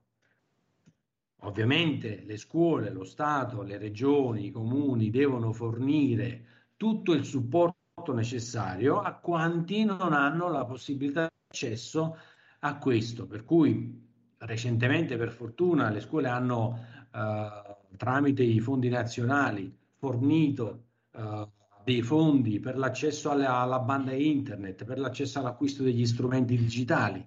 Ovviamente 1.43 2.23
le 2.25 2.37
scuole, 2.37 2.91
lo 2.91 3.03
Stato, 3.03 3.61
le 3.61 3.77
regioni, 3.77 4.47
i 4.47 4.51
comuni 4.51 5.09
devono 5.09 5.51
fornire 5.53 6.45
tutto 6.75 7.13
il 7.13 7.23
supporto 7.23 8.13
necessario 8.13 8.99
a 8.99 9.13
quanti 9.13 9.83
non 9.83 10.13
hanno 10.13 10.49
la 10.49 10.65
possibilità 10.65 11.21
di 11.21 11.45
accesso 11.49 12.17
a 12.59 12.77
questo. 12.77 13.27
Per 13.27 13.43
cui 13.43 14.09
recentemente, 14.37 15.17
per 15.17 15.31
fortuna, 15.31 15.89
le 15.89 15.99
scuole 15.99 16.27
hanno 16.27 16.99
uh, 17.11 17.95
tramite 17.97 18.43
i 18.43 18.59
fondi 18.59 18.89
nazionali 18.89 19.77
fornito 20.01 20.85
eh, 21.11 21.47
dei 21.83 22.01
fondi 22.01 22.59
per 22.59 22.77
l'accesso 22.77 23.29
alla, 23.29 23.57
alla 23.57 23.79
banda 23.79 24.13
internet, 24.13 24.83
per 24.83 24.97
l'accesso 24.97 25.39
all'acquisto 25.39 25.83
degli 25.83 26.05
strumenti 26.05 26.57
digitali 26.57 27.23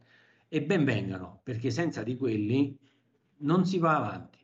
e 0.48 0.62
ben 0.62 0.84
vengano, 0.84 1.40
perché 1.44 1.70
senza 1.70 2.02
di 2.02 2.16
quelli 2.16 2.76
non 3.38 3.64
si 3.64 3.78
va 3.78 3.96
avanti. 3.96 4.38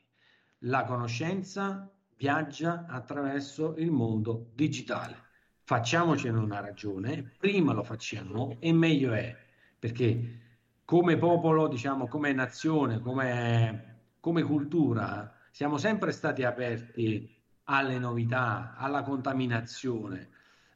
La 0.65 0.85
conoscenza 0.85 1.91
viaggia 2.17 2.87
attraverso 2.87 3.75
il 3.79 3.91
mondo 3.91 4.51
digitale. 4.55 5.17
Facciamocene 5.63 6.39
una 6.39 6.61
ragione, 6.61 7.33
prima 7.39 7.73
lo 7.73 7.83
facciamo 7.83 8.57
e 8.61 8.73
meglio 8.73 9.13
è, 9.13 9.37
perché 9.79 10.39
come 10.85 11.17
popolo, 11.17 11.69
diciamo, 11.69 12.09
come 12.09 12.33
nazione, 12.33 13.01
come, 13.01 13.90
come 14.21 14.43
cultura, 14.43 15.35
siamo 15.51 15.79
sempre 15.79 16.13
stati 16.13 16.45
aperti 16.45 17.37
alle 17.65 17.99
novità, 17.99 18.75
alla 18.77 19.03
contaminazione, 19.03 20.29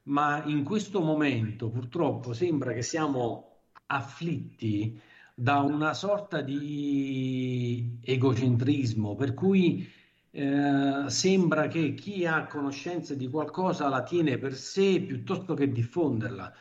ma 0.04 0.42
in 0.44 0.64
questo 0.64 1.00
momento 1.00 1.68
purtroppo 1.70 2.32
sembra 2.32 2.72
che 2.72 2.82
siamo 2.82 3.60
afflitti 3.86 5.00
da 5.34 5.60
una 5.60 5.94
sorta 5.94 6.40
di 6.40 7.98
egocentrismo, 8.02 9.14
per 9.14 9.34
cui 9.34 9.90
eh, 10.30 11.04
sembra 11.06 11.68
che 11.68 11.94
chi 11.94 12.26
ha 12.26 12.46
conoscenza 12.46 13.14
di 13.14 13.28
qualcosa 13.28 13.88
la 13.88 14.02
tiene 14.02 14.38
per 14.38 14.54
sé 14.54 15.00
piuttosto 15.00 15.54
che 15.54 15.70
diffonderla. 15.70 16.52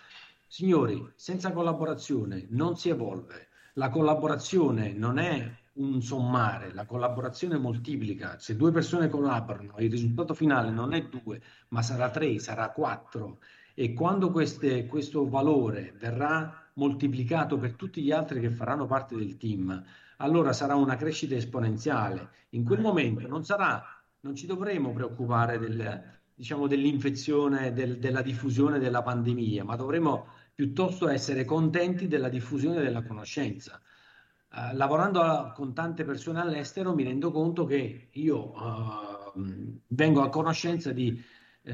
Signori, 0.47 1.11
senza 1.15 1.51
collaborazione 1.51 2.45
non 2.49 2.77
si 2.77 2.89
evolve. 2.89 3.47
La 3.73 3.89
collaborazione 3.89 4.93
non 4.93 5.17
è 5.17 5.51
un 5.75 6.01
sommare, 6.01 6.73
la 6.73 6.85
collaborazione 6.85 7.57
moltiplica. 7.57 8.37
Se 8.39 8.55
due 8.55 8.71
persone 8.71 9.09
collaborano, 9.09 9.75
il 9.79 9.89
risultato 9.89 10.33
finale 10.33 10.69
non 10.69 10.93
è 10.93 11.05
due, 11.05 11.41
ma 11.69 11.81
sarà 11.81 12.09
tre, 12.09 12.37
sarà 12.39 12.69
quattro. 12.69 13.39
E 13.73 13.93
quando 13.93 14.31
queste, 14.31 14.85
questo 14.85 15.27
valore 15.27 15.95
verrà 15.97 16.69
moltiplicato 16.75 17.57
per 17.57 17.73
tutti 17.73 18.01
gli 18.03 18.11
altri 18.11 18.39
che 18.39 18.51
faranno 18.51 18.85
parte 18.85 19.15
del 19.15 19.37
team, 19.37 19.83
allora 20.17 20.53
sarà 20.53 20.75
una 20.75 20.95
crescita 20.95 21.35
esponenziale. 21.35 22.29
In 22.49 22.63
quel 22.63 22.81
momento 22.81 23.27
non 23.27 23.43
sarà, 23.43 23.83
non 24.21 24.35
ci 24.35 24.45
dovremo 24.45 24.93
preoccupare 24.93 25.57
del, 25.57 26.03
diciamo, 26.35 26.67
dell'infezione, 26.67 27.73
del, 27.73 27.97
della 27.97 28.21
diffusione 28.21 28.77
della 28.77 29.01
pandemia, 29.01 29.63
ma 29.63 29.75
dovremo 29.75 30.27
piuttosto 30.53 31.09
essere 31.09 31.45
contenti 31.45 32.07
della 32.07 32.29
diffusione 32.29 32.81
della 32.81 33.03
conoscenza. 33.03 33.81
Uh, 34.55 34.75
lavorando 34.75 35.51
con 35.55 35.73
tante 35.73 36.03
persone 36.03 36.39
all'estero 36.39 36.93
mi 36.93 37.03
rendo 37.03 37.31
conto 37.31 37.65
che 37.65 38.09
io 38.11 38.51
uh, 38.51 39.33
vengo 39.87 40.21
a 40.21 40.29
conoscenza 40.29 40.91
di 40.91 41.19
uh, 41.63 41.71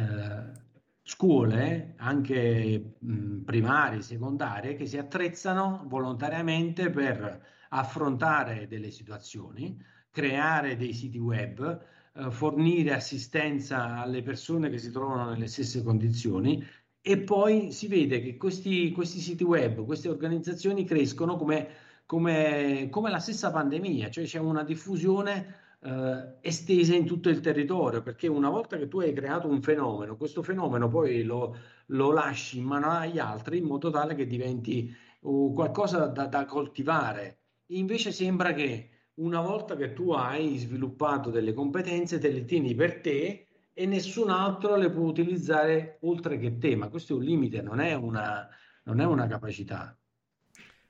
scuole, 1.03 1.95
anche 1.97 2.95
mh, 2.97 3.39
primarie, 3.39 4.01
secondarie, 4.01 4.75
che 4.75 4.85
si 4.85 4.97
attrezzano 4.97 5.83
volontariamente 5.87 6.89
per 6.89 7.45
affrontare 7.71 8.65
delle 8.69 8.91
situazioni, 8.91 9.77
creare 10.09 10.77
dei 10.77 10.93
siti 10.93 11.17
web, 11.17 11.85
fornire 12.29 12.93
assistenza 12.93 13.97
alle 13.99 14.21
persone 14.21 14.69
che 14.69 14.77
si 14.77 14.89
trovano 14.91 15.29
nelle 15.29 15.47
stesse 15.47 15.83
condizioni 15.83 16.65
e 17.01 17.17
poi 17.19 17.71
si 17.71 17.87
vede 17.87 18.21
che 18.21 18.35
questi, 18.35 18.91
questi 18.91 19.19
siti 19.19 19.43
web, 19.43 19.85
queste 19.85 20.09
organizzazioni 20.09 20.83
crescono 20.83 21.37
come, 21.37 21.67
come, 22.09 22.87
come, 22.89 23.11
la 23.11 23.19
stessa 23.19 23.51
pandemia, 23.51 24.09
cioè 24.09 24.23
c'è 24.23 24.39
una 24.39 24.63
diffusione 24.63 25.75
eh, 25.81 26.37
estesa 26.41 26.95
in 26.95 27.05
tutto 27.05 27.29
il 27.29 27.39
territorio, 27.39 28.01
perché 28.01 28.27
una 28.27 28.49
volta 28.49 28.77
che 28.77 28.87
tu 28.87 28.99
hai 28.99 29.13
creato 29.13 29.47
un 29.47 29.61
fenomeno, 29.61 30.17
questo 30.17 30.41
fenomeno 30.41 30.87
poi 30.89 31.21
lo, 31.21 31.55
lo 31.85 32.11
lasci 32.11 32.57
in 32.57 32.63
mano 32.63 32.89
agli 32.89 33.19
altri 33.19 33.59
in 33.59 33.65
modo 33.65 33.91
tale 33.91 34.15
che 34.15 34.25
diventi 34.25 34.91
uh, 35.19 35.53
qualcosa 35.53 36.07
da, 36.07 36.25
da 36.25 36.45
coltivare. 36.45 37.41
Invece 37.73 38.11
sembra 38.11 38.53
che 38.53 38.89
una 39.17 39.41
volta 39.41 39.75
che 39.75 39.93
tu 39.93 40.09
hai 40.09 40.57
sviluppato 40.57 41.29
delle 41.29 41.53
competenze, 41.53 42.17
te 42.17 42.31
le 42.31 42.43
tieni 42.43 42.73
per 42.73 43.01
te 43.01 43.49
e 43.71 43.85
nessun 43.85 44.31
altro 44.31 44.77
le 44.77 44.89
può 44.89 45.03
utilizzare 45.03 45.99
oltre 46.01 46.39
che 46.39 46.57
te, 46.57 46.75
ma 46.75 46.89
questo 46.89 47.13
è 47.13 47.17
un 47.17 47.23
limite, 47.23 47.61
non 47.61 47.79
è 47.79 47.93
una, 47.93 48.49
non 48.85 48.99
è 48.99 49.05
una 49.05 49.27
capacità. 49.27 49.98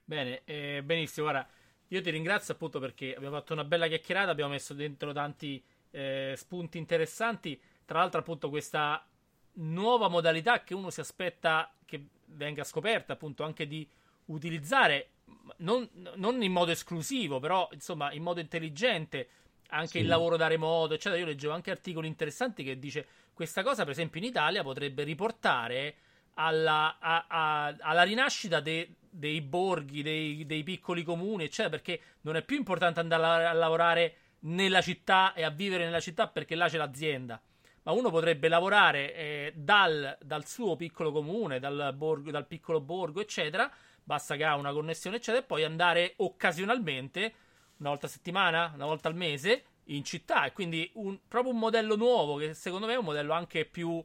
Bene, 0.10 0.42
eh, 0.46 0.82
benissimo, 0.84 1.30
guarda, 1.30 1.48
io 1.90 2.02
ti 2.02 2.10
ringrazio 2.10 2.56
appunto 2.56 2.80
perché 2.80 3.14
abbiamo 3.14 3.36
fatto 3.36 3.54
una 3.54 3.64
bella 3.64 3.86
chiacchierata, 3.86 4.32
abbiamo 4.32 4.54
messo 4.54 4.74
dentro 4.74 5.14
tanti 5.14 5.64
eh, 5.92 6.34
spunti 6.36 6.80
interessanti, 6.80 7.62
tra 7.86 8.00
l'altro 8.00 8.22
appunto 8.22 8.50
questa 8.50 9.06
nuova 9.54 10.08
modalità 10.08 10.64
che 10.64 10.74
uno 10.74 10.90
si 10.90 11.00
aspetta 11.00 11.72
che 11.86 12.08
venga 12.26 12.64
scoperta 12.64 13.14
appunto 13.14 13.44
anche 13.44 13.68
di 13.68 13.88
utilizzare 14.26 15.10
non, 15.58 15.88
non 16.16 16.42
in 16.42 16.54
modo 16.54 16.72
esclusivo, 16.72 17.40
però 17.40 17.70
insomma 17.74 18.12
in 18.12 18.24
modo 18.24 18.40
intelligente 18.40 19.30
anche 19.68 19.88
sì. 19.90 20.00
il 20.00 20.08
lavoro 20.08 20.38
da 20.38 20.48
remoto, 20.48 20.96
eccetera. 20.96 21.22
Io 21.22 21.28
leggevo 21.28 21.54
anche 21.54 21.70
articoli 21.70 22.08
interessanti 22.08 22.64
che 22.64 22.80
dice 22.80 23.06
questa 23.32 23.62
cosa, 23.62 23.84
per 23.84 23.92
esempio, 23.92 24.20
in 24.20 24.26
Italia 24.26 24.64
potrebbe 24.64 25.04
riportare 25.04 25.96
alla, 26.42 26.98
a, 27.00 27.26
a, 27.28 27.76
alla 27.80 28.04
rinascita 28.04 28.62
de, 28.62 28.96
dei 29.10 29.42
borghi, 29.42 30.02
dei, 30.02 30.46
dei, 30.46 30.64
piccoli 30.64 31.04
comuni, 31.04 31.44
eccetera, 31.44 31.70
perché 31.70 32.02
non 32.22 32.38
è 32.38 32.44
più 32.44 32.56
importante 32.56 33.02
andare 33.02 33.24
a, 33.24 33.50
a, 33.50 33.54
lavorare 33.54 34.16
nella 34.42 34.82
città 34.82 35.34
e 35.34 35.44
a 35.44 35.50
vivere 35.50 35.84
nella 35.84 36.00
città 36.00 36.28
perché 36.28 36.56
là 36.56 36.70
c'è 36.70 36.78
l'azienda. 36.78 37.42
Ma 37.84 37.92
uno 37.92 38.10
potrebbe 38.10 38.48
lavorare 38.48 39.14
eh, 39.14 39.54
dal, 39.56 40.18
dal, 40.22 40.46
suo 40.46 40.76
piccolo 40.76 41.12
comune, 41.12 41.60
dal, 41.60 41.94
borgo, 41.96 42.32
dal 42.32 42.48
piccolo 42.48 42.80
borgo, 42.80 43.20
eccetera. 43.20 43.70
Basta 44.02 44.36
che 44.36 44.44
ha 44.46 44.56
una 44.56 44.72
connessione, 44.72 45.18
eccetera, 45.18 45.44
e 45.44 45.46
poi 45.46 45.64
andare 45.64 46.14
occasionalmente 46.18 47.34
una 47.78 47.90
volta 47.90 48.06
a 48.06 48.10
settimana, 48.10 48.72
una 48.76 48.86
volta 48.86 49.10
al 49.10 49.16
mese 49.16 49.64
in 49.86 50.04
città 50.04 50.46
e 50.46 50.54
quindi 50.54 50.90
un, 50.96 51.20
proprio 51.28 51.52
un 51.52 51.60
modello 51.60 51.96
nuovo 51.96 52.36
che 52.36 52.54
secondo 52.54 52.86
me 52.86 52.94
è 52.94 52.98
un 52.98 53.06
modello 53.06 53.34
anche 53.34 53.66
più 53.66 54.04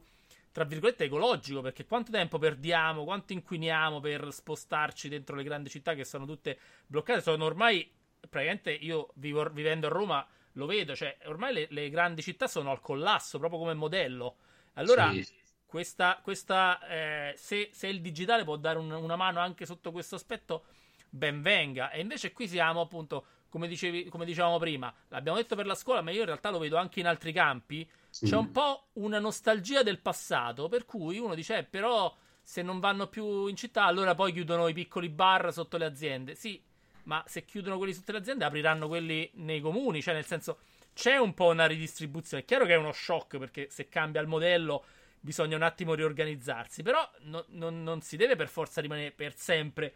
tra 0.55 0.63
virgolette 0.63 1.03
ecologico 1.03 1.59
perché 1.59 1.85
quanto 1.85 2.11
tempo 2.11 2.37
perdiamo, 2.37 3.03
quanto 3.03 3.33
inquiniamo 3.33 3.99
per 3.99 4.31
spostarci 4.31 5.09
dentro 5.09 5.35
le 5.35 5.43
grandi 5.43 5.69
città 5.69 5.95
che 5.95 6.05
sono 6.05 6.25
tutte 6.25 6.57
bloccate, 6.87 7.19
sono 7.19 7.43
ormai 7.43 7.91
praticamente 8.21 8.71
io 8.71 9.09
vivo, 9.15 9.49
vivendo 9.51 9.87
a 9.87 9.89
Roma 9.89 10.25
lo 10.53 10.65
vedo, 10.65 10.95
cioè 10.95 11.17
ormai 11.25 11.53
le, 11.53 11.67
le, 11.71 11.89
grandi 11.89 12.21
città 12.21 12.47
sono 12.47 12.71
al 12.71 12.79
collasso 12.79 13.37
proprio 13.37 13.59
come 13.59 13.73
modello. 13.73 14.37
Allora 14.75 15.11
sì. 15.11 15.27
questa, 15.65 16.21
questa 16.23 16.79
eh, 16.87 17.33
se, 17.35 17.71
se, 17.73 17.87
il 17.87 17.99
digitale 17.99 18.45
può 18.45 18.55
dare 18.55 18.79
un, 18.79 18.89
una 18.91 19.17
mano 19.17 19.41
anche 19.41 19.65
sotto 19.65 19.91
questo 19.91 20.15
aspetto 20.15 20.67
ben 21.09 21.41
venga 21.41 21.91
e 21.91 21.99
invece 21.99 22.31
qui 22.31 22.47
siamo 22.47 22.79
appunto 22.79 23.25
come, 23.55 23.69
dicevi, 23.69 24.09
come 24.09 24.25
dicevamo 24.25 24.59
prima, 24.59 24.93
l'abbiamo 25.07 25.37
detto 25.37 25.55
per 25.55 25.65
la 25.65 25.75
scuola, 25.75 26.01
ma 26.01 26.11
io 26.11 26.19
in 26.19 26.25
realtà 26.25 26.49
lo 26.49 26.59
vedo 26.59 26.75
anche 26.75 26.99
in 26.99 27.07
altri 27.07 27.31
campi. 27.31 27.89
Sì. 28.09 28.25
C'è 28.25 28.35
un 28.35 28.51
po' 28.51 28.87
una 28.95 29.17
nostalgia 29.17 29.81
del 29.81 29.99
passato, 29.99 30.67
per 30.67 30.83
cui 30.83 31.19
uno 31.19 31.35
dice, 31.35 31.59
eh, 31.59 31.63
però 31.63 32.13
se 32.41 32.61
non 32.61 32.81
vanno 32.81 33.07
più 33.07 33.47
in 33.47 33.55
città, 33.55 33.85
allora 33.85 34.13
poi 34.13 34.33
chiudono 34.33 34.67
i 34.67 34.73
piccoli 34.73 35.07
bar 35.07 35.53
sotto 35.53 35.77
le 35.77 35.85
aziende. 35.85 36.35
Sì, 36.35 36.61
ma 37.03 37.23
se 37.27 37.45
chiudono 37.45 37.77
quelli 37.77 37.93
sotto 37.93 38.11
le 38.11 38.17
aziende, 38.17 38.43
apriranno 38.43 38.89
quelli 38.89 39.31
nei 39.35 39.61
comuni, 39.61 40.01
cioè 40.01 40.15
nel 40.15 40.25
senso 40.25 40.59
c'è 40.93 41.15
un 41.15 41.33
po' 41.33 41.47
una 41.47 41.65
ridistribuzione. 41.65 42.43
È 42.43 42.45
chiaro 42.45 42.65
che 42.65 42.73
è 42.73 42.77
uno 42.77 42.91
shock 42.91 43.37
perché 43.37 43.69
se 43.69 43.87
cambia 43.87 44.19
il 44.19 44.27
modello 44.27 44.83
bisogna 45.21 45.55
un 45.55 45.63
attimo 45.63 45.93
riorganizzarsi, 45.93 46.83
però 46.83 47.09
no, 47.21 47.45
non, 47.51 47.83
non 47.83 48.01
si 48.01 48.17
deve 48.17 48.35
per 48.35 48.49
forza 48.49 48.81
rimanere 48.81 49.11
per 49.11 49.33
sempre 49.37 49.95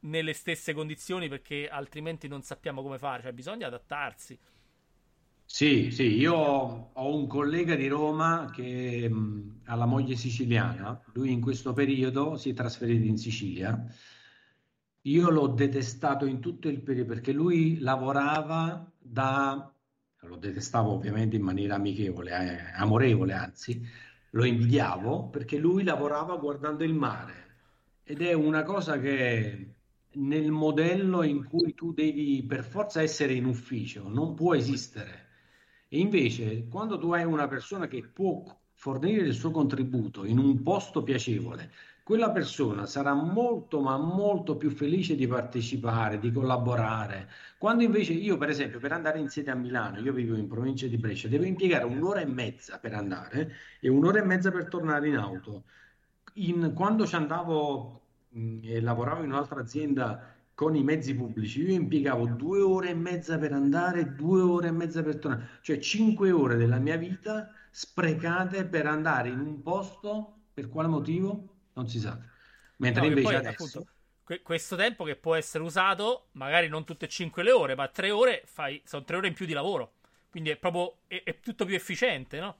nelle 0.00 0.32
stesse 0.32 0.72
condizioni 0.72 1.28
perché 1.28 1.68
altrimenti 1.68 2.28
non 2.28 2.42
sappiamo 2.42 2.82
come 2.82 2.98
fare, 2.98 3.22
cioè 3.22 3.32
bisogna 3.32 3.66
adattarsi. 3.66 4.38
Sì, 5.48 5.90
sì, 5.92 6.16
io 6.18 6.34
ho 6.34 7.16
un 7.16 7.26
collega 7.28 7.76
di 7.76 7.86
Roma 7.88 8.50
che 8.52 9.08
mh, 9.08 9.60
ha 9.66 9.74
la 9.76 9.86
moglie 9.86 10.16
siciliana, 10.16 11.00
lui 11.14 11.32
in 11.32 11.40
questo 11.40 11.72
periodo 11.72 12.36
si 12.36 12.50
è 12.50 12.54
trasferito 12.54 13.06
in 13.06 13.16
Sicilia. 13.16 13.86
Io 15.02 15.30
l'ho 15.30 15.46
detestato 15.46 16.26
in 16.26 16.40
tutto 16.40 16.68
il 16.68 16.80
periodo 16.82 17.08
perché 17.14 17.32
lui 17.32 17.78
lavorava 17.78 18.90
da, 18.98 19.72
lo 20.20 20.36
detestavo 20.36 20.90
ovviamente 20.92 21.36
in 21.36 21.42
maniera 21.42 21.76
amichevole, 21.76 22.30
eh, 22.32 22.72
amorevole 22.74 23.32
anzi, 23.32 23.80
lo 24.30 24.44
invidiavo 24.44 25.28
perché 25.28 25.58
lui 25.58 25.84
lavorava 25.84 26.36
guardando 26.36 26.82
il 26.84 26.92
mare 26.94 27.44
ed 28.02 28.20
è 28.20 28.32
una 28.32 28.64
cosa 28.64 28.98
che 28.98 29.75
nel 30.16 30.50
modello 30.50 31.22
in 31.22 31.44
cui 31.44 31.74
tu 31.74 31.92
devi 31.92 32.44
per 32.46 32.64
forza 32.64 33.02
essere 33.02 33.34
in 33.34 33.44
ufficio, 33.44 34.08
non 34.08 34.34
può 34.34 34.54
esistere. 34.54 35.24
E 35.88 35.98
invece, 35.98 36.66
quando 36.68 36.98
tu 36.98 37.12
hai 37.12 37.24
una 37.24 37.48
persona 37.48 37.86
che 37.86 38.02
può 38.02 38.44
fornire 38.72 39.26
il 39.26 39.34
suo 39.34 39.50
contributo 39.50 40.24
in 40.24 40.38
un 40.38 40.62
posto 40.62 41.02
piacevole, 41.02 41.70
quella 42.02 42.30
persona 42.30 42.86
sarà 42.86 43.14
molto 43.14 43.80
ma 43.80 43.96
molto 43.96 44.56
più 44.56 44.70
felice 44.70 45.16
di 45.16 45.26
partecipare, 45.26 46.18
di 46.18 46.30
collaborare. 46.30 47.28
Quando 47.58 47.82
invece 47.82 48.12
io, 48.12 48.36
per 48.36 48.48
esempio, 48.48 48.78
per 48.78 48.92
andare 48.92 49.18
in 49.18 49.28
sede 49.28 49.50
a 49.50 49.56
Milano, 49.56 49.98
io 49.98 50.12
vivo 50.12 50.36
in 50.36 50.46
provincia 50.46 50.86
di 50.86 50.98
Brescia, 50.98 51.28
devo 51.28 51.44
impiegare 51.44 51.84
un'ora 51.84 52.20
e 52.20 52.26
mezza 52.26 52.78
per 52.78 52.94
andare 52.94 53.52
e 53.80 53.88
un'ora 53.88 54.20
e 54.20 54.24
mezza 54.24 54.52
per 54.52 54.68
tornare 54.68 55.08
in 55.08 55.16
auto. 55.16 55.64
In, 56.34 56.72
quando 56.74 57.06
ci 57.06 57.16
andavo 57.16 58.05
mh, 58.30 58.60
e 58.64 58.80
lavoravo 58.80 59.22
in 59.22 59.30
un'altra 59.30 59.60
azienda 59.60 60.34
con 60.54 60.74
i 60.74 60.82
mezzi 60.82 61.14
pubblici, 61.14 61.62
io 61.62 61.72
impiegavo 61.74 62.26
due 62.26 62.60
ore 62.60 62.90
e 62.90 62.94
mezza 62.94 63.38
per 63.38 63.52
andare, 63.52 64.14
due 64.14 64.40
ore 64.40 64.68
e 64.68 64.70
mezza 64.72 65.02
per 65.02 65.18
tornare, 65.18 65.58
cioè 65.60 65.78
cinque 65.78 66.30
ore 66.30 66.56
della 66.56 66.78
mia 66.78 66.96
vita 66.96 67.50
sprecate 67.70 68.64
per 68.64 68.86
andare 68.86 69.28
in 69.28 69.38
un 69.40 69.60
posto, 69.62 70.44
per 70.54 70.68
quale 70.68 70.88
motivo? 70.88 71.50
non 71.74 71.88
si 71.88 71.98
sa. 72.00 72.18
Mentre 72.78 73.02
no, 73.02 73.06
invece 73.06 73.34
poi, 73.34 73.36
adesso... 73.36 73.82
Appunto, 73.82 73.86
que- 74.24 74.42
questo 74.42 74.76
tempo 74.76 75.04
che 75.04 75.16
può 75.16 75.34
essere 75.34 75.62
usato, 75.64 76.28
magari 76.32 76.68
non 76.68 76.84
tutte 76.84 77.06
e 77.06 77.08
cinque 77.08 77.42
le 77.42 77.52
ore, 77.52 77.74
ma 77.74 77.88
tre 77.88 78.10
ore, 78.10 78.42
fai... 78.46 78.80
sono 78.84 79.04
tre 79.04 79.16
ore 79.16 79.28
in 79.28 79.34
più 79.34 79.46
di 79.46 79.52
lavoro. 79.52 79.94
Quindi 80.30 80.50
è 80.50 80.56
proprio 80.56 80.98
è, 81.06 81.22
è 81.24 81.40
tutto 81.40 81.64
più 81.64 81.74
efficiente, 81.74 82.38
no? 82.40 82.56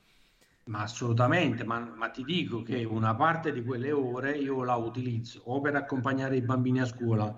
Ma 0.67 0.83
assolutamente, 0.83 1.65
ma, 1.65 1.79
ma, 1.79 2.09
ti 2.09 2.25
dico 2.25 2.63
che 2.63 2.83
una 2.83 3.15
parte 3.15 3.53
di 3.53 3.63
quelle 3.63 3.93
ore 3.93 4.33
io 4.37 4.65
la 4.65 4.75
utilizzo 4.75 5.43
o 5.45 5.61
per 5.61 5.77
accompagnare 5.77 6.37
i 6.37 6.43
bambini 6.43 6.81
a 6.81 6.85
scuola 6.85 7.35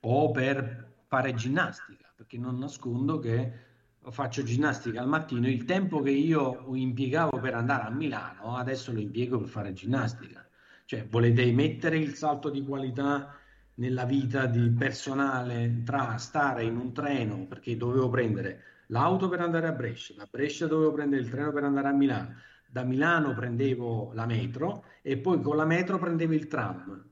o 0.00 0.30
per 0.30 1.02
fare 1.06 1.34
ginnastica, 1.34 2.10
perché 2.16 2.38
non 2.38 2.58
nascondo 2.58 3.18
che 3.18 3.68
faccio 4.08 4.42
ginnastica 4.42 5.00
al 5.00 5.08
mattino, 5.08 5.46
il 5.46 5.64
tempo 5.64 6.00
che 6.00 6.10
io 6.10 6.74
impiegavo 6.74 7.38
per 7.38 7.54
andare 7.54 7.82
a 7.82 7.90
Milano 7.90 8.56
adesso 8.56 8.92
lo 8.92 9.00
impiego 9.00 9.38
per 9.38 9.48
fare 9.48 9.72
ginnastica. 9.74 10.48
Cioè, 10.86 11.06
volete 11.06 11.52
mettere 11.52 11.98
il 11.98 12.14
salto 12.14 12.48
di 12.48 12.64
qualità 12.64 13.34
nella 13.74 14.04
vita 14.04 14.46
di 14.46 14.70
personale 14.70 15.82
tra 15.84 16.16
stare 16.16 16.64
in 16.64 16.76
un 16.76 16.92
treno 16.92 17.46
perché 17.46 17.76
dovevo 17.76 18.08
prendere 18.08 18.62
l'auto 18.86 19.28
per 19.28 19.40
andare 19.40 19.66
a 19.68 19.72
Brescia, 19.72 20.14
da 20.16 20.26
Brescia 20.30 20.66
dovevo 20.66 20.92
prendere 20.92 21.22
il 21.22 21.30
treno 21.30 21.52
per 21.52 21.64
andare 21.64 21.88
a 21.88 21.92
Milano, 21.92 22.34
da 22.70 22.84
Milano 22.84 23.34
prendevo 23.34 24.12
la 24.14 24.26
metro 24.26 24.84
e 25.02 25.16
poi 25.16 25.40
con 25.40 25.56
la 25.56 25.64
metro 25.64 25.98
prendevo 25.98 26.32
il 26.34 26.46
tram. 26.46 27.04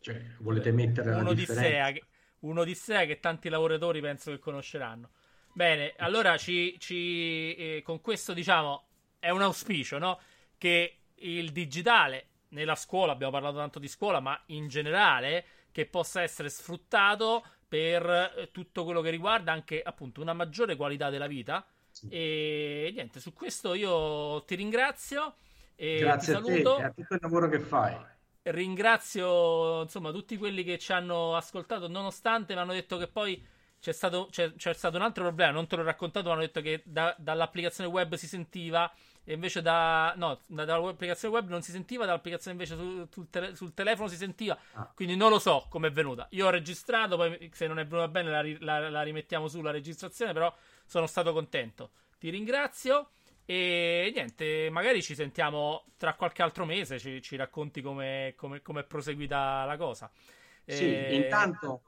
Cioè, 0.00 0.22
volete 0.38 0.72
mettere 0.72 1.10
la 1.10 1.18
un'odissea 1.18 1.92
che, 1.92 2.04
un'odissea 2.40 3.04
che 3.04 3.20
tanti 3.20 3.48
lavoratori 3.48 4.00
penso 4.00 4.30
che 4.30 4.38
conosceranno. 4.38 5.10
Bene, 5.52 5.94
allora 5.98 6.36
ci, 6.36 6.76
ci, 6.78 7.54
eh, 7.54 7.82
con 7.84 8.00
questo 8.00 8.32
diciamo 8.32 8.86
è 9.18 9.30
un 9.30 9.42
auspicio, 9.42 9.98
no? 9.98 10.18
Che 10.56 10.98
il 11.16 11.52
digitale 11.52 12.28
nella 12.48 12.74
scuola, 12.74 13.12
abbiamo 13.12 13.32
parlato 13.32 13.56
tanto 13.56 13.78
di 13.78 13.88
scuola, 13.88 14.20
ma 14.20 14.40
in 14.46 14.68
generale 14.68 15.44
che 15.70 15.86
possa 15.86 16.22
essere 16.22 16.48
sfruttato 16.48 17.44
per 17.68 18.06
eh, 18.36 18.50
tutto 18.52 18.84
quello 18.84 19.00
che 19.00 19.10
riguarda 19.10 19.52
anche 19.52 19.82
appunto 19.82 20.20
una 20.20 20.32
maggiore 20.32 20.76
qualità 20.76 21.10
della 21.10 21.26
vita. 21.26 21.66
E 22.08 22.90
niente, 22.94 23.20
su 23.20 23.32
questo 23.32 23.74
io 23.74 24.42
ti 24.44 24.54
ringrazio 24.54 25.34
e 25.76 25.98
Grazie 25.98 26.36
ti 26.36 26.42
saluto. 26.44 26.74
a 26.74 26.76
te 26.76 26.82
e 26.82 26.84
a 26.86 26.90
tutto 26.90 27.14
il 27.14 27.20
lavoro 27.22 27.48
che 27.48 27.58
fai. 27.60 27.96
Ringrazio 28.42 29.82
insomma 29.82 30.10
tutti 30.10 30.36
quelli 30.36 30.64
che 30.64 30.78
ci 30.78 30.92
hanno 30.92 31.34
ascoltato, 31.34 31.88
nonostante 31.88 32.54
mi 32.54 32.60
hanno 32.60 32.72
detto 32.72 32.98
che 32.98 33.08
poi 33.08 33.42
c'è 33.80 33.92
stato, 33.92 34.28
c'è, 34.30 34.54
c'è 34.54 34.72
stato 34.72 34.96
un 34.96 35.02
altro 35.02 35.24
problema, 35.24 35.52
non 35.52 35.66
te 35.66 35.76
l'ho 35.76 35.82
raccontato, 35.82 36.28
ma 36.28 36.32
hanno 36.32 36.42
detto 36.42 36.60
che 36.62 36.82
da, 36.84 37.14
dall'applicazione 37.18 37.90
web 37.90 38.14
si 38.14 38.26
sentiva 38.26 38.90
e 39.24 39.32
invece 39.32 39.62
da, 39.62 40.12
no, 40.16 40.40
dall'applicazione 40.46 41.34
web 41.34 41.48
non 41.48 41.62
si 41.62 41.70
sentiva, 41.70 42.04
dall'applicazione 42.04 42.52
invece 42.52 42.76
sul, 42.76 43.08
sul, 43.10 43.30
tele, 43.30 43.54
sul 43.54 43.72
telefono 43.72 44.08
si 44.08 44.16
sentiva. 44.16 44.58
Ah. 44.72 44.90
Quindi 44.94 45.16
non 45.16 45.30
lo 45.30 45.38
so 45.38 45.66
come 45.70 45.88
è 45.88 45.90
venuta. 45.90 46.26
Io 46.30 46.46
ho 46.46 46.50
registrato, 46.50 47.16
poi 47.16 47.50
se 47.52 47.66
non 47.66 47.78
è 47.78 47.86
venuta 47.86 48.08
bene 48.08 48.30
la, 48.30 48.42
la, 48.60 48.90
la 48.90 49.02
rimettiamo 49.02 49.48
sulla 49.48 49.70
registrazione, 49.70 50.32
però 50.32 50.54
sono 50.84 51.06
stato 51.06 51.32
contento. 51.32 51.90
Ti 52.18 52.30
ringrazio. 52.30 53.10
E 53.46 54.10
niente, 54.14 54.70
magari 54.70 55.02
ci 55.02 55.14
sentiamo 55.14 55.84
tra 55.98 56.14
qualche 56.14 56.42
altro 56.42 56.64
mese, 56.64 56.98
ci, 56.98 57.20
ci 57.20 57.36
racconti 57.36 57.82
come 57.82 58.34
è 58.34 58.84
proseguita 58.84 59.66
la 59.66 59.76
cosa. 59.76 60.10
Sì, 60.64 60.84
e... 60.84 61.14
intanto 61.14 61.82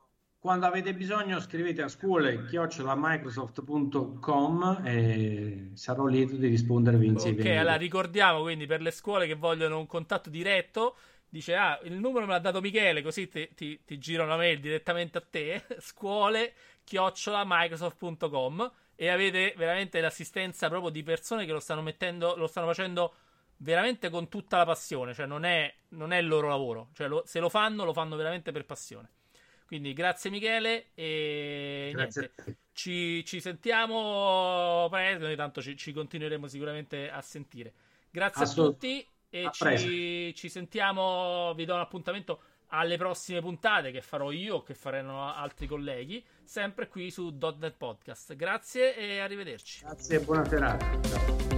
quando 0.47 0.67
avete 0.67 0.95
bisogno 0.95 1.41
scrivete 1.41 1.83
a 1.83 1.89
scuole 1.89 2.45
chiocciolamicrosoft.com 2.45 4.83
e 4.85 5.71
sarò 5.75 6.07
lieto 6.07 6.37
di 6.37 6.47
rispondervi 6.47 7.07
insieme. 7.07 7.41
Ok, 7.41 7.47
allora 7.47 7.75
ricordiamo 7.75 8.43
quindi 8.43 8.67
per 8.67 8.81
le 8.81 8.93
scuole 8.93 9.27
che 9.27 9.35
vogliono 9.35 9.81
un 9.81 9.87
contatto 9.87 10.31
diretto, 10.31 10.95
dice 11.29 11.57
ah 11.57 11.81
il 11.83 11.95
numero 11.95 12.27
me 12.27 12.33
l'ha 12.33 12.39
dato 12.39 12.61
Michele 12.61 13.03
così 13.03 13.27
ti, 13.27 13.49
ti, 13.57 13.81
ti 13.85 13.99
giro 13.99 14.23
una 14.23 14.37
mail 14.37 14.61
direttamente 14.61 15.19
a 15.19 15.25
te, 15.29 15.65
scuole 15.81 16.53
chiocciolamicrosoft.com 16.85 18.71
e 18.97 19.09
avete 19.09 19.55
veramente 19.57 20.01
l'assistenza 20.01 20.69
proprio 20.69 20.91
di 20.91 21.03
persone 21.03 21.45
che 21.45 21.53
lo 21.53 21.61
stanno 21.61 21.83
mettendo, 21.83 22.35
lo 22.35 22.47
stanno 22.47 22.67
facendo 22.67 23.15
veramente 23.59 24.11
con 24.11 24.29
tutta 24.29 24.57
la 24.57 24.65
passione, 24.65 25.15
cioè 25.15 25.27
non 25.27 25.45
è, 25.45 25.73
non 25.91 26.13
è 26.13 26.19
il 26.19 26.27
loro 26.27 26.49
lavoro, 26.49 26.91
cioè 26.95 27.07
lo, 27.07 27.23
se 27.27 27.39
lo 27.39 27.49
fanno 27.49 27.85
lo 27.85 27.93
fanno 27.93 28.17
veramente 28.17 28.53
per 28.53 28.65
passione. 28.65 29.11
Quindi 29.67 29.93
grazie 29.93 30.31
Michele 30.31 30.91
e 30.95 31.91
grazie. 31.93 32.33
niente, 32.37 32.61
ci, 32.73 33.25
ci, 33.25 33.41
sentiamo 33.41 34.87
presto, 34.91 35.25
ogni 35.25 35.35
tanto 35.35 35.61
ci, 35.61 35.77
ci, 35.77 35.93
continueremo 35.93 36.47
sicuramente 36.47 37.11
a 37.11 37.21
sentire. 37.21 37.73
Grazie 38.11 38.45
a 38.45 38.49
tutti 38.49 39.07
e 39.29 39.49
ci, 39.51 40.33
ci, 40.35 40.49
sentiamo, 40.49 41.53
vi 41.55 41.65
do 41.65 41.75
un 41.75 41.81
appuntamento 41.81 42.41
alle 42.69 42.97
prossime 42.97 43.41
puntate 43.41 43.91
che 43.91 44.01
farò 44.01 44.31
io 44.31 44.57
o 44.57 44.63
che 44.63 44.75
faranno 44.75 45.33
altri 45.33 45.67
colleghi, 45.67 46.25
sempre 46.47 46.89
qui 46.89 47.11
su 47.11 47.37
.NET 47.59 47.75
Podcast. 47.77 48.35
Grazie 48.35 48.97
e 48.97 49.19
arrivederci. 49.19 49.85
Grazie 49.85 50.17
e 50.17 50.21
buona 50.21 50.45
serata. 50.47 51.01
Ciao. 51.03 51.56